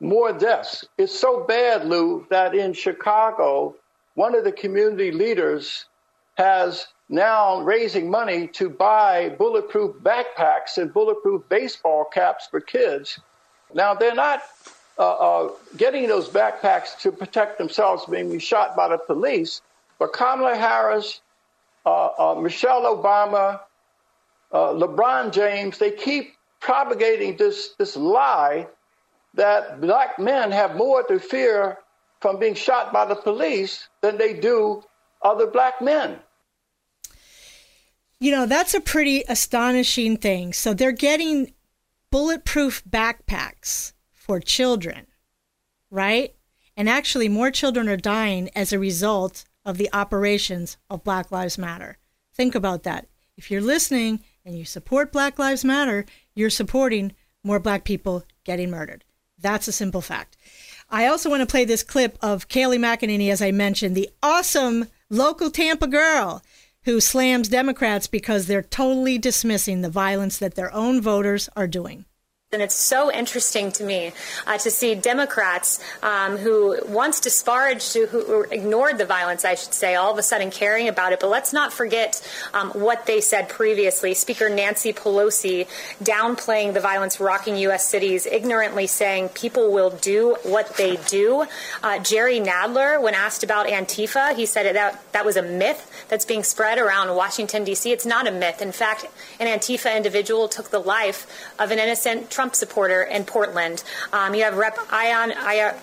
More 0.00 0.32
deaths. 0.32 0.84
It's 0.98 1.18
so 1.18 1.44
bad, 1.44 1.86
Lou, 1.86 2.26
that 2.30 2.54
in 2.54 2.72
Chicago, 2.72 3.76
one 4.20 4.34
of 4.34 4.44
the 4.44 4.52
community 4.52 5.10
leaders 5.10 5.86
has 6.34 6.88
now 7.08 7.62
raising 7.62 8.10
money 8.10 8.46
to 8.46 8.68
buy 8.68 9.30
bulletproof 9.38 9.96
backpacks 10.02 10.76
and 10.76 10.92
bulletproof 10.92 11.40
baseball 11.48 12.04
caps 12.04 12.46
for 12.50 12.60
kids. 12.60 13.18
Now, 13.72 13.94
they're 13.94 14.14
not 14.14 14.42
uh, 14.98 15.12
uh, 15.12 15.48
getting 15.78 16.06
those 16.06 16.28
backpacks 16.28 16.98
to 16.98 17.10
protect 17.10 17.56
themselves 17.56 18.04
being 18.04 18.38
shot 18.38 18.76
by 18.76 18.88
the 18.88 18.98
police, 18.98 19.62
but 19.98 20.12
Kamala 20.12 20.54
Harris, 20.54 21.22
uh, 21.86 22.10
uh 22.18 22.34
Michelle 22.34 22.84
Obama, 22.94 23.60
uh, 24.52 24.74
LeBron 24.82 25.32
James, 25.32 25.78
they 25.78 25.92
keep 25.92 26.34
propagating 26.60 27.38
this, 27.38 27.70
this 27.78 27.96
lie 27.96 28.66
that 29.32 29.80
black 29.80 30.18
men 30.18 30.50
have 30.50 30.76
more 30.76 31.02
to 31.04 31.18
fear 31.18 31.78
from 32.20 32.38
being 32.38 32.54
shot 32.54 32.92
by 32.92 33.04
the 33.04 33.14
police 33.14 33.88
than 34.02 34.18
they 34.18 34.34
do 34.34 34.82
other 35.22 35.46
black 35.46 35.80
men. 35.80 36.18
You 38.18 38.32
know, 38.32 38.46
that's 38.46 38.74
a 38.74 38.80
pretty 38.80 39.24
astonishing 39.28 40.18
thing. 40.18 40.52
So 40.52 40.74
they're 40.74 40.92
getting 40.92 41.54
bulletproof 42.10 42.82
backpacks 42.84 43.94
for 44.12 44.40
children, 44.40 45.06
right? 45.90 46.34
And 46.76 46.88
actually, 46.88 47.28
more 47.28 47.50
children 47.50 47.88
are 47.88 47.96
dying 47.96 48.50
as 48.54 48.72
a 48.72 48.78
result 48.78 49.44
of 49.64 49.78
the 49.78 49.88
operations 49.92 50.76
of 50.88 51.04
Black 51.04 51.30
Lives 51.30 51.58
Matter. 51.58 51.98
Think 52.34 52.54
about 52.54 52.82
that. 52.84 53.06
If 53.36 53.50
you're 53.50 53.60
listening 53.60 54.20
and 54.44 54.56
you 54.56 54.64
support 54.64 55.12
Black 55.12 55.38
Lives 55.38 55.64
Matter, 55.64 56.04
you're 56.34 56.50
supporting 56.50 57.14
more 57.42 57.58
black 57.58 57.84
people 57.84 58.24
getting 58.44 58.70
murdered. 58.70 59.04
That's 59.38 59.68
a 59.68 59.72
simple 59.72 60.02
fact. 60.02 60.36
I 60.90 61.06
also 61.06 61.30
want 61.30 61.40
to 61.40 61.46
play 61.46 61.64
this 61.64 61.84
clip 61.84 62.18
of 62.20 62.48
Kayleigh 62.48 62.78
McEnany, 62.78 63.30
as 63.30 63.40
I 63.40 63.52
mentioned, 63.52 63.96
the 63.96 64.10
awesome 64.22 64.86
local 65.08 65.50
Tampa 65.50 65.86
girl 65.86 66.42
who 66.84 67.00
slams 67.00 67.48
Democrats 67.48 68.06
because 68.06 68.46
they're 68.46 68.62
totally 68.62 69.16
dismissing 69.16 69.82
the 69.82 69.90
violence 69.90 70.38
that 70.38 70.56
their 70.56 70.72
own 70.72 71.00
voters 71.00 71.48
are 71.54 71.68
doing. 71.68 72.06
And 72.52 72.62
it's 72.62 72.74
so 72.74 73.12
interesting 73.12 73.70
to 73.70 73.84
me 73.84 74.12
uh, 74.44 74.58
to 74.58 74.72
see 74.72 74.96
Democrats 74.96 75.78
um, 76.02 76.36
who 76.36 76.80
once 76.88 77.20
disparaged, 77.20 77.94
who 77.94 78.42
ignored 78.50 78.98
the 78.98 79.04
violence, 79.04 79.44
I 79.44 79.54
should 79.54 79.72
say, 79.72 79.94
all 79.94 80.10
of 80.10 80.18
a 80.18 80.22
sudden 80.24 80.50
caring 80.50 80.88
about 80.88 81.12
it. 81.12 81.20
But 81.20 81.30
let's 81.30 81.52
not 81.52 81.72
forget 81.72 82.20
um, 82.52 82.70
what 82.70 83.06
they 83.06 83.20
said 83.20 83.48
previously. 83.48 84.14
Speaker 84.14 84.48
Nancy 84.48 84.92
Pelosi 84.92 85.68
downplaying 86.02 86.74
the 86.74 86.80
violence 86.80 87.20
rocking 87.20 87.54
U.S. 87.56 87.88
cities, 87.88 88.26
ignorantly 88.26 88.88
saying 88.88 89.28
people 89.28 89.70
will 89.70 89.90
do 89.90 90.34
what 90.42 90.76
they 90.76 90.96
do. 91.06 91.46
Uh, 91.84 92.00
Jerry 92.00 92.40
Nadler, 92.40 93.00
when 93.00 93.14
asked 93.14 93.44
about 93.44 93.68
Antifa, 93.68 94.34
he 94.34 94.44
said 94.44 94.74
that 94.74 95.00
that 95.12 95.24
was 95.24 95.36
a 95.36 95.42
myth 95.42 95.88
that's 96.08 96.24
being 96.24 96.42
spread 96.42 96.78
around 96.78 97.14
Washington, 97.14 97.62
D.C. 97.62 97.92
It's 97.92 98.06
not 98.06 98.26
a 98.26 98.32
myth. 98.32 98.60
In 98.60 98.72
fact, 98.72 99.06
an 99.38 99.46
Antifa 99.46 99.96
individual 99.96 100.48
took 100.48 100.70
the 100.70 100.80
life 100.80 101.28
of 101.56 101.70
an 101.70 101.78
innocent 101.78 102.28
Trump 102.40 102.54
supporter 102.54 103.02
in 103.02 103.24
Portland. 103.24 103.84
Um, 104.14 104.34
you 104.34 104.44
have 104.44 104.56
Rep. 104.56 104.74
Ayanna, 104.88 105.34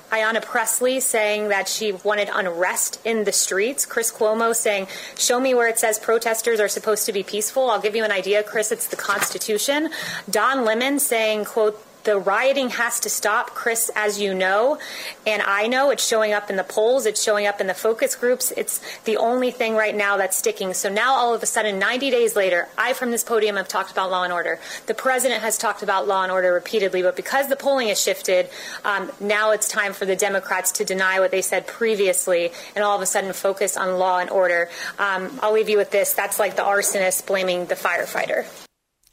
Ayanna 0.09 0.41
Pressley 0.41 0.99
saying 0.99 1.49
that 1.49 1.67
she 1.67 1.91
wanted 1.91 2.31
unrest 2.33 2.99
in 3.05 3.25
the 3.25 3.31
streets. 3.31 3.85
Chris 3.85 4.11
Cuomo 4.11 4.55
saying, 4.55 4.87
Show 5.19 5.39
me 5.39 5.53
where 5.53 5.67
it 5.67 5.77
says 5.77 5.99
protesters 5.99 6.59
are 6.59 6.67
supposed 6.67 7.05
to 7.05 7.13
be 7.13 7.21
peaceful. 7.21 7.69
I'll 7.69 7.79
give 7.79 7.95
you 7.95 8.03
an 8.03 8.11
idea, 8.11 8.41
Chris. 8.41 8.71
It's 8.71 8.87
the 8.87 8.95
Constitution. 8.95 9.91
Don 10.31 10.65
Lemon 10.65 10.97
saying, 10.97 11.45
quote, 11.45 11.79
the 12.07 12.17
rioting 12.17 12.69
has 12.69 13.01
to 13.01 13.09
stop, 13.09 13.49
Chris, 13.49 13.91
as 13.93 14.17
you 14.17 14.33
know. 14.33 14.79
And 15.25 15.41
I 15.41 15.67
know 15.67 15.91
it's 15.91 16.07
showing 16.07 16.31
up 16.31 16.49
in 16.49 16.55
the 16.55 16.63
polls, 16.63 17.05
it's 17.05 17.21
showing 17.21 17.45
up 17.45 17.59
in 17.59 17.67
the 17.67 17.73
focus 17.73 18.15
groups. 18.15 18.53
It's 18.55 18.79
the 19.01 19.17
only 19.17 19.51
thing 19.51 19.75
right 19.75 19.93
now 19.93 20.15
that's 20.15 20.37
sticking. 20.37 20.73
So 20.73 20.87
now, 20.87 21.15
all 21.15 21.33
of 21.33 21.43
a 21.43 21.45
sudden, 21.45 21.79
90 21.79 22.09
days 22.09 22.33
later, 22.33 22.69
I 22.77 22.93
from 22.93 23.11
this 23.11 23.25
podium 23.25 23.57
have 23.57 23.67
talked 23.67 23.91
about 23.91 24.09
law 24.09 24.23
and 24.23 24.31
order. 24.31 24.57
The 24.85 24.93
president 24.93 25.41
has 25.41 25.57
talked 25.57 25.83
about 25.83 26.07
law 26.07 26.23
and 26.23 26.31
order 26.31 26.53
repeatedly. 26.53 27.01
But 27.01 27.17
because 27.17 27.49
the 27.49 27.57
polling 27.57 27.89
has 27.89 28.01
shifted, 28.01 28.49
um, 28.85 29.11
now 29.19 29.51
it's 29.51 29.67
time 29.67 29.91
for 29.91 30.05
the 30.05 30.15
Democrats 30.15 30.71
to 30.73 30.85
deny 30.85 31.19
what 31.19 31.31
they 31.31 31.41
said 31.41 31.67
previously 31.67 32.53
and 32.73 32.85
all 32.85 32.95
of 32.95 33.01
a 33.01 33.05
sudden 33.05 33.33
focus 33.33 33.75
on 33.75 33.99
law 33.99 34.19
and 34.19 34.29
order. 34.29 34.69
Um, 34.97 35.37
I'll 35.43 35.51
leave 35.51 35.67
you 35.67 35.77
with 35.77 35.91
this. 35.91 36.13
That's 36.13 36.39
like 36.39 36.55
the 36.55 36.63
arsonist 36.63 37.27
blaming 37.27 37.65
the 37.65 37.75
firefighter. 37.75 38.45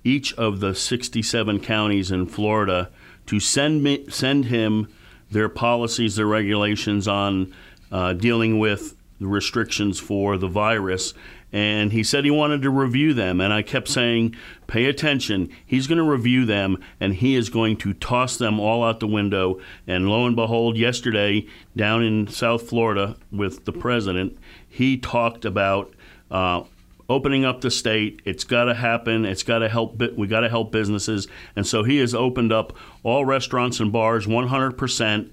each 0.02 0.34
of 0.34 0.60
the 0.60 0.74
67 0.74 1.60
counties 1.60 2.10
in 2.10 2.26
Florida 2.26 2.90
to 3.26 3.40
send 3.40 3.82
me, 3.82 4.04
send 4.10 4.46
him 4.46 4.88
their 5.30 5.48
policies, 5.48 6.16
their 6.16 6.26
regulations 6.26 7.08
on 7.08 7.54
uh, 7.90 8.12
dealing 8.12 8.58
with 8.58 8.96
the 9.20 9.26
restrictions 9.26 9.98
for 9.98 10.36
the 10.36 10.48
virus 10.48 11.14
and 11.54 11.92
he 11.92 12.02
said 12.02 12.24
he 12.24 12.32
wanted 12.32 12.62
to 12.62 12.70
review 12.70 13.14
them. 13.14 13.40
And 13.40 13.52
I 13.52 13.62
kept 13.62 13.86
saying, 13.86 14.34
pay 14.66 14.86
attention. 14.86 15.48
He's 15.64 15.86
going 15.86 15.98
to 15.98 16.04
review 16.04 16.44
them 16.44 16.82
and 16.98 17.14
he 17.14 17.36
is 17.36 17.48
going 17.48 17.76
to 17.76 17.94
toss 17.94 18.36
them 18.36 18.58
all 18.58 18.82
out 18.82 18.98
the 18.98 19.06
window. 19.06 19.60
And 19.86 20.08
lo 20.08 20.26
and 20.26 20.34
behold, 20.34 20.76
yesterday 20.76 21.46
down 21.76 22.02
in 22.02 22.26
South 22.26 22.68
Florida 22.68 23.16
with 23.30 23.66
the 23.66 23.72
president, 23.72 24.36
he 24.68 24.98
talked 24.98 25.44
about. 25.46 25.94
Uh, 26.30 26.64
opening 27.06 27.44
up 27.44 27.60
the 27.60 27.70
state. 27.70 28.22
It's 28.24 28.44
got 28.44 28.64
to 28.64 28.74
happen. 28.74 29.26
It's 29.26 29.42
got 29.42 29.58
to 29.58 29.68
help. 29.68 30.02
We 30.16 30.26
got 30.26 30.40
to 30.40 30.48
help 30.48 30.72
businesses, 30.72 31.28
and 31.54 31.66
so 31.66 31.84
he 31.84 31.98
has 31.98 32.14
opened 32.14 32.50
up 32.50 32.74
all 33.02 33.26
restaurants 33.26 33.78
and 33.78 33.92
bars 33.92 34.26
100 34.26 34.68
uh, 34.68 34.72
percent. 34.72 35.32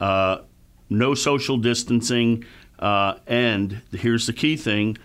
No 0.00 1.14
social 1.14 1.56
distancing, 1.56 2.44
uh, 2.80 3.14
and 3.28 3.80
here's 3.92 4.26
the 4.26 4.32
key 4.32 4.56
thing: 4.56 4.98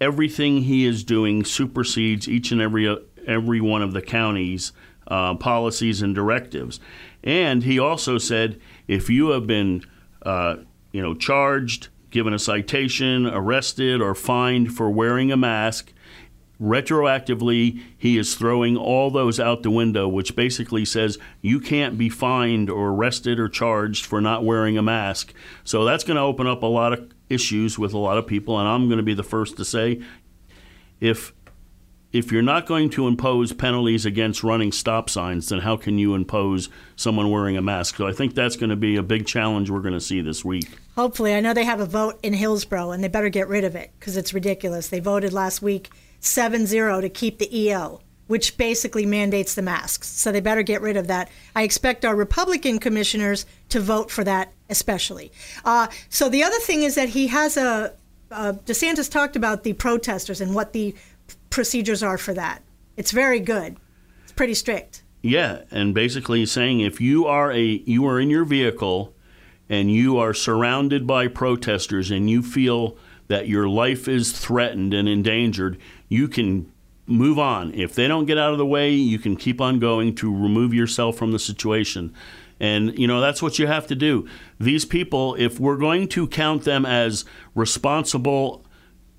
everything 0.00 0.62
he 0.62 0.86
is 0.86 1.04
doing 1.04 1.44
supersedes 1.44 2.28
each 2.28 2.52
and 2.52 2.60
every 2.60 2.96
every 3.26 3.60
one 3.60 3.82
of 3.82 3.92
the 3.92 4.02
county's 4.02 4.72
uh, 5.08 5.34
policies 5.34 6.02
and 6.02 6.14
directives. 6.14 6.80
And 7.22 7.64
he 7.64 7.78
also 7.78 8.16
said, 8.16 8.58
if 8.88 9.10
you 9.10 9.30
have 9.30 9.46
been, 9.46 9.84
uh, 10.22 10.56
you 10.92 11.02
know, 11.02 11.14
charged, 11.14 11.88
given 12.10 12.32
a 12.32 12.38
citation, 12.38 13.26
arrested, 13.26 14.00
or 14.00 14.14
fined 14.14 14.74
for 14.74 14.90
wearing 14.90 15.30
a 15.30 15.36
mask, 15.36 15.92
retroactively 16.60 17.82
he 17.96 18.18
is 18.18 18.34
throwing 18.34 18.76
all 18.76 19.10
those 19.10 19.38
out 19.38 19.62
the 19.62 19.70
window, 19.70 20.08
which 20.08 20.36
basically 20.36 20.84
says 20.84 21.18
you 21.40 21.60
can't 21.60 21.98
be 21.98 22.08
fined 22.08 22.70
or 22.70 22.88
arrested 22.88 23.38
or 23.38 23.48
charged 23.48 24.06
for 24.06 24.20
not 24.20 24.44
wearing 24.44 24.78
a 24.78 24.82
mask. 24.82 25.34
So 25.64 25.84
that's 25.84 26.04
going 26.04 26.16
to 26.16 26.22
open 26.22 26.46
up 26.46 26.62
a 26.62 26.66
lot 26.66 26.92
of 26.92 27.10
issues 27.30 27.78
with 27.78 27.94
a 27.94 27.98
lot 27.98 28.18
of 28.18 28.26
people, 28.26 28.58
and 28.58 28.68
I'm 28.68 28.88
going 28.88 28.98
to 28.98 29.04
be 29.04 29.14
the 29.14 29.22
first 29.22 29.56
to 29.56 29.64
say 29.64 30.02
if 31.00 31.32
if 32.12 32.32
you're 32.32 32.42
not 32.42 32.66
going 32.66 32.90
to 32.90 33.06
impose 33.06 33.52
penalties 33.52 34.04
against 34.04 34.42
running 34.42 34.72
stop 34.72 35.08
signs, 35.08 35.48
then 35.48 35.60
how 35.60 35.76
can 35.76 35.96
you 35.96 36.14
impose 36.14 36.68
someone 36.96 37.30
wearing 37.30 37.56
a 37.56 37.62
mask? 37.62 37.96
So 37.96 38.06
I 38.06 38.12
think 38.12 38.34
that's 38.34 38.56
going 38.56 38.70
to 38.70 38.76
be 38.76 38.96
a 38.96 39.02
big 39.02 39.26
challenge 39.26 39.70
we're 39.70 39.80
going 39.80 39.94
to 39.94 40.00
see 40.00 40.20
this 40.20 40.44
week. 40.44 40.68
Hopefully, 40.96 41.34
I 41.34 41.40
know 41.40 41.54
they 41.54 41.64
have 41.64 41.78
a 41.78 41.86
vote 41.86 42.18
in 42.22 42.32
Hillsborough, 42.32 42.90
and 42.90 43.02
they 43.02 43.08
better 43.08 43.28
get 43.28 43.48
rid 43.48 43.62
of 43.62 43.76
it 43.76 43.92
because 43.98 44.16
it's 44.16 44.34
ridiculous. 44.34 44.88
They 44.88 44.98
voted 44.98 45.32
last 45.32 45.62
week 45.62 45.88
7-0 46.20 47.00
to 47.00 47.08
keep 47.08 47.38
the 47.38 47.56
EO 47.56 48.00
which 48.30 48.56
basically 48.56 49.04
mandates 49.04 49.56
the 49.56 49.62
masks. 49.62 50.06
So 50.06 50.30
they 50.30 50.38
better 50.38 50.62
get 50.62 50.80
rid 50.80 50.96
of 50.96 51.08
that. 51.08 51.28
I 51.56 51.64
expect 51.64 52.04
our 52.04 52.14
Republican 52.14 52.78
commissioners 52.78 53.44
to 53.70 53.80
vote 53.80 54.08
for 54.08 54.22
that, 54.22 54.52
especially. 54.68 55.32
Uh, 55.64 55.88
so 56.08 56.28
the 56.28 56.44
other 56.44 56.60
thing 56.60 56.84
is 56.84 56.94
that 56.94 57.08
he 57.08 57.26
has 57.26 57.56
a 57.56 57.92
uh, 58.30 58.52
DeSantis 58.66 59.10
talked 59.10 59.34
about 59.34 59.64
the 59.64 59.72
protesters 59.72 60.40
and 60.40 60.54
what 60.54 60.72
the 60.72 60.94
procedures 61.50 62.04
are 62.04 62.16
for 62.16 62.32
that. 62.34 62.62
It's 62.96 63.10
very 63.10 63.40
good. 63.40 63.78
It's 64.22 64.30
pretty 64.30 64.54
strict. 64.54 65.02
Yeah, 65.22 65.62
and 65.72 65.92
basically 65.92 66.46
saying 66.46 66.78
if 66.78 67.00
you 67.00 67.26
are 67.26 67.50
a 67.50 67.60
you 67.60 68.06
are 68.06 68.20
in 68.20 68.30
your 68.30 68.44
vehicle 68.44 69.12
and 69.68 69.90
you 69.90 70.18
are 70.18 70.34
surrounded 70.34 71.04
by 71.04 71.26
protesters 71.26 72.12
and 72.12 72.30
you 72.30 72.42
feel 72.42 72.96
that 73.26 73.48
your 73.48 73.68
life 73.68 74.06
is 74.06 74.30
threatened 74.30 74.94
and 74.94 75.08
endangered, 75.08 75.78
you 76.08 76.28
can 76.28 76.70
move 77.06 77.38
on. 77.38 77.74
If 77.74 77.94
they 77.94 78.08
don't 78.08 78.26
get 78.26 78.38
out 78.38 78.52
of 78.52 78.58
the 78.58 78.66
way, 78.66 78.90
you 78.90 79.18
can 79.18 79.36
keep 79.36 79.60
on 79.60 79.78
going 79.78 80.14
to 80.16 80.32
remove 80.32 80.72
yourself 80.74 81.16
from 81.16 81.32
the 81.32 81.38
situation. 81.38 82.14
And, 82.60 82.98
you 82.98 83.06
know, 83.06 83.20
that's 83.20 83.42
what 83.42 83.58
you 83.58 83.66
have 83.66 83.86
to 83.86 83.94
do. 83.94 84.28
These 84.58 84.84
people, 84.84 85.34
if 85.36 85.58
we're 85.58 85.78
going 85.78 86.08
to 86.08 86.26
count 86.26 86.64
them 86.64 86.84
as 86.84 87.24
responsible, 87.54 88.64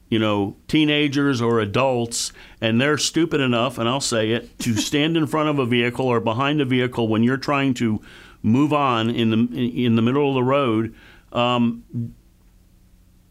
you 0.10 0.20
know, 0.20 0.58
teenagers 0.68 1.42
or 1.42 1.60
adults, 1.60 2.32
and 2.62 2.80
they're 2.80 3.00
stupid 3.00 3.42
enough, 3.42 3.80
and 3.80 3.90
I'll 3.90 4.00
say 4.00 4.32
it, 4.32 4.60
to 4.60 4.76
stand 4.76 5.18
in 5.18 5.26
front 5.26 5.50
of 5.50 5.58
a 5.58 5.66
vehicle 5.66 6.06
or 6.06 6.20
behind 6.20 6.62
a 6.62 6.66
vehicle 6.66 7.08
when 7.08 7.24
you're 7.24 7.38
trying 7.38 7.74
to 7.76 8.00
move 8.44 8.74
on 8.74 9.10
in 9.10 9.30
the 9.30 9.86
in 9.86 9.96
the 9.96 10.02
middle 10.02 10.28
of 10.30 10.36
the 10.36 10.44
road, 10.44 10.96
um, 11.32 11.84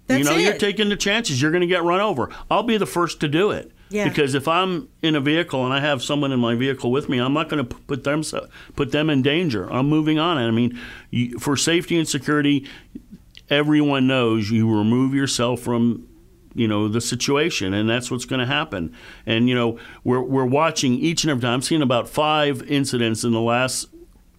you 0.09 0.25
know, 0.25 0.37
it. 0.37 0.41
you're 0.41 0.59
taking 0.59 0.89
the 0.89 0.97
chances. 0.97 1.41
You're 1.41 1.51
going 1.51 1.61
to 1.61 1.67
get 1.67 1.85
run 1.85 2.01
over. 2.01 2.31
I'll 2.51 2.63
be 2.63 2.79
the 2.79 2.87
first 2.87 3.21
to 3.21 3.29
do 3.29 3.51
it. 3.51 3.71
Yeah. 3.91 4.09
Because 4.09 4.35
if 4.35 4.47
I'm 4.47 4.89
in 5.03 5.17
a 5.17 5.21
vehicle 5.21 5.65
and 5.65 5.75
I 5.75 5.81
have 5.81 6.03
someone 6.03 6.31
in 6.31 6.39
my 6.39 6.55
vehicle 6.55 6.93
with 6.93 7.09
me, 7.09 7.19
I'm 7.19 7.33
not 7.33 7.49
going 7.49 7.67
to 7.67 7.77
put 7.77 8.05
them 8.05 8.23
put 8.77 8.93
them 8.93 9.11
in 9.11 9.21
danger. 9.21 9.71
I'm 9.71 9.89
moving 9.89 10.19
on. 10.19 10.39
I 10.39 10.51
mean, 10.51 10.79
for 11.39 11.57
safety 11.57 11.99
and 11.99 12.09
security, 12.09 12.69
everyone 13.51 14.07
knows 14.07 14.51
you 14.51 14.73
remove 14.73 15.13
yourself 15.13 15.61
from 15.61 16.07
you 16.55 16.67
know 16.67 16.89
the 16.89 17.01
situation 17.01 17.75
and 17.75 17.89
that's 17.89 18.11
what's 18.11 18.25
going 18.25 18.41
to 18.41 18.47
happen 18.47 18.95
and 19.25 19.49
you 19.49 19.55
know 19.55 19.79
we're 20.03 20.21
we're 20.21 20.45
watching 20.45 20.95
each 20.95 21.23
and 21.23 21.31
every 21.31 21.41
time 21.43 21.55
i'm 21.55 21.63
seeing 21.63 21.83
about 21.83 22.09
five 22.09 22.61
incidents 22.63 23.23
in 23.23 23.33
the 23.33 23.41
last 23.41 23.87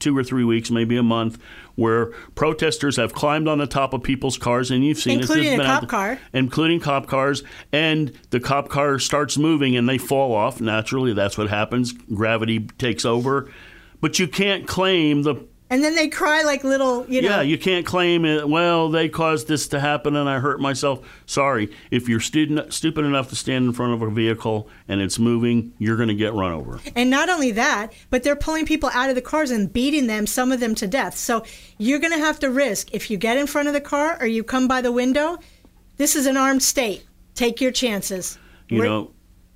two 0.01 0.17
or 0.17 0.23
three 0.23 0.43
weeks 0.43 0.69
maybe 0.69 0.97
a 0.97 1.03
month 1.03 1.39
where 1.75 2.07
protesters 2.35 2.97
have 2.97 3.13
climbed 3.13 3.47
on 3.47 3.57
the 3.57 3.67
top 3.67 3.93
of 3.93 4.03
people's 4.03 4.37
cars, 4.37 4.71
and 4.71 4.83
you've 4.83 4.97
seen 4.97 5.21
including 5.21 5.53
it. 5.53 5.59
a 5.59 5.63
cop 5.63 5.87
car, 5.87 6.19
including 6.33 6.79
cop 6.79 7.07
cars, 7.07 7.43
and 7.71 8.11
the 8.31 8.39
cop 8.39 8.69
car 8.69 8.99
starts 8.99 9.37
moving 9.37 9.75
and 9.75 9.87
they 9.87 9.97
fall 9.97 10.33
off. 10.33 10.59
Naturally, 10.59 11.13
that's 11.13 11.37
what 11.37 11.49
happens. 11.49 11.93
Gravity 11.93 12.59
takes 12.77 13.05
over, 13.05 13.49
but 14.01 14.19
you 14.19 14.27
can't 14.27 14.67
claim 14.67 15.23
the 15.23 15.35
and 15.72 15.82
then 15.82 15.95
they 15.95 16.09
cry 16.09 16.43
like 16.43 16.65
little, 16.65 17.07
you 17.07 17.22
know. 17.22 17.30
Yeah, 17.30 17.41
you 17.41 17.57
can't 17.57 17.86
claim 17.86 18.26
it. 18.26 18.47
Well, 18.47 18.89
they 18.89 19.07
caused 19.07 19.47
this 19.47 19.69
to 19.69 19.80
happen, 19.80 20.17
and 20.17 20.30
I 20.30 20.39
hurt 20.39 20.59
myself. 20.59 20.99
Sorry, 21.26 21.72
if 21.89 22.09
you're 22.09 22.19
student, 22.19 22.74
stupid 22.74 23.05
enough 23.05 23.30
to 23.30 23.38
stand 23.38 23.65
in 23.65 23.72
front 23.72 23.93
of 23.93 24.01
a 24.01 24.11
vehicle 24.11 24.67
and 24.89 24.99
it's 24.99 25.17
moving, 25.17 25.74
you're 25.80 25.95
going 25.95 26.09
to 26.09 26.13
get 26.13 26.34
run 26.34 26.51
over. 26.51 26.82
And 26.93 27.09
not 27.09 27.30
only 27.30 27.51
that, 27.51 27.93
but 28.09 28.22
they're 28.22 28.36
pulling 28.36 28.65
people 28.65 28.89
out 28.93 29.07
of 29.07 29.15
the 29.15 29.22
cars 29.22 29.49
and 29.49 29.72
beating 29.72 30.07
them, 30.07 30.28
some 30.28 30.51
of 30.51 30.59
them 30.59 30.76
to 30.76 30.88
death. 30.88 31.15
So 31.15 31.45
you're 31.78 31.99
going 31.99 32.13
to 32.13 32.19
have 32.19 32.39
to 32.39 32.51
risk 32.51 32.93
if 32.93 33.09
you 33.09 33.15
get 33.15 33.38
in 33.38 33.47
front 33.47 33.69
of 33.69 33.74
the 33.74 33.82
car 33.82 34.17
or 34.19 34.28
you 34.28 34.43
come 34.43 34.67
by 34.67 34.82
the 34.82 34.91
window. 34.91 35.39
This 35.95 36.17
is 36.17 36.26
an 36.26 36.36
armed 36.36 36.63
state. 36.63 37.05
Take 37.34 37.61
your 37.61 37.72
chances. 37.72 38.38
You 38.67 38.80
We're, 38.80 38.86
know 38.86 39.11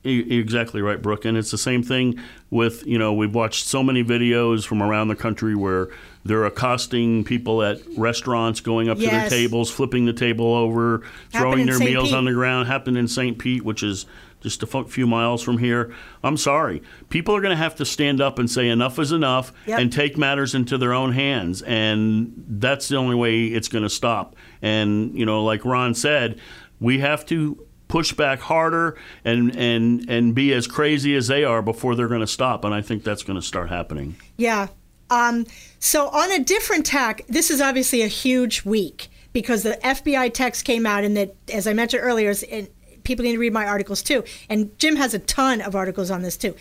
exactly 0.06 0.82
right, 0.82 1.02
Brooke. 1.02 1.26
And 1.26 1.38
it's 1.38 1.52
the 1.52 1.58
same 1.58 1.84
thing 1.84 2.20
with, 2.50 2.86
you 2.86 2.98
know, 2.98 3.14
we've 3.14 3.34
watched 3.34 3.66
so 3.66 3.84
many 3.84 4.04
videos 4.04 4.66
from 4.66 4.82
around 4.82 5.08
the 5.08 5.16
country 5.16 5.56
where 5.56 5.90
they're 6.24 6.46
accosting 6.46 7.24
people 7.24 7.62
at 7.64 7.80
restaurants, 7.98 8.60
going 8.60 8.90
up 8.90 8.98
yes. 8.98 9.10
to 9.10 9.18
their 9.18 9.30
tables, 9.30 9.70
flipping 9.70 10.06
the 10.06 10.14
table 10.14 10.54
over, 10.54 11.04
throwing 11.32 11.66
their 11.66 11.80
meals 11.80 12.10
Pete. 12.10 12.18
on 12.18 12.26
the 12.26 12.34
ground. 12.34 12.68
Happened 12.68 12.98
in 12.98 13.08
St. 13.08 13.38
Pete, 13.38 13.64
which 13.64 13.84
is 13.84 14.06
just 14.42 14.62
a 14.62 14.84
few 14.84 15.08
miles 15.08 15.42
from 15.42 15.58
here. 15.58 15.94
I'm 16.24 16.38
sorry. 16.38 16.84
People 17.10 17.36
are 17.36 17.42
going 17.42 17.52
to 17.52 17.58
have 17.58 17.76
to 17.76 17.86
stand 17.86 18.22
up 18.22 18.38
and 18.38 18.50
say 18.50 18.70
enough 18.70 19.00
is 19.00 19.12
enough 19.12 19.52
yep. 19.66 19.80
and 19.80 19.92
take 19.92 20.18
matters 20.18 20.54
into 20.54 20.78
their 20.78 20.94
own 20.94 21.14
hands. 21.14 21.64
And 21.64 22.32
that's 22.48 22.88
the 22.88 22.98
only 22.98 23.16
way 23.16 23.46
it's 23.46 23.68
going 23.68 23.84
to 23.84 23.90
stop. 23.90 24.36
And, 24.62 25.18
you 25.18 25.26
know, 25.26 25.44
like 25.44 25.66
Ron 25.66 25.96
said, 25.96 26.40
we 26.80 27.00
have 27.00 27.26
to 27.28 27.65
push 27.96 28.12
back 28.12 28.42
harder 28.42 28.98
and 29.24 29.56
and 29.56 30.10
and 30.10 30.36
be 30.36 30.52
as 30.52 30.68
crazy 30.68 31.16
as 31.16 31.28
they 31.28 31.46
are 31.46 31.62
before 31.62 31.96
they're 31.96 32.10
going 32.10 32.20
to 32.20 32.28
stop 32.28 32.66
and 32.66 32.74
i 32.74 32.82
think 32.82 33.06
that's 33.06 33.24
going 33.24 33.40
to 33.40 33.42
start 33.42 33.70
happening 33.70 34.18
yeah 34.36 34.68
um, 35.10 35.46
so 35.80 36.10
on 36.10 36.30
a 36.30 36.44
different 36.44 36.86
tack 36.86 37.22
this 37.30 37.50
is 37.50 37.62
obviously 37.62 38.02
a 38.02 38.08
huge 38.08 38.66
week 38.66 39.08
because 39.32 39.64
the 39.64 39.80
fbi 39.82 40.34
text 40.34 40.66
came 40.66 40.86
out 40.86 41.06
and 41.06 41.16
that 41.16 41.34
as 41.54 41.68
i 41.68 41.72
mentioned 41.72 42.04
earlier 42.04 42.34
and 42.52 42.68
people 43.06 43.24
need 43.24 43.32
to 43.32 43.40
read 43.40 43.54
my 43.54 43.66
articles 43.66 44.04
too 44.04 44.26
and 44.50 44.78
jim 44.78 44.98
has 44.98 45.14
a 45.14 45.20
ton 45.20 45.62
of 45.62 45.74
articles 45.74 46.12
on 46.12 46.22
this 46.22 46.36
too 46.36 46.54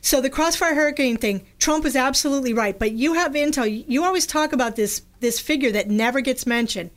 So 0.00 0.22
the 0.22 0.30
Crossfire 0.30 0.76
Hurricane 0.76 1.16
thing, 1.16 1.44
Trump 1.58 1.82
was 1.82 1.96
absolutely 1.96 2.54
right. 2.54 2.78
But 2.78 2.92
you 2.92 3.14
have 3.14 3.32
intel. 3.32 3.84
You 3.86 4.04
always 4.04 4.26
talk 4.28 4.52
about 4.52 4.76
this 4.76 5.02
this 5.18 5.40
figure 5.40 5.72
that 5.72 5.90
never 5.90 6.20
gets 6.20 6.46
mentioned, 6.46 6.90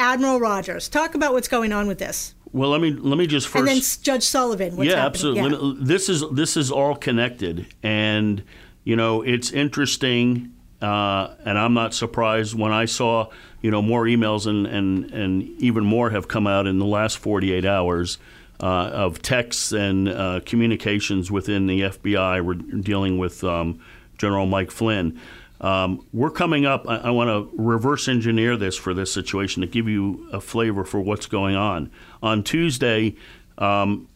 Admiral 0.00 0.40
Rogers. 0.40 0.88
Talk 0.88 1.14
about 1.14 1.32
what's 1.32 1.46
going 1.46 1.72
on 1.72 1.86
with 1.86 1.98
this. 1.98 2.34
Well, 2.52 2.68
let 2.68 2.80
me 2.80 2.90
let 2.90 3.16
me 3.16 3.26
just 3.26 3.48
first. 3.48 3.60
And 3.60 3.68
then 3.68 3.82
Judge 4.02 4.24
Sullivan. 4.24 4.76
What's 4.76 4.90
yeah, 4.90 4.96
happening? 4.96 5.38
absolutely. 5.38 5.80
Yeah. 5.80 5.86
This 5.86 6.08
is 6.08 6.24
this 6.32 6.56
is 6.56 6.70
all 6.70 6.94
connected, 6.94 7.66
and 7.82 8.42
you 8.84 8.96
know 8.96 9.22
it's 9.22 9.50
interesting. 9.50 10.52
Uh, 10.80 11.34
and 11.44 11.56
I'm 11.56 11.74
not 11.74 11.94
surprised 11.94 12.58
when 12.58 12.72
I 12.72 12.84
saw 12.84 13.28
you 13.62 13.70
know 13.70 13.80
more 13.80 14.04
emails 14.04 14.46
and 14.46 14.66
and 14.66 15.10
and 15.12 15.42
even 15.60 15.84
more 15.84 16.10
have 16.10 16.28
come 16.28 16.46
out 16.46 16.66
in 16.66 16.78
the 16.78 16.86
last 16.86 17.18
48 17.18 17.64
hours. 17.64 18.18
Uh, 18.60 18.90
of 18.92 19.20
texts 19.20 19.72
and 19.72 20.08
uh, 20.08 20.38
communications 20.46 21.32
within 21.32 21.66
the 21.66 21.80
FBI. 21.80 22.44
We're 22.44 22.54
dealing 22.54 23.18
with 23.18 23.42
um, 23.42 23.80
General 24.18 24.46
Mike 24.46 24.70
Flynn. 24.70 25.18
Um, 25.62 26.04
we're 26.12 26.30
coming 26.30 26.66
up. 26.66 26.88
I, 26.88 26.96
I 26.96 27.10
want 27.10 27.28
to 27.28 27.56
reverse 27.56 28.08
engineer 28.08 28.56
this 28.56 28.76
for 28.76 28.92
this 28.92 29.12
situation 29.12 29.62
to 29.62 29.68
give 29.68 29.88
you 29.88 30.28
a 30.32 30.40
flavor 30.40 30.84
for 30.84 31.00
what's 31.00 31.26
going 31.26 31.54
on. 31.54 31.90
On 32.22 32.42
Tuesday, 32.42 33.14
um, 33.58 34.08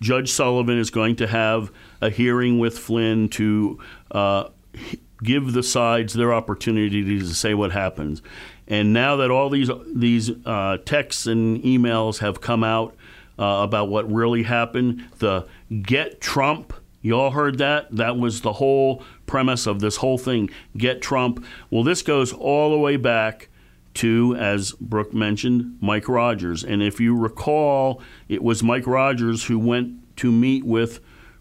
Judge 0.00 0.30
Sullivan 0.30 0.78
is 0.78 0.90
going 0.90 1.16
to 1.16 1.26
have 1.26 1.72
a 2.00 2.10
hearing 2.10 2.58
with 2.58 2.78
Flynn 2.78 3.28
to 3.30 3.78
uh, 4.10 4.48
give 5.22 5.52
the 5.52 5.62
sides 5.62 6.12
their 6.12 6.34
opportunity 6.34 7.02
to 7.04 7.26
say 7.28 7.54
what 7.54 7.72
happens. 7.72 8.20
And 8.68 8.92
now 8.92 9.16
that 9.16 9.30
all 9.30 9.48
these 9.48 9.70
these 9.94 10.30
uh, 10.44 10.78
texts 10.84 11.26
and 11.26 11.62
emails 11.62 12.18
have 12.18 12.40
come 12.40 12.64
out 12.64 12.94
uh, 13.38 13.62
about 13.62 13.88
what 13.88 14.10
really 14.10 14.42
happened, 14.42 15.04
the 15.18 15.46
"Get 15.82 16.20
Trump." 16.20 16.72
You 17.00 17.18
all 17.18 17.32
heard 17.32 17.58
that? 17.58 17.94
That 17.96 18.16
was 18.16 18.42
the 18.42 18.52
whole 18.52 19.02
premise 19.26 19.66
of 19.66 19.80
this 19.80 19.96
whole 19.96 20.18
thing. 20.18 20.50
Get 20.76 21.02
Trump. 21.02 21.44
Well, 21.70 21.82
this 21.82 22.02
goes 22.02 22.32
all 22.32 22.70
the 22.70 22.78
way 22.78 22.96
back 22.96 23.48
to, 23.94 24.34
as 24.36 24.72
Brooke 24.72 25.12
mentioned, 25.12 25.76
Mike 25.80 26.08
Rogers. 26.08 26.64
And 26.64 26.82
if 26.82 27.00
you 27.00 27.16
recall, 27.16 28.00
it 28.28 28.42
was 28.42 28.62
Mike 28.62 28.86
Rogers 28.86 29.44
who 29.44 29.58
went 29.58 30.16
to 30.16 30.32
meet 30.32 30.64
with 30.64 31.00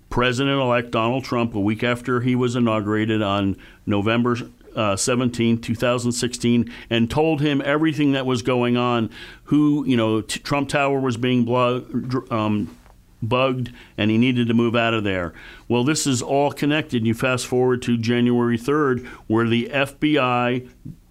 President 0.10 0.60
elect 0.60 0.92
Donald 0.92 1.24
Trump 1.24 1.56
a 1.56 1.60
week 1.60 1.84
after 1.84 2.20
he 2.22 2.36
was 2.36 2.56
inaugurated 2.56 3.22
on 3.22 3.56
November 3.86 4.36
uh, 4.76 4.96
17, 4.96 5.60
2016, 5.60 6.72
and 6.90 7.10
told 7.10 7.42
him 7.42 7.62
everything 7.64 8.12
that 8.12 8.26
was 8.26 8.42
going 8.42 8.78
on. 8.78 9.10
Who, 9.46 9.86
you 9.86 9.98
know, 9.98 10.22
Trump 10.22 10.70
Tower 10.70 11.00
was 11.00 11.18
being 11.18 11.46
blo- 11.46 11.86
um, 12.30 12.76
bugged 13.22 13.72
and 13.98 14.12
he 14.12 14.18
needed 14.18 14.48
to 14.48 14.54
move 14.54 14.76
out 14.76 14.94
of 14.94 15.04
there. 15.04 15.34
Well, 15.68 15.84
this 15.84 16.08
is 16.08 16.22
all 16.22 16.52
connected. 16.52 17.06
You 17.06 17.14
fast 17.14 17.46
forward 17.48 17.82
to 17.84 17.98
January 17.98 18.58
3rd, 18.58 19.06
where 19.28 19.48
the 19.48 19.70
FBI, 19.72 20.70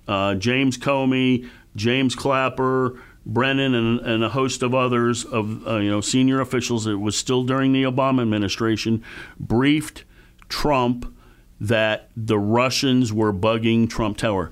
uh, 0.08 0.34
James 0.34 0.76
Comey, 0.76 1.48
James 1.76 2.14
Clapper, 2.14 3.00
Brennan, 3.26 3.74
and, 3.74 4.00
and, 4.00 4.24
a 4.24 4.30
host 4.30 4.62
of 4.62 4.74
others 4.74 5.24
of 5.24 5.66
uh, 5.66 5.76
you 5.76 5.90
know 5.90 6.00
senior 6.00 6.40
officials. 6.40 6.86
It 6.86 6.94
was 6.94 7.16
still 7.16 7.44
during 7.44 7.72
the 7.72 7.84
Obama 7.84 8.22
administration. 8.22 9.04
Briefed 9.38 10.04
Trump 10.48 11.14
that 11.60 12.10
the 12.16 12.38
Russians 12.38 13.12
were 13.12 13.32
bugging 13.32 13.88
Trump 13.88 14.16
Tower 14.16 14.50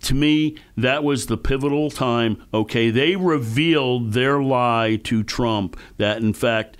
to 0.00 0.14
me, 0.14 0.56
that 0.76 1.04
was 1.04 1.26
the 1.26 1.36
pivotal 1.36 1.90
time. 1.90 2.42
Okay, 2.52 2.90
they 2.90 3.16
revealed 3.16 4.12
their 4.12 4.42
lie 4.42 5.00
to 5.04 5.22
Trump 5.22 5.76
that, 5.98 6.18
in 6.18 6.32
fact, 6.32 6.76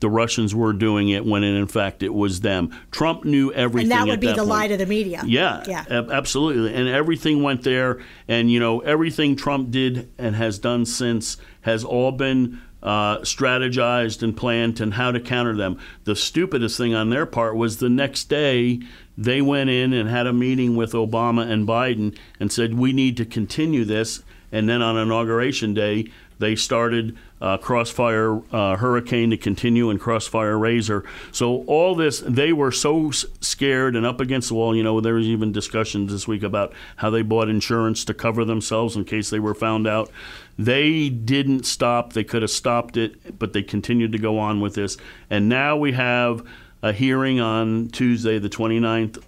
the 0.00 0.10
Russians 0.10 0.54
were 0.54 0.72
doing 0.74 1.08
it 1.08 1.24
when, 1.24 1.42
in 1.42 1.66
fact, 1.66 2.02
it 2.02 2.12
was 2.12 2.42
them. 2.42 2.70
Trump 2.90 3.24
knew 3.24 3.50
everything. 3.52 3.90
And 3.90 4.00
that 4.00 4.06
would 4.06 4.20
be 4.20 4.26
that 4.26 4.36
the 4.36 4.42
point. 4.42 4.50
lie 4.50 4.68
to 4.68 4.76
the 4.76 4.86
media. 4.86 5.22
Yeah, 5.26 5.64
yeah, 5.66 5.84
absolutely. 5.88 6.74
And 6.74 6.88
everything 6.88 7.42
went 7.42 7.62
there. 7.62 8.02
And 8.28 8.50
you 8.50 8.60
know, 8.60 8.80
everything 8.80 9.34
Trump 9.34 9.70
did 9.70 10.10
and 10.18 10.36
has 10.36 10.58
done 10.58 10.84
since 10.84 11.38
has 11.62 11.84
all 11.84 12.12
been 12.12 12.60
uh, 12.82 13.20
strategized 13.20 14.22
and 14.22 14.36
planned 14.36 14.78
and 14.80 14.92
how 14.92 15.10
to 15.10 15.18
counter 15.18 15.56
them. 15.56 15.78
The 16.04 16.14
stupidest 16.14 16.76
thing 16.76 16.94
on 16.94 17.08
their 17.08 17.24
part 17.24 17.56
was 17.56 17.78
the 17.78 17.88
next 17.88 18.24
day 18.24 18.80
they 19.16 19.40
went 19.40 19.70
in 19.70 19.92
and 19.92 20.08
had 20.08 20.26
a 20.26 20.32
meeting 20.32 20.76
with 20.76 20.92
Obama 20.92 21.48
and 21.48 21.66
Biden 21.66 22.16
and 22.40 22.52
said, 22.52 22.74
we 22.74 22.92
need 22.92 23.16
to 23.18 23.24
continue 23.24 23.84
this. 23.84 24.22
And 24.50 24.68
then 24.68 24.82
on 24.82 24.96
Inauguration 24.96 25.74
Day, 25.74 26.10
they 26.38 26.56
started 26.56 27.16
uh, 27.40 27.58
Crossfire 27.58 28.42
uh, 28.52 28.76
Hurricane 28.76 29.30
to 29.30 29.36
continue 29.36 29.90
and 29.90 30.00
Crossfire 30.00 30.58
Razor. 30.58 31.04
So 31.30 31.64
all 31.64 31.94
this, 31.94 32.20
they 32.20 32.52
were 32.52 32.72
so 32.72 33.10
scared 33.10 33.94
and 33.94 34.04
up 34.04 34.20
against 34.20 34.48
the 34.48 34.54
wall. 34.54 34.74
You 34.74 34.82
know, 34.82 35.00
there 35.00 35.14
was 35.14 35.26
even 35.26 35.52
discussions 35.52 36.10
this 36.10 36.26
week 36.26 36.42
about 36.42 36.72
how 36.96 37.10
they 37.10 37.22
bought 37.22 37.48
insurance 37.48 38.04
to 38.06 38.14
cover 38.14 38.44
themselves 38.44 38.96
in 38.96 39.04
case 39.04 39.30
they 39.30 39.38
were 39.38 39.54
found 39.54 39.86
out. 39.86 40.10
They 40.58 41.08
didn't 41.08 41.66
stop. 41.66 42.12
They 42.12 42.24
could 42.24 42.42
have 42.42 42.50
stopped 42.50 42.96
it, 42.96 43.38
but 43.38 43.52
they 43.52 43.62
continued 43.62 44.12
to 44.12 44.18
go 44.18 44.38
on 44.38 44.60
with 44.60 44.74
this. 44.74 44.96
And 45.30 45.48
now 45.48 45.76
we 45.76 45.92
have 45.92 46.44
a 46.84 46.92
hearing 46.92 47.40
on 47.40 47.88
Tuesday, 47.88 48.38
the 48.38 48.50
29th 48.50 49.20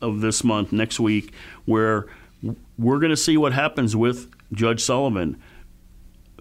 of 0.00 0.20
this 0.20 0.44
month, 0.44 0.70
next 0.70 1.00
week, 1.00 1.34
where 1.64 2.06
we're 2.78 3.00
going 3.00 3.10
to 3.10 3.16
see 3.16 3.36
what 3.36 3.52
happens 3.52 3.96
with 3.96 4.30
Judge 4.52 4.80
Sullivan. 4.80 5.36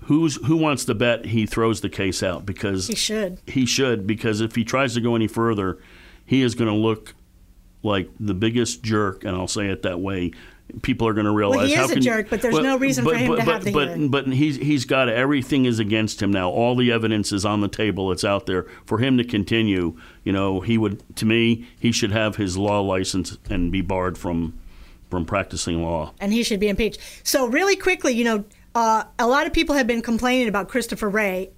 Who's 0.04 0.36
who 0.46 0.58
wants 0.58 0.86
to 0.86 0.94
bet 0.94 1.26
he 1.26 1.48
throws 1.48 1.82
the 1.82 1.90
case 1.90 2.22
out 2.22 2.46
because 2.46 2.86
he 2.86 2.94
should. 2.94 3.40
He 3.48 3.66
should 3.66 4.06
because 4.06 4.42
if 4.42 4.56
he 4.56 4.64
tries 4.64 4.94
to 4.94 5.02
go 5.02 5.16
any 5.16 5.28
further, 5.28 5.80
he 6.24 6.44
is 6.44 6.54
going 6.54 6.70
to 6.70 6.78
look 6.78 7.16
like 7.82 8.10
the 8.20 8.36
biggest 8.36 8.84
jerk, 8.84 9.24
and 9.24 9.36
I'll 9.36 9.48
say 9.48 9.70
it 9.70 9.82
that 9.82 10.00
way. 10.00 10.32
People 10.82 11.08
are 11.08 11.14
going 11.14 11.26
to 11.26 11.32
realize 11.32 11.58
well, 11.58 11.68
he 11.68 11.74
is 11.74 11.92
a 11.92 12.00
jerk, 12.00 12.30
but 12.30 12.42
there's 12.42 12.56
but, 12.56 12.64
no 12.64 12.78
reason 12.78 13.04
but, 13.04 13.14
for 13.14 13.18
him 13.18 13.28
but, 13.28 13.36
to 13.40 13.46
but, 13.46 13.54
have 13.54 13.64
the 13.64 13.72
but, 13.72 13.88
hearing. 13.88 14.10
But 14.10 14.28
he's 14.28 14.58
he's 14.58 14.86
got 14.86 15.10
everything 15.10 15.66
is 15.66 15.80
against 15.80 16.22
him 16.22 16.32
now. 16.32 16.50
All 16.50 16.76
the 16.76 16.92
evidence 16.92 17.32
is 17.32 17.46
on 17.46 17.62
the 17.62 17.68
table. 17.68 18.12
It's 18.12 18.24
out 18.24 18.46
there 18.46 18.68
for 18.86 19.00
him 19.00 19.18
to 19.18 19.24
continue. 19.24 19.98
You 20.24 20.32
know, 20.32 20.62
he 20.62 20.78
would 20.78 21.04
to 21.18 21.26
me 21.26 21.68
he 21.80 21.92
should 21.92 22.12
have 22.12 22.36
his 22.36 22.58
law 22.58 22.82
license 22.82 23.38
and 23.50 23.72
be 23.72 23.82
barred 23.82 24.18
from 24.18 24.60
from 25.10 25.26
practicing 25.26 25.84
law. 25.84 26.14
And 26.20 26.32
he 26.32 26.44
should 26.44 26.60
be 26.60 26.70
impeached. 26.70 27.00
So 27.24 27.48
really 27.48 27.76
quickly, 27.76 28.14
you 28.14 28.24
know, 28.24 28.46
uh, 28.76 29.04
a 29.18 29.28
lot 29.28 29.48
of 29.48 29.54
people 29.54 29.76
have 29.76 29.88
been 29.88 30.02
complaining 30.02 30.48
about 30.48 30.70
Christopher 30.70 31.10
Wray, 31.10 31.50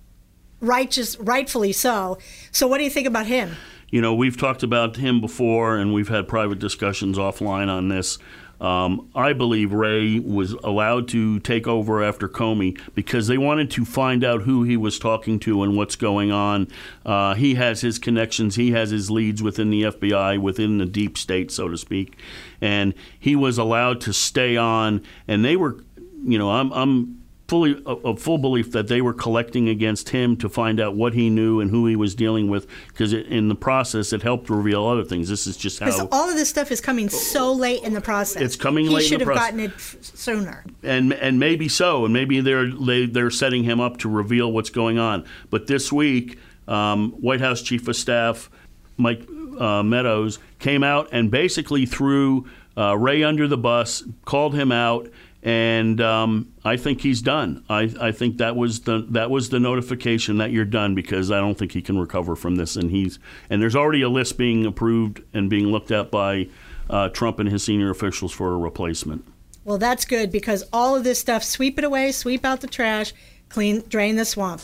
righteous, 0.59 1.20
rightfully 1.20 1.74
so. 1.74 2.18
So 2.51 2.68
what 2.68 2.78
do 2.78 2.84
you 2.84 2.89
think 2.89 3.07
about 3.07 3.26
him? 3.26 3.55
You 3.89 3.99
know, 3.99 4.14
we've 4.16 4.38
talked 4.38 4.64
about 4.64 4.95
him 4.95 5.20
before, 5.20 5.78
and 5.78 5.93
we've 5.93 6.07
had 6.07 6.28
private 6.30 6.59
discussions 6.59 7.18
offline 7.18 7.68
on 7.68 7.89
this. 7.89 8.18
Um, 8.62 9.09
I 9.16 9.34
believe 9.34 9.74
Wray 9.74 10.20
was 10.20 10.53
allowed 10.64 11.07
to 11.09 11.39
take 11.39 11.68
over 11.68 12.03
after 12.03 12.30
Comey 12.30 12.80
because 12.93 13.26
they 13.28 13.38
wanted 13.38 13.72
to 13.72 13.86
find 13.86 14.24
out 14.24 14.43
who 14.43 14.64
he 14.64 14.78
was 14.78 14.99
talking 14.99 15.39
to 15.39 15.64
and 15.64 15.76
what's 15.76 15.95
going 15.95 16.32
on. 16.32 16.68
Uh, 17.03 17.34
he 17.34 17.55
has 17.55 17.82
his 17.82 17.97
connections, 17.97 18.55
he 18.55 18.72
has 18.72 18.91
his 18.91 19.09
leads 19.09 19.41
within 19.41 19.72
the 19.72 19.84
FBI, 19.84 20.39
within 20.39 20.78
the 20.78 20.86
deep 20.86 21.18
state, 21.18 21.51
so 21.51 21.68
to 21.70 21.78
speak, 21.78 22.16
and 22.62 22.93
he 23.20 23.36
was 23.36 23.57
allowed 23.57 23.99
to 24.01 24.14
stay 24.14 24.55
on. 24.55 25.03
And 25.28 25.43
they 25.43 25.55
were, 25.55 25.84
you 26.24 26.38
know, 26.38 26.51
I'm, 26.51 26.72
I'm 26.72 27.20
fully 27.52 27.84
of 27.86 28.18
full 28.22 28.38
belief 28.38 28.72
that 28.72 28.88
they 28.88 29.02
were 29.02 29.14
collecting 29.14 29.68
against 29.68 30.08
him 30.08 30.38
to 30.38 30.47
find 30.47 30.80
out 30.80 30.95
what 30.95 31.14
he 31.14 31.30
knew 31.30 31.60
and 31.60 31.70
who 31.70 31.86
he 31.86 31.97
was 31.97 32.16
dealing 32.16 32.49
with 32.49 32.66
because 32.88 33.12
in 33.12 33.49
the 33.49 33.56
process 33.56 34.14
it 34.14 34.22
helped 34.22 34.49
reveal 34.49 34.86
other 34.86 35.04
things. 35.04 35.28
This 35.28 35.45
is 35.45 35.58
just 35.58 35.80
how 35.80 36.08
all 36.14 36.30
of 36.30 36.38
this 36.38 36.47
stuff 36.47 36.72
is 36.72 36.80
coming 36.80 37.10
so 37.10 37.52
late 37.52 37.84
in 37.84 37.93
the 37.93 37.99
process. 37.99 38.41
It's 38.41 38.56
coming 38.56 38.86
he 38.86 38.95
late 38.95 39.04
should 39.04 39.22
in 39.22 39.28
the 39.28 39.34
have 39.34 39.52
process. 39.52 39.52
gotten 39.52 39.99
it 39.99 40.06
sooner. 40.18 40.64
And 40.82 41.12
and 41.12 41.41
maybe 41.41 41.68
so 41.68 42.06
and 42.06 42.14
maybe 42.14 42.39
they're 42.39 42.72
they, 42.72 43.06
they're 43.06 43.30
setting 43.30 43.66
him 43.66 43.82
up 43.82 43.97
to 43.97 44.08
reveal 44.08 44.49
what's 44.54 44.70
going 44.70 44.97
on. 44.97 45.26
But 45.49 45.68
this 45.68 45.91
week 45.91 46.39
um, 46.70 47.12
White 47.20 47.41
House 47.41 47.62
Chief 47.62 47.86
of 47.86 47.97
Staff 47.97 48.49
Mike 48.95 49.28
uh, 49.60 49.84
Meadows 49.84 50.39
came 50.60 50.86
out 50.86 51.10
and 51.12 51.30
basically 51.30 51.86
threw 51.86 52.47
uh, 52.78 52.97
Wray 52.97 53.24
under 53.24 53.45
the 53.45 53.58
bus 53.58 54.04
called 54.24 54.56
him 54.56 54.72
out 54.72 55.10
and 55.44 56.00
um, 56.02 56.54
I 56.64 56.78
think 56.78 57.02
he's 57.02 57.22
done. 57.22 57.64
I, 57.68 57.94
I 58.00 58.12
think 58.12 58.38
that 58.38 58.56
was 58.56 58.82
the 58.82 59.06
that 59.10 59.32
was 59.32 59.50
the 59.50 59.60
notification 59.60 60.38
that 60.38 60.52
you're 60.52 60.66
done 60.66 60.94
because 60.94 61.32
I 61.32 61.39
don't 61.39 61.58
think 61.58 61.72
he 61.72 61.82
can 61.82 61.98
recover 61.98 62.36
from 62.36 62.56
this. 62.56 62.76
And 62.76 62.92
he's 62.92 63.18
and 63.50 63.62
there's 63.62 63.76
already 63.76 64.04
a 64.04 64.10
list 64.10 64.38
being 64.38 64.66
approved 64.66 65.22
and 65.34 65.50
being 65.50 65.68
looked 65.68 65.92
at 65.92 66.12
by 66.12 66.48
uh, 66.89 67.10
Trump 67.10 67.39
and 67.39 67.50
his 67.50 67.64
senior 67.64 67.89
officials 67.89 68.32
for 68.32 68.54
a 68.54 68.58
replacement. 68.58 69.26
Well, 69.64 69.78
that's 69.78 70.06
good 70.06 70.32
because 70.32 70.64
all 70.74 70.96
of 70.96 71.04
this 71.04 71.20
stuff, 71.20 71.44
sweep 71.44 71.78
it 71.78 71.84
away, 71.84 72.12
sweep 72.12 72.46
out 72.46 72.62
the 72.62 72.68
trash, 72.68 73.14
clean, 73.50 73.84
drain 73.88 74.16
the 74.16 74.26
swamp. 74.26 74.62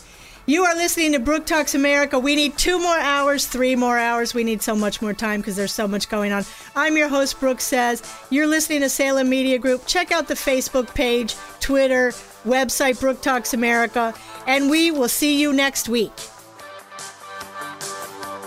You 0.50 0.64
are 0.64 0.76
listening 0.76 1.12
to 1.12 1.20
Brooke 1.20 1.46
Talks 1.46 1.76
America. 1.76 2.18
We 2.18 2.34
need 2.34 2.58
two 2.58 2.80
more 2.80 2.98
hours, 2.98 3.46
three 3.46 3.76
more 3.76 3.98
hours. 3.98 4.34
We 4.34 4.46
need 4.46 4.62
so 4.62 4.78
much 4.78 5.02
more 5.02 5.14
time 5.14 5.42
because 5.42 5.58
there's 5.58 5.74
so 5.74 5.90
much 5.90 6.08
going 6.08 6.32
on. 6.32 6.46
I'm 6.74 6.96
your 6.96 7.10
host, 7.10 7.42
Brooke 7.42 7.60
Says. 7.60 8.02
You're 8.30 8.48
listening 8.48 8.80
to 8.80 8.88
Salem 8.88 9.28
Media 9.28 9.60
Group. 9.60 9.86
Check 9.88 10.14
out 10.14 10.30
the 10.30 10.36
Facebook 10.36 10.96
page, 10.96 11.36
Twitter, 11.60 12.12
website, 12.46 13.02
Brooke 13.02 13.22
Talks 13.22 13.54
America, 13.54 14.14
and 14.48 14.70
we 14.70 14.90
will 14.90 15.10
see 15.10 15.38
you 15.38 15.52
next 15.52 15.90
week. 15.90 16.14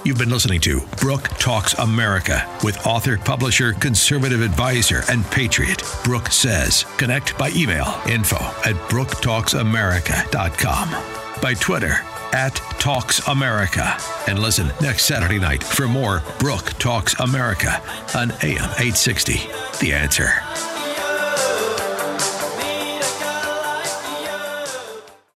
You've 0.02 0.16
been 0.16 0.30
listening 0.30 0.62
to 0.62 0.80
Brooke 0.96 1.28
Talks 1.38 1.74
America 1.74 2.48
with 2.64 2.86
author, 2.86 3.18
publisher, 3.18 3.74
conservative 3.74 4.40
advisor, 4.40 5.02
and 5.10 5.22
patriot, 5.26 5.82
Brooke 6.02 6.28
Says. 6.28 6.86
Connect 6.96 7.36
by 7.36 7.50
email 7.50 8.00
info 8.08 8.38
at 8.64 8.76
brooketalksamerica.com, 8.88 11.19
by 11.40 11.54
Twitter 11.54 11.94
at 12.32 12.54
Talks 12.78 13.26
America, 13.28 13.96
and 14.28 14.38
listen 14.38 14.70
next 14.80 15.04
Saturday 15.04 15.38
night 15.38 15.62
for 15.62 15.88
more 15.88 16.22
Brooke 16.38 16.72
Talks 16.78 17.18
America 17.20 17.82
on 18.14 18.30
AM 18.42 18.70
860. 18.78 19.34
The 19.80 19.92
answer. 19.92 20.79